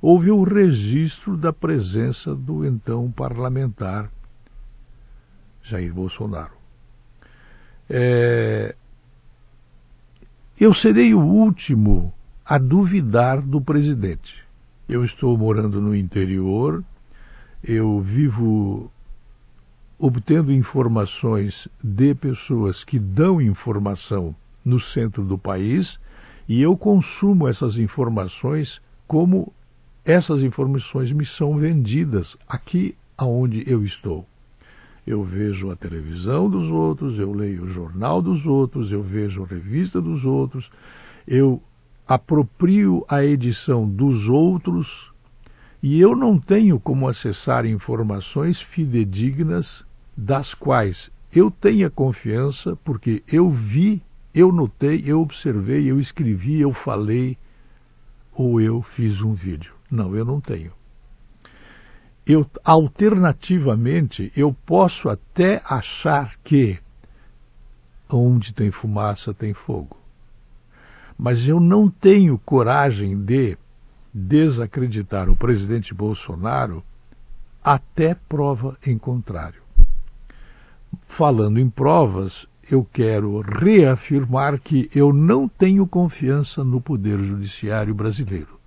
houve 0.01 0.29
o 0.29 0.43
registro 0.43 1.37
da 1.37 1.53
presença 1.53 2.35
do 2.35 2.65
então 2.65 3.11
parlamentar 3.11 4.11
Jair 5.63 5.93
Bolsonaro. 5.93 6.53
É... 7.89 8.75
Eu 10.59 10.73
serei 10.73 11.13
o 11.13 11.19
último 11.19 12.11
a 12.43 12.57
duvidar 12.57 13.43
do 13.43 13.61
presidente. 13.61 14.43
Eu 14.89 15.05
estou 15.05 15.37
morando 15.37 15.79
no 15.79 15.95
interior, 15.95 16.83
eu 17.63 18.01
vivo 18.01 18.91
obtendo 19.99 20.51
informações 20.51 21.67
de 21.83 22.15
pessoas 22.15 22.83
que 22.83 22.97
dão 22.97 23.39
informação 23.39 24.35
no 24.65 24.79
centro 24.79 25.23
do 25.23 25.37
país 25.37 25.99
e 26.49 26.59
eu 26.59 26.75
consumo 26.75 27.47
essas 27.47 27.77
informações 27.77 28.81
como 29.07 29.53
essas 30.03 30.41
informações 30.41 31.11
me 31.11 31.23
são 31.25 31.55
vendidas 31.55 32.35
aqui 32.47 32.95
aonde 33.15 33.63
eu 33.67 33.85
estou. 33.85 34.25
Eu 35.07 35.23
vejo 35.23 35.71
a 35.71 35.75
televisão 35.77 36.49
dos 36.49 36.69
outros, 36.69 37.17
eu 37.17 37.31
leio 37.31 37.63
o 37.63 37.69
jornal 37.69 38.21
dos 38.21 38.45
outros, 38.45 38.91
eu 38.91 39.01
vejo 39.01 39.41
a 39.41 39.47
revista 39.47 40.01
dos 40.01 40.25
outros, 40.25 40.69
eu 41.25 41.63
aproprio 42.05 43.05
a 43.07 43.23
edição 43.23 43.87
dos 43.87 44.27
outros 44.27 45.09
e 45.81 46.01
eu 46.01 46.13
não 46.13 46.37
tenho 46.37 46.77
como 46.77 47.07
acessar 47.07 47.65
informações 47.65 48.59
fidedignas 48.59 49.85
das 50.15 50.53
quais 50.53 51.09
eu 51.31 51.49
tenha 51.49 51.89
confiança, 51.89 52.75
porque 52.83 53.23
eu 53.27 53.49
vi, 53.49 54.01
eu 54.33 54.51
notei, 54.51 55.03
eu 55.05 55.21
observei, 55.21 55.89
eu 55.89 56.01
escrevi, 56.01 56.59
eu 56.59 56.73
falei 56.73 57.37
ou 58.33 58.59
eu 58.59 58.81
fiz 58.81 59.21
um 59.21 59.33
vídeo. 59.33 59.73
Não, 59.89 60.13
eu 60.15 60.25
não 60.25 60.41
tenho. 60.41 60.76
Eu, 62.28 62.45
alternativamente, 62.61 64.34
eu 64.36 64.53
posso 64.65 65.07
até 65.07 65.61
achar 65.63 66.36
que 66.43 66.78
onde 68.09 68.53
tem 68.53 68.69
fumaça 68.69 69.34
tem 69.34 69.53
fogo. 69.53 69.95
Mas 71.17 71.47
eu 71.47 71.57
não 71.57 71.89
tenho 71.89 72.38
coragem 72.38 73.17
de 73.17 73.57
desacreditar 74.13 75.30
o 75.30 75.38
presidente 75.38 75.93
Bolsonaro 75.93 76.84
até 77.63 78.13
prova 78.13 78.78
em 78.86 78.97
contrário. 78.97 79.61
Falando 81.07 81.59
em 81.59 81.69
provas, 81.69 82.45
eu 82.69 82.86
quero 82.91 83.39
reafirmar 83.39 84.59
que 84.59 84.89
eu 84.93 85.13
não 85.13 85.47
tenho 85.47 85.88
confiança 85.88 86.61
no 86.61 86.82
Poder 86.82 87.19
Judiciário 87.19 87.95
brasileiro, 87.95 88.59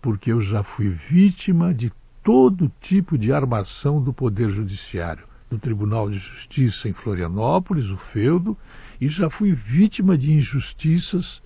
porque 0.00 0.32
eu 0.32 0.40
já 0.40 0.62
fui 0.62 0.88
vítima 0.88 1.74
de 1.74 1.92
todo 2.26 2.72
tipo 2.80 3.16
de 3.16 3.32
armação 3.32 4.02
do 4.02 4.12
Poder 4.12 4.50
Judiciário, 4.50 5.22
do 5.48 5.60
Tribunal 5.60 6.10
de 6.10 6.18
Justiça 6.18 6.88
em 6.88 6.92
Florianópolis, 6.92 7.88
o 7.88 7.96
feudo, 7.96 8.58
e 9.00 9.06
já 9.08 9.30
fui 9.30 9.52
vítima 9.52 10.18
de 10.18 10.32
injustiças 10.32 11.40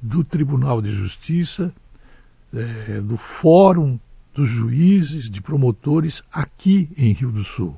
do 0.00 0.22
Tribunal 0.22 0.80
de 0.80 0.92
Justiça 0.92 1.74
é, 2.52 3.00
do 3.00 3.16
Fórum 3.16 3.98
dos 4.32 4.48
Juízes, 4.48 5.28
de 5.28 5.42
Promotores, 5.42 6.22
aqui 6.32 6.88
em 6.96 7.12
Rio 7.12 7.32
do 7.32 7.42
Sul. 7.42 7.76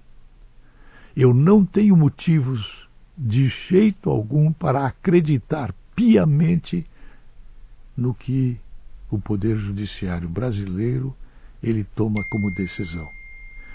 Eu 1.17 1.33
não 1.33 1.65
tenho 1.65 1.97
motivos 1.97 2.87
de 3.17 3.49
jeito 3.49 4.11
algum 4.11 4.53
para 4.53 4.85
acreditar 4.85 5.75
piamente 5.95 6.85
no 7.97 8.13
que 8.13 8.61
o 9.11 9.19
poder 9.19 9.57
judiciário 9.57 10.29
brasileiro 10.29 11.17
ele 11.63 11.85
toma 11.85 12.25
como 12.25 12.51
decisão. 12.51 13.09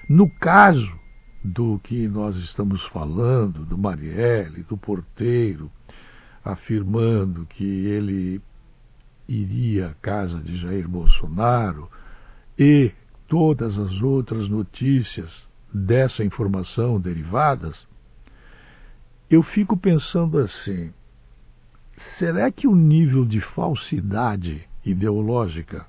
No 0.08 0.30
caso 0.30 0.92
do 1.44 1.80
que 1.84 2.08
nós 2.08 2.36
estamos 2.38 2.84
falando, 2.88 3.66
do 3.66 3.78
Marielle, 3.78 4.64
do 4.64 4.78
porteiro, 4.78 5.72
afirmando 6.44 7.46
que 7.46 7.64
ele 7.64 8.42
iria 9.28 9.88
à 9.90 9.94
casa 9.96 10.40
de 10.40 10.58
Jair 10.58 10.88
Bolsonaro 10.88 11.90
e 12.58 12.92
todas 13.28 13.78
as 13.78 14.02
outras 14.02 14.50
notícias 14.50 15.32
dessa 15.74 16.24
informação 16.24 17.00
derivadas, 17.00 17.88
eu 19.30 19.42
fico 19.42 19.78
pensando 19.78 20.38
assim: 20.38 20.92
será 22.18 22.52
que 22.52 22.68
o 22.68 22.76
nível 22.76 23.26
de 23.26 23.40
falsidade 23.40 24.68
ideológica, 24.86 25.86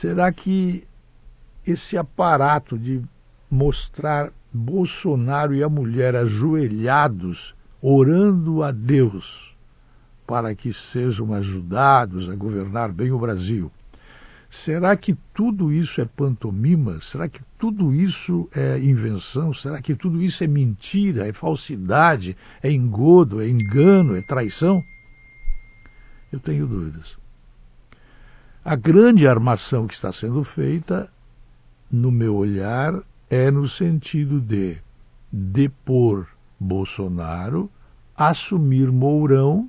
será 0.00 0.32
que 0.32 0.86
esse 1.66 1.96
aparato 1.96 2.78
de 2.78 3.02
mostrar 3.50 4.32
Bolsonaro 4.52 5.54
e 5.54 5.62
a 5.62 5.68
mulher 5.68 6.14
ajoelhados, 6.16 7.54
orando 7.80 8.62
a 8.62 8.70
Deus 8.70 9.54
para 10.26 10.54
que 10.54 10.72
sejam 10.72 11.32
ajudados 11.32 12.28
a 12.28 12.34
governar 12.34 12.92
bem 12.92 13.10
o 13.10 13.18
Brasil, 13.18 13.70
Será 14.52 14.94
que 14.96 15.16
tudo 15.34 15.72
isso 15.72 15.98
é 15.98 16.04
pantomima? 16.04 17.00
Será 17.00 17.26
que 17.26 17.40
tudo 17.58 17.92
isso 17.94 18.48
é 18.54 18.78
invenção? 18.78 19.54
Será 19.54 19.80
que 19.80 19.94
tudo 19.94 20.22
isso 20.22 20.44
é 20.44 20.46
mentira, 20.46 21.26
é 21.26 21.32
falsidade, 21.32 22.36
é 22.62 22.70
engodo, 22.70 23.40
é 23.40 23.48
engano, 23.48 24.14
é 24.14 24.20
traição? 24.20 24.84
Eu 26.30 26.38
tenho 26.38 26.66
dúvidas. 26.66 27.21
A 28.64 28.76
grande 28.76 29.26
armação 29.26 29.86
que 29.86 29.94
está 29.94 30.12
sendo 30.12 30.44
feita, 30.44 31.10
no 31.90 32.12
meu 32.12 32.36
olhar, 32.36 33.02
é 33.28 33.50
no 33.50 33.68
sentido 33.68 34.40
de 34.40 34.78
depor 35.32 36.28
Bolsonaro, 36.60 37.70
assumir 38.16 38.92
Mourão 38.92 39.68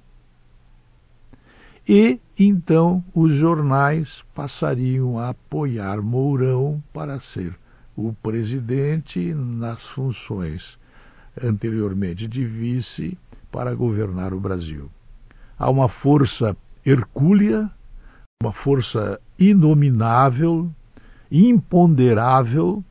e 1.87 2.19
então 2.37 3.03
os 3.13 3.33
jornais 3.33 4.23
passariam 4.33 5.19
a 5.19 5.29
apoiar 5.29 6.01
Mourão 6.01 6.81
para 6.93 7.19
ser 7.19 7.57
o 7.95 8.13
presidente 8.13 9.33
nas 9.33 9.81
funções 9.87 10.77
anteriormente 11.41 12.27
de 12.27 12.45
vice 12.45 13.17
para 13.51 13.73
governar 13.73 14.33
o 14.33 14.39
Brasil. 14.39 14.89
Há 15.57 15.69
uma 15.69 15.89
força 15.89 16.55
hercúlea, 16.85 17.69
uma 18.43 18.51
força 18.51 19.21
inominável, 19.39 20.69
imponderável 21.31 22.83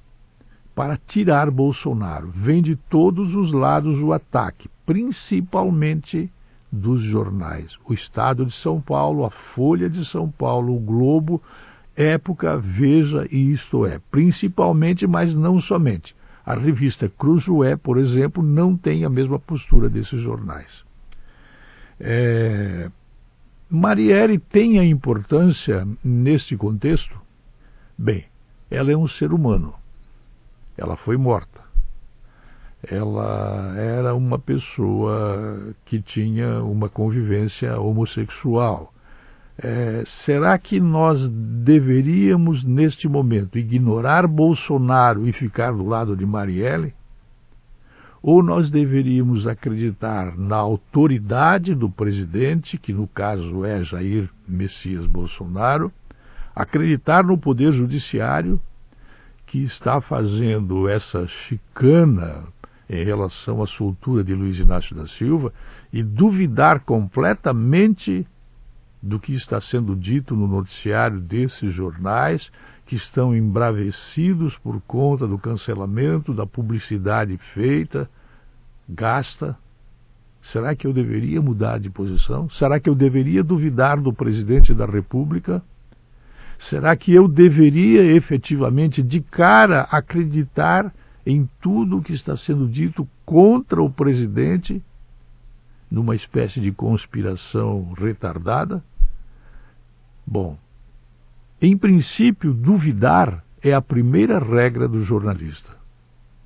para 0.75 0.97
tirar 0.97 1.51
Bolsonaro. 1.51 2.31
Vem 2.31 2.63
de 2.63 2.75
todos 2.75 3.35
os 3.35 3.53
lados 3.53 4.01
o 4.01 4.15
ataque, 4.15 4.71
principalmente 4.87 6.31
dos 6.71 7.03
jornais. 7.03 7.77
O 7.85 7.93
Estado 7.93 8.47
de 8.47 8.55
São 8.55 8.81
Paulo, 8.81 9.27
a 9.27 9.31
Folha 9.31 9.91
de 9.91 10.07
São 10.07 10.31
Paulo, 10.31 10.75
o 10.75 10.81
Globo, 10.81 11.43
Época, 11.95 12.57
Veja 12.57 13.29
e 13.31 13.53
Isto 13.53 13.85
É. 13.85 14.01
Principalmente, 14.11 15.07
mas 15.07 15.35
não 15.35 15.61
somente. 15.61 16.17
A 16.47 16.55
revista 16.55 17.11
Cruzoé, 17.11 17.77
por 17.77 17.99
exemplo, 17.99 18.43
não 18.43 18.75
tem 18.75 19.05
a 19.05 19.11
mesma 19.11 19.39
postura 19.39 19.91
desses 19.91 20.21
jornais. 20.23 20.83
É... 22.01 22.91
Marielle 23.73 24.39
tem 24.39 24.79
a 24.79 24.85
importância 24.85 25.87
neste 26.05 26.57
contexto? 26.57 27.21
Bem, 27.97 28.27
ela 28.71 28.93
é 28.93 28.97
um 28.97 29.09
ser 29.09 29.33
humano. 29.33 29.75
Ela 30.77 30.97
foi 30.97 31.17
morta 31.17 31.63
ela 32.89 33.75
era 33.77 34.15
uma 34.15 34.39
pessoa 34.39 35.73
que 35.85 36.01
tinha 36.01 36.63
uma 36.63 36.89
convivência 36.89 37.81
homossexual. 37.81 38.93
É, 39.57 40.03
será 40.07 40.59
que 40.59 40.81
nós 40.81 41.29
deveríamos, 41.29 42.65
neste 42.65 43.07
momento, 43.07 43.59
ignorar 43.59 44.27
Bolsonaro 44.27 45.29
e 45.29 45.33
ficar 45.33 45.73
do 45.73 45.87
lado 45.87 46.17
de 46.17 46.27
Marielle? 46.27 46.95
Ou 48.23 48.43
nós 48.43 48.71
deveríamos 48.71 49.47
acreditar 49.49 50.39
na 50.39 50.57
autoridade 50.57 51.75
do 51.75 51.91
presidente, 51.91 52.79
que 52.79 52.93
no 52.93 53.09
caso 53.09 53.65
é 53.65 53.83
Jair 53.83 54.31
Messias 54.47 55.07
Bolsonaro, 55.07 55.91
acreditar 56.55 57.25
no 57.25 57.37
poder 57.37 57.73
judiciário, 57.73 58.61
que 59.45 59.59
está 59.65 60.01
fazendo 60.01 60.89
essa 60.89 61.27
chicana 61.27 62.45
em 62.89 63.05
relação 63.05 63.63
à 63.63 63.67
soltura 63.67 64.23
de 64.23 64.35
Luiz 64.35 64.59
Inácio 64.59 64.95
da 64.95 65.07
Silva 65.07 65.53
e 65.93 66.03
duvidar 66.03 66.81
completamente 66.81 68.27
do 69.03 69.19
que 69.19 69.35
está 69.35 69.61
sendo 69.61 69.97
dito 69.97 70.37
no 70.37 70.47
noticiário 70.47 71.21
desses 71.21 71.75
jornais 71.75 72.53
que 72.93 72.97
estão 72.97 73.35
embravecidos 73.35 74.59
por 74.59 74.79
conta 74.83 75.27
do 75.27 75.39
cancelamento, 75.39 76.35
da 76.35 76.47
publicidade 76.47 77.39
feita, 77.55 78.07
gasta. 78.87 79.57
Será 80.43 80.77
que 80.77 80.87
eu 80.87 80.93
deveria 80.93 81.41
mudar 81.41 81.81
de 81.81 81.89
posição? 81.89 82.51
Será 82.51 82.79
que 82.79 82.91
eu 82.91 82.95
deveria 82.95 83.43
duvidar 83.43 83.99
do 83.99 84.13
presidente 84.13 84.75
da 84.75 84.85
República? 84.85 85.63
Será 86.69 86.95
que 86.95 87.15
eu 87.15 87.27
deveria 87.27 88.03
efetivamente, 88.15 89.03
de 89.03 89.23
cara, 89.23 89.89
acreditar 89.91 90.95
em 91.25 91.49
tudo 91.63 91.97
o 91.97 92.03
que 92.03 92.13
está 92.13 92.37
sendo 92.37 92.69
dito 92.69 93.09
contra 93.25 93.83
o 93.83 93.89
presidente, 93.89 94.83
numa 95.91 96.15
espécie 96.15 96.61
de 96.61 96.71
conspiração 96.71 97.95
retardada? 97.95 98.85
Bom, 100.27 100.59
em 101.63 101.77
princípio, 101.77 102.53
duvidar 102.53 103.45
é 103.63 103.73
a 103.73 103.81
primeira 103.81 104.41
regra 104.41 104.89
do 104.89 105.05
jornalista. 105.05 105.71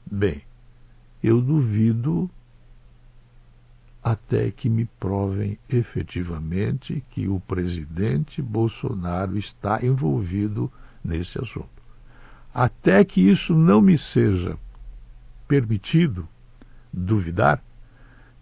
Bem, 0.05 0.43
eu 1.23 1.41
duvido 1.41 2.31
até 4.05 4.51
que 4.51 4.69
me 4.69 4.85
provem 5.01 5.59
efetivamente 5.69 7.03
que 7.11 7.27
o 7.27 7.41
presidente 7.41 8.43
Bolsonaro 8.43 9.39
está 9.39 9.85
envolvido 9.85 10.71
nesse 11.03 11.39
assunto. 11.39 11.83
Até 12.55 13.03
que 13.03 13.21
isso 13.23 13.55
não 13.55 13.81
me 13.81 13.97
seja 13.97 14.59
permitido 15.49 16.29
duvidar, 16.93 17.63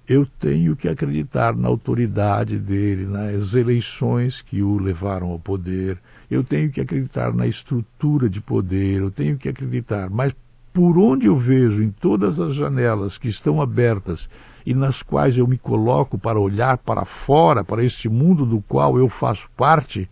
eu 0.09 0.27
tenho 0.39 0.77
que 0.77 0.89
acreditar 0.89 1.57
na 1.57 1.69
autoridade 1.69 2.59
dele, 2.59 3.07
nas 3.07 3.55
eleições 3.55 4.43
que 4.43 4.63
o 4.63 4.79
levaram 4.79 5.31
ao 5.31 5.39
poder, 5.39 5.99
eu 6.31 6.45
tenho 6.45 6.71
que 6.71 6.81
acreditar 6.81 7.33
na 7.33 7.47
estrutura 7.47 8.29
de 8.29 8.41
poder, 8.41 9.01
eu 9.01 9.11
tenho 9.11 9.39
que 9.39 9.49
acreditar. 9.49 10.11
Mas 10.11 10.35
por 10.73 10.99
onde 10.99 11.27
eu 11.27 11.37
vejo 11.37 11.83
em 11.83 11.91
todas 11.91 12.39
as 12.39 12.55
janelas 12.55 13.17
que 13.17 13.29
estão 13.29 13.63
abertas 13.63 14.29
e 14.67 14.75
nas 14.75 15.03
quais 15.03 15.37
eu 15.37 15.47
me 15.47 15.57
coloco 15.57 16.19
para 16.19 16.39
olhar 16.39 16.79
para 16.79 17.05
fora, 17.05 17.63
para 17.63 17.85
este 17.85 18.09
mundo 18.09 18.45
do 18.45 18.61
qual 18.63 18.99
eu 18.99 19.09
faço 19.09 19.49
parte, 19.57 20.09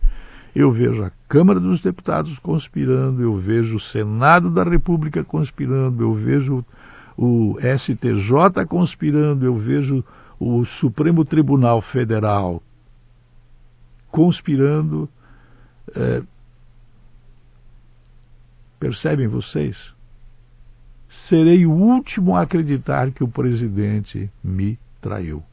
eu 0.55 0.71
vejo 0.71 1.03
a 1.03 1.11
Câmara 1.27 1.59
dos 1.59 1.81
Deputados 1.81 2.37
conspirando, 2.39 3.21
eu 3.21 3.35
vejo 3.35 3.75
o 3.75 3.79
Senado 3.79 4.49
da 4.49 4.63
República 4.63 5.23
conspirando, 5.23 6.03
eu 6.03 6.13
vejo 6.13 6.63
o 7.17 7.57
STJ 7.59 8.65
conspirando, 8.67 9.45
eu 9.45 9.55
vejo 9.55 10.03
o 10.39 10.65
Supremo 10.65 11.23
Tribunal 11.23 11.81
Federal 11.81 12.61
conspirando. 14.11 15.09
É, 15.95 16.21
percebem 18.79 19.27
vocês? 19.27 19.93
Serei 21.27 21.65
o 21.65 21.71
último 21.71 22.35
a 22.35 22.41
acreditar 22.41 23.11
que 23.11 23.23
o 23.23 23.27
presidente 23.27 24.29
me 24.43 24.79
traiu. 25.01 25.43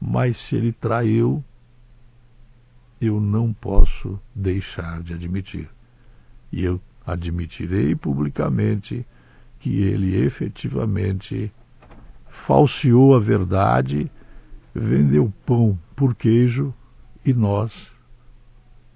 Mas 0.00 0.36
se 0.36 0.56
ele 0.56 0.72
traiu, 0.72 1.42
eu 3.00 3.20
não 3.20 3.52
posso 3.52 4.18
deixar 4.34 5.02
de 5.02 5.14
admitir. 5.14 5.68
E 6.52 6.64
eu 6.64 6.80
admitirei 7.04 7.94
publicamente 7.94 9.06
que 9.58 9.82
ele 9.82 10.16
efetivamente 10.24 11.52
falseou 12.46 13.14
a 13.14 13.18
verdade, 13.18 14.10
vendeu 14.74 15.32
pão 15.44 15.78
por 15.94 16.14
queijo 16.14 16.72
e 17.24 17.32
nós 17.32 17.72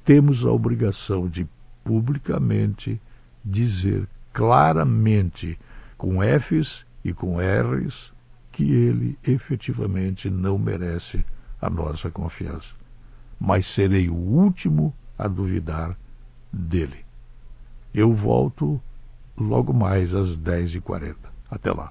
temos 0.05 0.45
a 0.45 0.51
obrigação 0.51 1.29
de 1.29 1.47
publicamente 1.85 3.01
dizer 3.45 4.07
claramente, 4.33 5.59
com 5.97 6.19
Fs 6.23 6.85
e 7.05 7.13
com 7.13 7.37
Rs, 7.39 8.13
que 8.53 8.71
ele 8.71 9.19
efetivamente 9.25 10.31
não 10.31 10.59
merece 10.59 11.25
a 11.61 11.69
nossa 11.69 12.11
confiança. 12.11 12.69
Mas 13.39 13.67
serei 13.67 14.09
o 14.09 14.15
último 14.15 14.95
a 15.19 15.27
duvidar 15.27 15.97
dele. 16.53 17.05
Eu 17.93 18.15
volto 18.15 18.81
logo 19.39 19.72
mais 19.72 20.14
às 20.14 20.37
10h40. 20.37 21.14
Até 21.51 21.72
lá. 21.72 21.91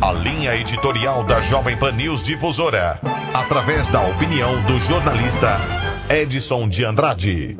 A 0.00 0.12
linha 0.12 0.54
editorial 0.56 1.24
da 1.24 1.40
Jovem 1.40 1.76
Pan 1.76 1.92
News 1.92 2.22
Difusora, 2.22 3.00
através 3.34 3.86
da 3.88 4.02
opinião 4.08 4.64
do 4.64 4.78
jornalista 4.78 5.58
Edson 6.08 6.68
de 6.68 6.84
Andrade. 6.84 7.58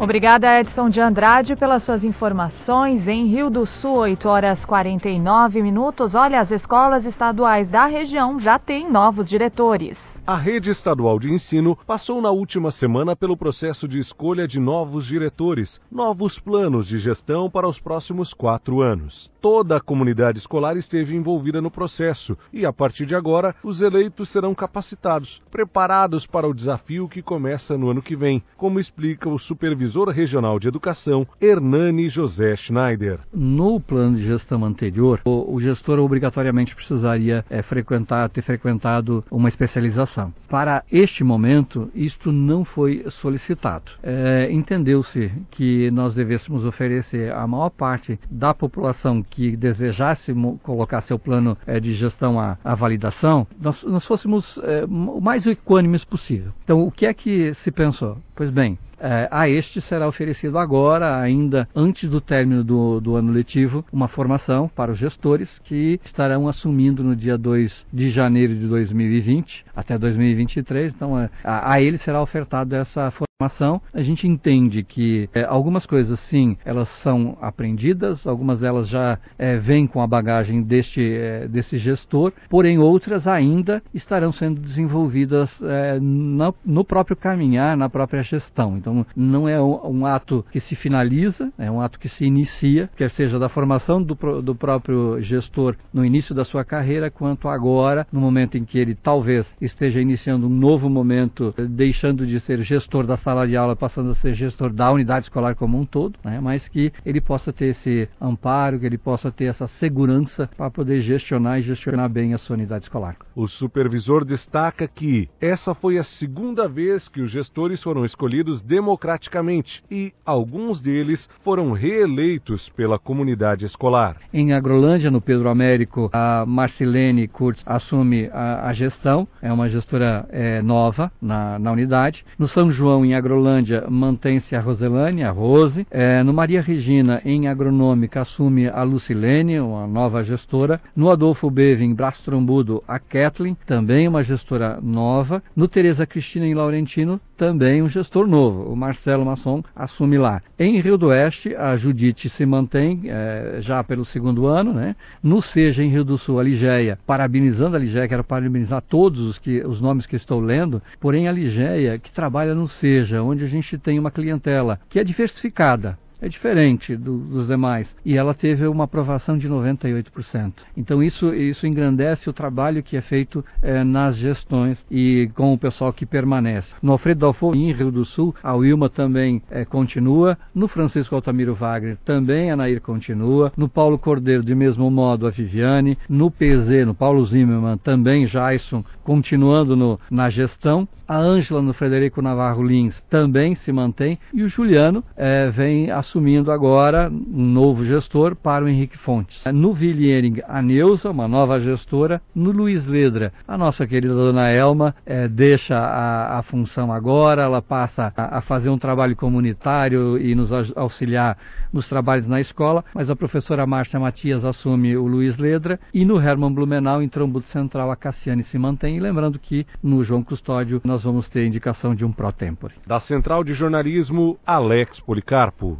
Obrigada, 0.00 0.60
Edson 0.60 0.88
de 0.88 1.00
Andrade, 1.00 1.56
pelas 1.56 1.82
suas 1.82 2.04
informações. 2.04 3.06
Em 3.08 3.26
Rio 3.26 3.50
do 3.50 3.66
Sul, 3.66 3.96
8 3.96 4.28
horas 4.28 4.64
49 4.64 5.60
minutos. 5.60 6.14
Olha, 6.14 6.40
as 6.40 6.50
escolas 6.50 7.04
estaduais 7.04 7.68
da 7.68 7.86
região 7.86 8.38
já 8.38 8.58
têm 8.58 8.90
novos 8.90 9.28
diretores. 9.28 10.07
A 10.28 10.36
rede 10.36 10.68
estadual 10.70 11.18
de 11.18 11.32
ensino 11.32 11.74
passou 11.86 12.20
na 12.20 12.30
última 12.30 12.70
semana 12.70 13.16
pelo 13.16 13.34
processo 13.34 13.88
de 13.88 13.98
escolha 13.98 14.46
de 14.46 14.60
novos 14.60 15.06
diretores, 15.06 15.80
novos 15.90 16.38
planos 16.38 16.86
de 16.86 16.98
gestão 16.98 17.48
para 17.48 17.66
os 17.66 17.80
próximos 17.80 18.34
quatro 18.34 18.82
anos. 18.82 19.30
Toda 19.40 19.78
a 19.78 19.80
comunidade 19.80 20.36
escolar 20.36 20.76
esteve 20.76 21.16
envolvida 21.16 21.62
no 21.62 21.70
processo 21.70 22.36
e, 22.52 22.66
a 22.66 22.72
partir 22.74 23.06
de 23.06 23.14
agora, 23.14 23.54
os 23.64 23.80
eleitos 23.80 24.28
serão 24.28 24.54
capacitados, 24.54 25.40
preparados 25.50 26.26
para 26.26 26.46
o 26.46 26.52
desafio 26.52 27.08
que 27.08 27.22
começa 27.22 27.78
no 27.78 27.88
ano 27.88 28.02
que 28.02 28.14
vem, 28.14 28.42
como 28.54 28.78
explica 28.78 29.30
o 29.30 29.38
supervisor 29.38 30.10
regional 30.10 30.58
de 30.58 30.68
educação, 30.68 31.26
Hernani 31.40 32.10
José 32.10 32.54
Schneider. 32.54 33.20
No 33.32 33.80
plano 33.80 34.18
de 34.18 34.26
gestão 34.26 34.62
anterior, 34.62 35.22
o, 35.24 35.58
gestor 35.58 35.98
obrigatoriamente 35.98 36.74
precisaria 36.74 37.46
é, 37.48 37.62
frequentar, 37.62 38.28
ter 38.28 38.42
frequentado 38.42 39.24
uma 39.30 39.48
especialização. 39.48 40.17
Para 40.48 40.82
este 40.90 41.22
momento, 41.22 41.90
isto 41.94 42.32
não 42.32 42.64
foi 42.64 43.04
solicitado. 43.10 43.92
É, 44.02 44.48
Entendeu-se 44.50 45.30
que 45.50 45.90
nós 45.90 46.14
devêssemos 46.14 46.64
oferecer 46.64 47.32
à 47.32 47.46
maior 47.46 47.70
parte 47.70 48.18
da 48.30 48.54
população 48.54 49.22
que 49.22 49.56
desejasse 49.56 50.34
colocar 50.62 51.02
seu 51.02 51.18
plano 51.18 51.56
é, 51.66 51.78
de 51.78 51.94
gestão 51.94 52.40
à, 52.40 52.58
à 52.64 52.74
validação, 52.74 53.46
nós, 53.60 53.82
nós 53.84 54.04
fôssemos 54.04 54.58
é, 54.62 54.84
o 54.84 55.20
mais 55.20 55.46
equânimes 55.46 56.04
possível. 56.04 56.52
Então, 56.64 56.86
o 56.86 56.90
que 56.90 57.06
é 57.06 57.14
que 57.14 57.54
se 57.54 57.70
pensou? 57.70 58.18
Pois 58.34 58.50
bem, 58.50 58.78
é, 59.00 59.28
a 59.30 59.48
este 59.48 59.80
será 59.80 60.08
oferecido 60.08 60.58
agora, 60.58 61.20
ainda 61.20 61.68
antes 61.74 62.08
do 62.08 62.20
término 62.20 62.64
do, 62.64 63.00
do, 63.00 63.16
ano 63.16 63.32
letivo, 63.32 63.84
uma 63.92 64.08
formação 64.08 64.68
para 64.68 64.92
os 64.92 64.98
gestores 64.98 65.58
que 65.64 66.00
estarão 66.04 66.48
assumindo 66.48 67.02
no 67.02 67.14
dia 67.14 67.38
2 67.38 67.86
de 67.92 68.10
janeiro 68.10 68.54
de 68.54 68.66
2020 68.66 69.64
até 69.74 69.96
2023. 69.96 70.92
Então, 70.94 71.18
é, 71.18 71.30
a, 71.44 71.74
a 71.74 71.80
ele 71.80 71.98
será 71.98 72.20
ofertada 72.22 72.76
essa 72.76 73.10
formação 73.10 73.27
informação, 73.40 73.80
a 73.94 74.02
gente 74.02 74.26
entende 74.26 74.82
que 74.82 75.30
é, 75.32 75.44
algumas 75.44 75.86
coisas, 75.86 76.18
sim, 76.28 76.56
elas 76.64 76.88
são 76.88 77.38
aprendidas, 77.40 78.26
algumas 78.26 78.58
delas 78.58 78.88
já 78.88 79.16
é, 79.38 79.56
vêm 79.56 79.86
com 79.86 80.02
a 80.02 80.08
bagagem 80.08 80.60
deste, 80.60 81.00
é, 81.00 81.46
desse 81.46 81.78
gestor, 81.78 82.32
porém 82.48 82.80
outras 82.80 83.28
ainda 83.28 83.80
estarão 83.94 84.32
sendo 84.32 84.60
desenvolvidas 84.60 85.56
no, 86.00 86.52
no, 86.64 86.84
próprio 86.84 87.16
caminhar, 87.16 87.76
na 87.76 87.88
própria 87.88 88.24
gestão. 88.24 88.76
Então, 88.76 89.06
não 89.14 89.48
é 89.48 89.62
um, 89.62 90.00
um, 90.00 90.06
ato 90.06 90.44
que 90.50 90.58
se 90.58 90.74
finaliza, 90.74 91.52
é 91.56 91.70
um 91.70 91.80
ato 91.80 92.00
que 92.00 92.08
se 92.08 92.24
inicia, 92.24 92.90
quer 92.96 93.10
seja 93.10 93.38
da 93.38 93.48
formação 93.48 94.02
do, 94.02 94.16
do 94.42 94.54
próprio 94.54 95.22
gestor 95.22 95.76
no 95.92 96.04
início 96.04 96.34
da 96.34 96.44
sua 96.44 96.64
carreira, 96.64 97.08
quanto 97.08 97.46
agora, 97.46 98.04
no 98.10 98.20
momento 98.20 98.58
em 98.58 98.64
que 98.64 98.80
ele 98.80 98.96
talvez 98.96 99.46
esteja 99.60 100.00
iniciando 100.00 100.48
um 100.48 100.50
novo 100.50 100.90
momento, 100.90 101.54
deixando 101.56 102.26
de 102.26 102.40
ser 102.40 102.62
gestor 102.62 103.06
da 103.06 103.16
sala 103.28 103.46
de 103.46 103.58
aula 103.58 103.76
passando 103.76 104.12
a 104.12 104.14
ser 104.14 104.32
gestor 104.32 104.72
da 104.72 104.90
unidade 104.90 105.26
escolar 105.26 105.54
como 105.54 105.78
um 105.78 105.84
todo, 105.84 106.18
né, 106.24 106.40
mas 106.40 106.66
que 106.66 106.90
ele 107.04 107.20
possa 107.20 107.52
ter 107.52 107.66
esse 107.66 108.08
amparo, 108.18 108.80
que 108.80 108.86
ele 108.86 108.96
possa 108.96 109.30
ter 109.30 109.44
essa 109.44 109.66
segurança 109.66 110.48
para 110.56 110.70
poder 110.70 111.02
gestionar 111.02 111.58
e 111.58 111.62
gestionar 111.62 112.08
bem 112.08 112.32
a 112.32 112.38
sua 112.38 112.56
unidade 112.56 112.86
escolar. 112.86 113.16
O 113.36 113.46
supervisor 113.46 114.24
destaca 114.24 114.88
que 114.88 115.28
essa 115.38 115.74
foi 115.74 115.98
a 115.98 116.04
segunda 116.04 116.66
vez 116.66 117.06
que 117.06 117.20
os 117.20 117.30
gestores 117.30 117.82
foram 117.82 118.02
escolhidos 118.02 118.62
democraticamente 118.62 119.84
e 119.90 120.14
alguns 120.24 120.80
deles 120.80 121.28
foram 121.44 121.72
reeleitos 121.72 122.70
pela 122.70 122.98
comunidade 122.98 123.66
escolar. 123.66 124.16
Em 124.32 124.54
Agrolândia, 124.54 125.10
no 125.10 125.20
Pedro 125.20 125.50
Américo, 125.50 126.08
a 126.14 126.46
Marcelene 126.46 127.28
Kurtz 127.28 127.62
assume 127.66 128.30
a, 128.32 128.68
a 128.68 128.72
gestão, 128.72 129.28
é 129.42 129.52
uma 129.52 129.68
gestora 129.68 130.26
é, 130.30 130.62
nova 130.62 131.12
na, 131.20 131.58
na 131.58 131.72
unidade. 131.72 132.24
No 132.38 132.48
São 132.48 132.70
João, 132.70 133.04
em 133.04 133.17
Agrolândia 133.18 133.84
mantém-se 133.88 134.56
a 134.56 134.60
Roselane, 134.60 135.22
a 135.22 135.30
Rose. 135.30 135.86
É, 135.90 136.22
no 136.22 136.32
Maria 136.32 136.62
Regina, 136.62 137.20
em 137.24 137.48
Agronômica, 137.48 138.22
assume 138.22 138.68
a 138.68 138.82
Lucilene, 138.82 139.60
uma 139.60 139.86
nova 139.86 140.24
gestora. 140.24 140.80
No 140.96 141.10
Adolfo 141.10 141.50
Beve, 141.50 141.84
em 141.84 141.94
Braço 141.94 142.22
Trombudo, 142.24 142.82
a 142.88 142.98
Kathleen, 142.98 143.56
também 143.66 144.08
uma 144.08 144.24
gestora 144.24 144.78
nova. 144.82 145.42
No 145.54 145.68
Tereza 145.68 146.06
Cristina, 146.06 146.46
em 146.46 146.54
Laurentino, 146.54 147.20
também 147.38 147.80
um 147.80 147.88
gestor 147.88 148.26
novo, 148.26 148.70
o 148.70 148.76
Marcelo 148.76 149.24
Masson 149.24 149.62
assume 149.74 150.18
lá. 150.18 150.42
Em 150.58 150.80
Rio 150.80 150.98
do 150.98 151.06
Oeste, 151.06 151.54
a 151.54 151.76
Judite 151.76 152.28
se 152.28 152.44
mantém 152.44 153.02
é, 153.06 153.58
já 153.60 153.82
pelo 153.84 154.04
segundo 154.04 154.46
ano, 154.46 154.74
né? 154.74 154.96
No 155.22 155.40
Seja, 155.40 155.82
em 155.82 155.88
Rio 155.88 156.04
do 156.04 156.18
Sul, 156.18 156.40
a 156.40 156.42
Ligeia, 156.42 156.98
parabenizando 157.06 157.76
a 157.76 157.78
Ligeia, 157.78 158.08
quero 158.08 158.24
parabenizar 158.24 158.82
todos 158.82 159.20
os, 159.20 159.38
que, 159.38 159.64
os 159.64 159.80
nomes 159.80 160.04
que 160.04 160.16
estou 160.16 160.40
lendo, 160.40 160.82
porém 161.00 161.28
a 161.28 161.32
Ligeia, 161.32 161.96
que 161.98 162.10
trabalha 162.10 162.56
no 162.56 162.66
Seja, 162.66 163.22
onde 163.22 163.44
a 163.44 163.48
gente 163.48 163.78
tem 163.78 164.00
uma 164.00 164.10
clientela 164.10 164.80
que 164.90 164.98
é 164.98 165.04
diversificada, 165.04 165.96
é 166.20 166.28
diferente 166.28 166.96
do, 166.96 167.18
dos 167.18 167.46
demais. 167.46 167.88
E 168.04 168.16
ela 168.16 168.34
teve 168.34 168.66
uma 168.66 168.84
aprovação 168.84 169.38
de 169.38 169.48
98%. 169.48 170.52
Então 170.76 171.02
isso, 171.02 171.34
isso 171.34 171.66
engrandece 171.66 172.28
o 172.28 172.32
trabalho 172.32 172.82
que 172.82 172.96
é 172.96 173.00
feito 173.00 173.44
é, 173.62 173.84
nas 173.84 174.16
gestões 174.16 174.78
e 174.90 175.30
com 175.34 175.52
o 175.52 175.58
pessoal 175.58 175.92
que 175.92 176.06
permanece. 176.06 176.72
No 176.82 176.92
Alfredo 176.92 177.20
Dalfo, 177.20 177.54
em 177.54 177.72
Rio 177.72 177.90
do 177.90 178.04
Sul, 178.04 178.34
a 178.42 178.54
Wilma 178.54 178.88
também 178.88 179.42
é, 179.50 179.64
continua. 179.64 180.38
No 180.54 180.68
Francisco 180.68 181.14
Altamiro 181.14 181.54
Wagner, 181.54 181.96
também 182.04 182.50
a 182.50 182.56
Nair 182.56 182.80
continua. 182.80 183.52
No 183.56 183.68
Paulo 183.68 183.98
Cordeiro, 183.98 184.42
de 184.42 184.54
mesmo 184.54 184.90
modo, 184.90 185.26
a 185.26 185.30
Viviane. 185.30 185.98
No 186.08 186.30
PZ, 186.30 186.86
no 186.86 186.94
Paulo 186.94 187.24
Zimmermann, 187.24 187.78
também 187.78 188.26
Jason, 188.26 188.84
continuando 189.04 189.76
no, 189.76 190.00
na 190.10 190.30
gestão. 190.30 190.88
A 191.08 191.16
Ângela, 191.16 191.62
no 191.62 191.72
Frederico 191.72 192.20
Navarro 192.20 192.62
Lins, 192.62 193.00
também 193.08 193.54
se 193.54 193.72
mantém. 193.72 194.18
E 194.30 194.42
o 194.42 194.48
Juliano 194.50 195.02
é, 195.16 195.48
vem 195.48 195.90
assumindo 195.90 196.52
agora 196.52 197.10
um 197.10 197.46
novo 197.46 197.82
gestor 197.82 198.36
para 198.36 198.62
o 198.62 198.68
Henrique 198.68 198.98
Fontes. 198.98 199.42
No 199.50 199.72
Villiering, 199.72 200.42
a 200.46 200.60
Neuza, 200.60 201.10
uma 201.10 201.26
nova 201.26 201.58
gestora. 201.60 202.20
No 202.34 202.50
Luiz 202.50 202.86
Ledra, 202.86 203.32
a 203.48 203.56
nossa 203.56 203.86
querida 203.86 204.14
dona 204.14 204.50
Elma 204.50 204.94
é, 205.06 205.26
deixa 205.26 205.78
a, 205.78 206.38
a, 206.38 206.42
função 206.42 206.92
agora, 206.92 207.40
ela 207.40 207.62
passa 207.62 208.12
a, 208.14 208.36
a, 208.36 208.40
fazer 208.42 208.68
um 208.68 208.78
trabalho 208.78 209.16
comunitário 209.16 210.18
e 210.18 210.34
nos 210.34 210.50
auxiliar 210.76 211.38
nos 211.72 211.88
trabalhos 211.88 212.26
na 212.26 212.40
escola, 212.40 212.84
mas 212.94 213.08
a 213.08 213.16
professora 213.16 213.66
Márcia 213.66 213.98
Matias 213.98 214.44
assume 214.44 214.96
o 214.96 215.06
Luiz 215.06 215.36
Ledra 215.38 215.80
e 215.92 216.04
no 216.04 216.20
Herman 216.20 216.52
Blumenau, 216.52 217.02
em 217.02 217.08
Trombudo 217.08 217.46
Central, 217.46 217.90
a 217.90 217.96
Cassiane 217.96 218.44
se 218.44 218.58
mantém. 218.58 218.96
E 218.96 219.00
lembrando 219.00 219.38
que 219.38 219.66
no 219.82 220.02
João 220.04 220.22
Custódio 220.22 220.80
nós 220.84 220.97
vamos 221.02 221.28
ter 221.28 221.46
indicação 221.46 221.94
de 221.94 222.04
um 222.04 222.12
pró-tempore. 222.12 222.74
Da 222.86 223.00
Central 223.00 223.44
de 223.44 223.54
Jornalismo, 223.54 224.38
Alex 224.46 225.00
Policarpo. 225.00 225.78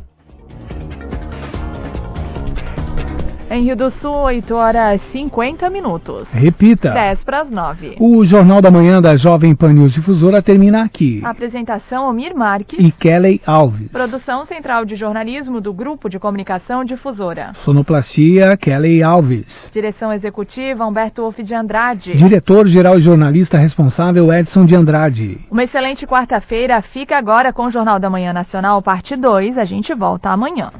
Em 3.50 3.62
Rio 3.62 3.74
do 3.74 3.90
Sul, 3.90 4.12
8 4.12 4.54
horas 4.54 5.00
50 5.10 5.70
minutos. 5.70 6.28
Repita. 6.30 6.90
10 6.90 7.24
para 7.24 7.40
as 7.40 7.50
9. 7.50 7.96
O 7.98 8.22
Jornal 8.22 8.60
da 8.60 8.70
Manhã 8.70 9.00
da 9.00 9.16
Jovem 9.16 9.54
Pan 9.54 9.72
News 9.72 9.92
Difusora 9.92 10.42
termina 10.42 10.84
aqui. 10.84 11.22
Apresentação 11.24 12.10
Omir 12.10 12.36
Marques 12.36 12.78
e 12.78 12.92
Kelly 12.92 13.40
Alves. 13.46 13.90
Produção 13.90 14.44
Central 14.44 14.84
de 14.84 14.96
Jornalismo 14.96 15.62
do 15.62 15.72
Grupo 15.72 16.10
de 16.10 16.18
Comunicação 16.18 16.84
Difusora. 16.84 17.52
Sonoplastia 17.64 18.54
Kelly 18.54 19.02
Alves. 19.02 19.46
Direção 19.72 20.12
Executiva 20.12 20.84
Humberto 20.84 21.22
Wolff 21.22 21.42
de 21.42 21.54
Andrade. 21.54 22.14
Diretor-Geral 22.14 22.98
e 22.98 23.02
Jornalista 23.02 23.56
Responsável 23.56 24.30
Edson 24.30 24.66
de 24.66 24.76
Andrade. 24.76 25.40
Uma 25.50 25.64
excelente 25.64 26.06
quarta-feira. 26.06 26.82
Fica 26.82 27.16
agora 27.16 27.50
com 27.50 27.64
o 27.64 27.70
Jornal 27.70 27.98
da 27.98 28.10
Manhã 28.10 28.34
Nacional, 28.34 28.82
parte 28.82 29.16
2. 29.16 29.56
A 29.56 29.64
gente 29.64 29.94
volta 29.94 30.28
amanhã. 30.28 30.70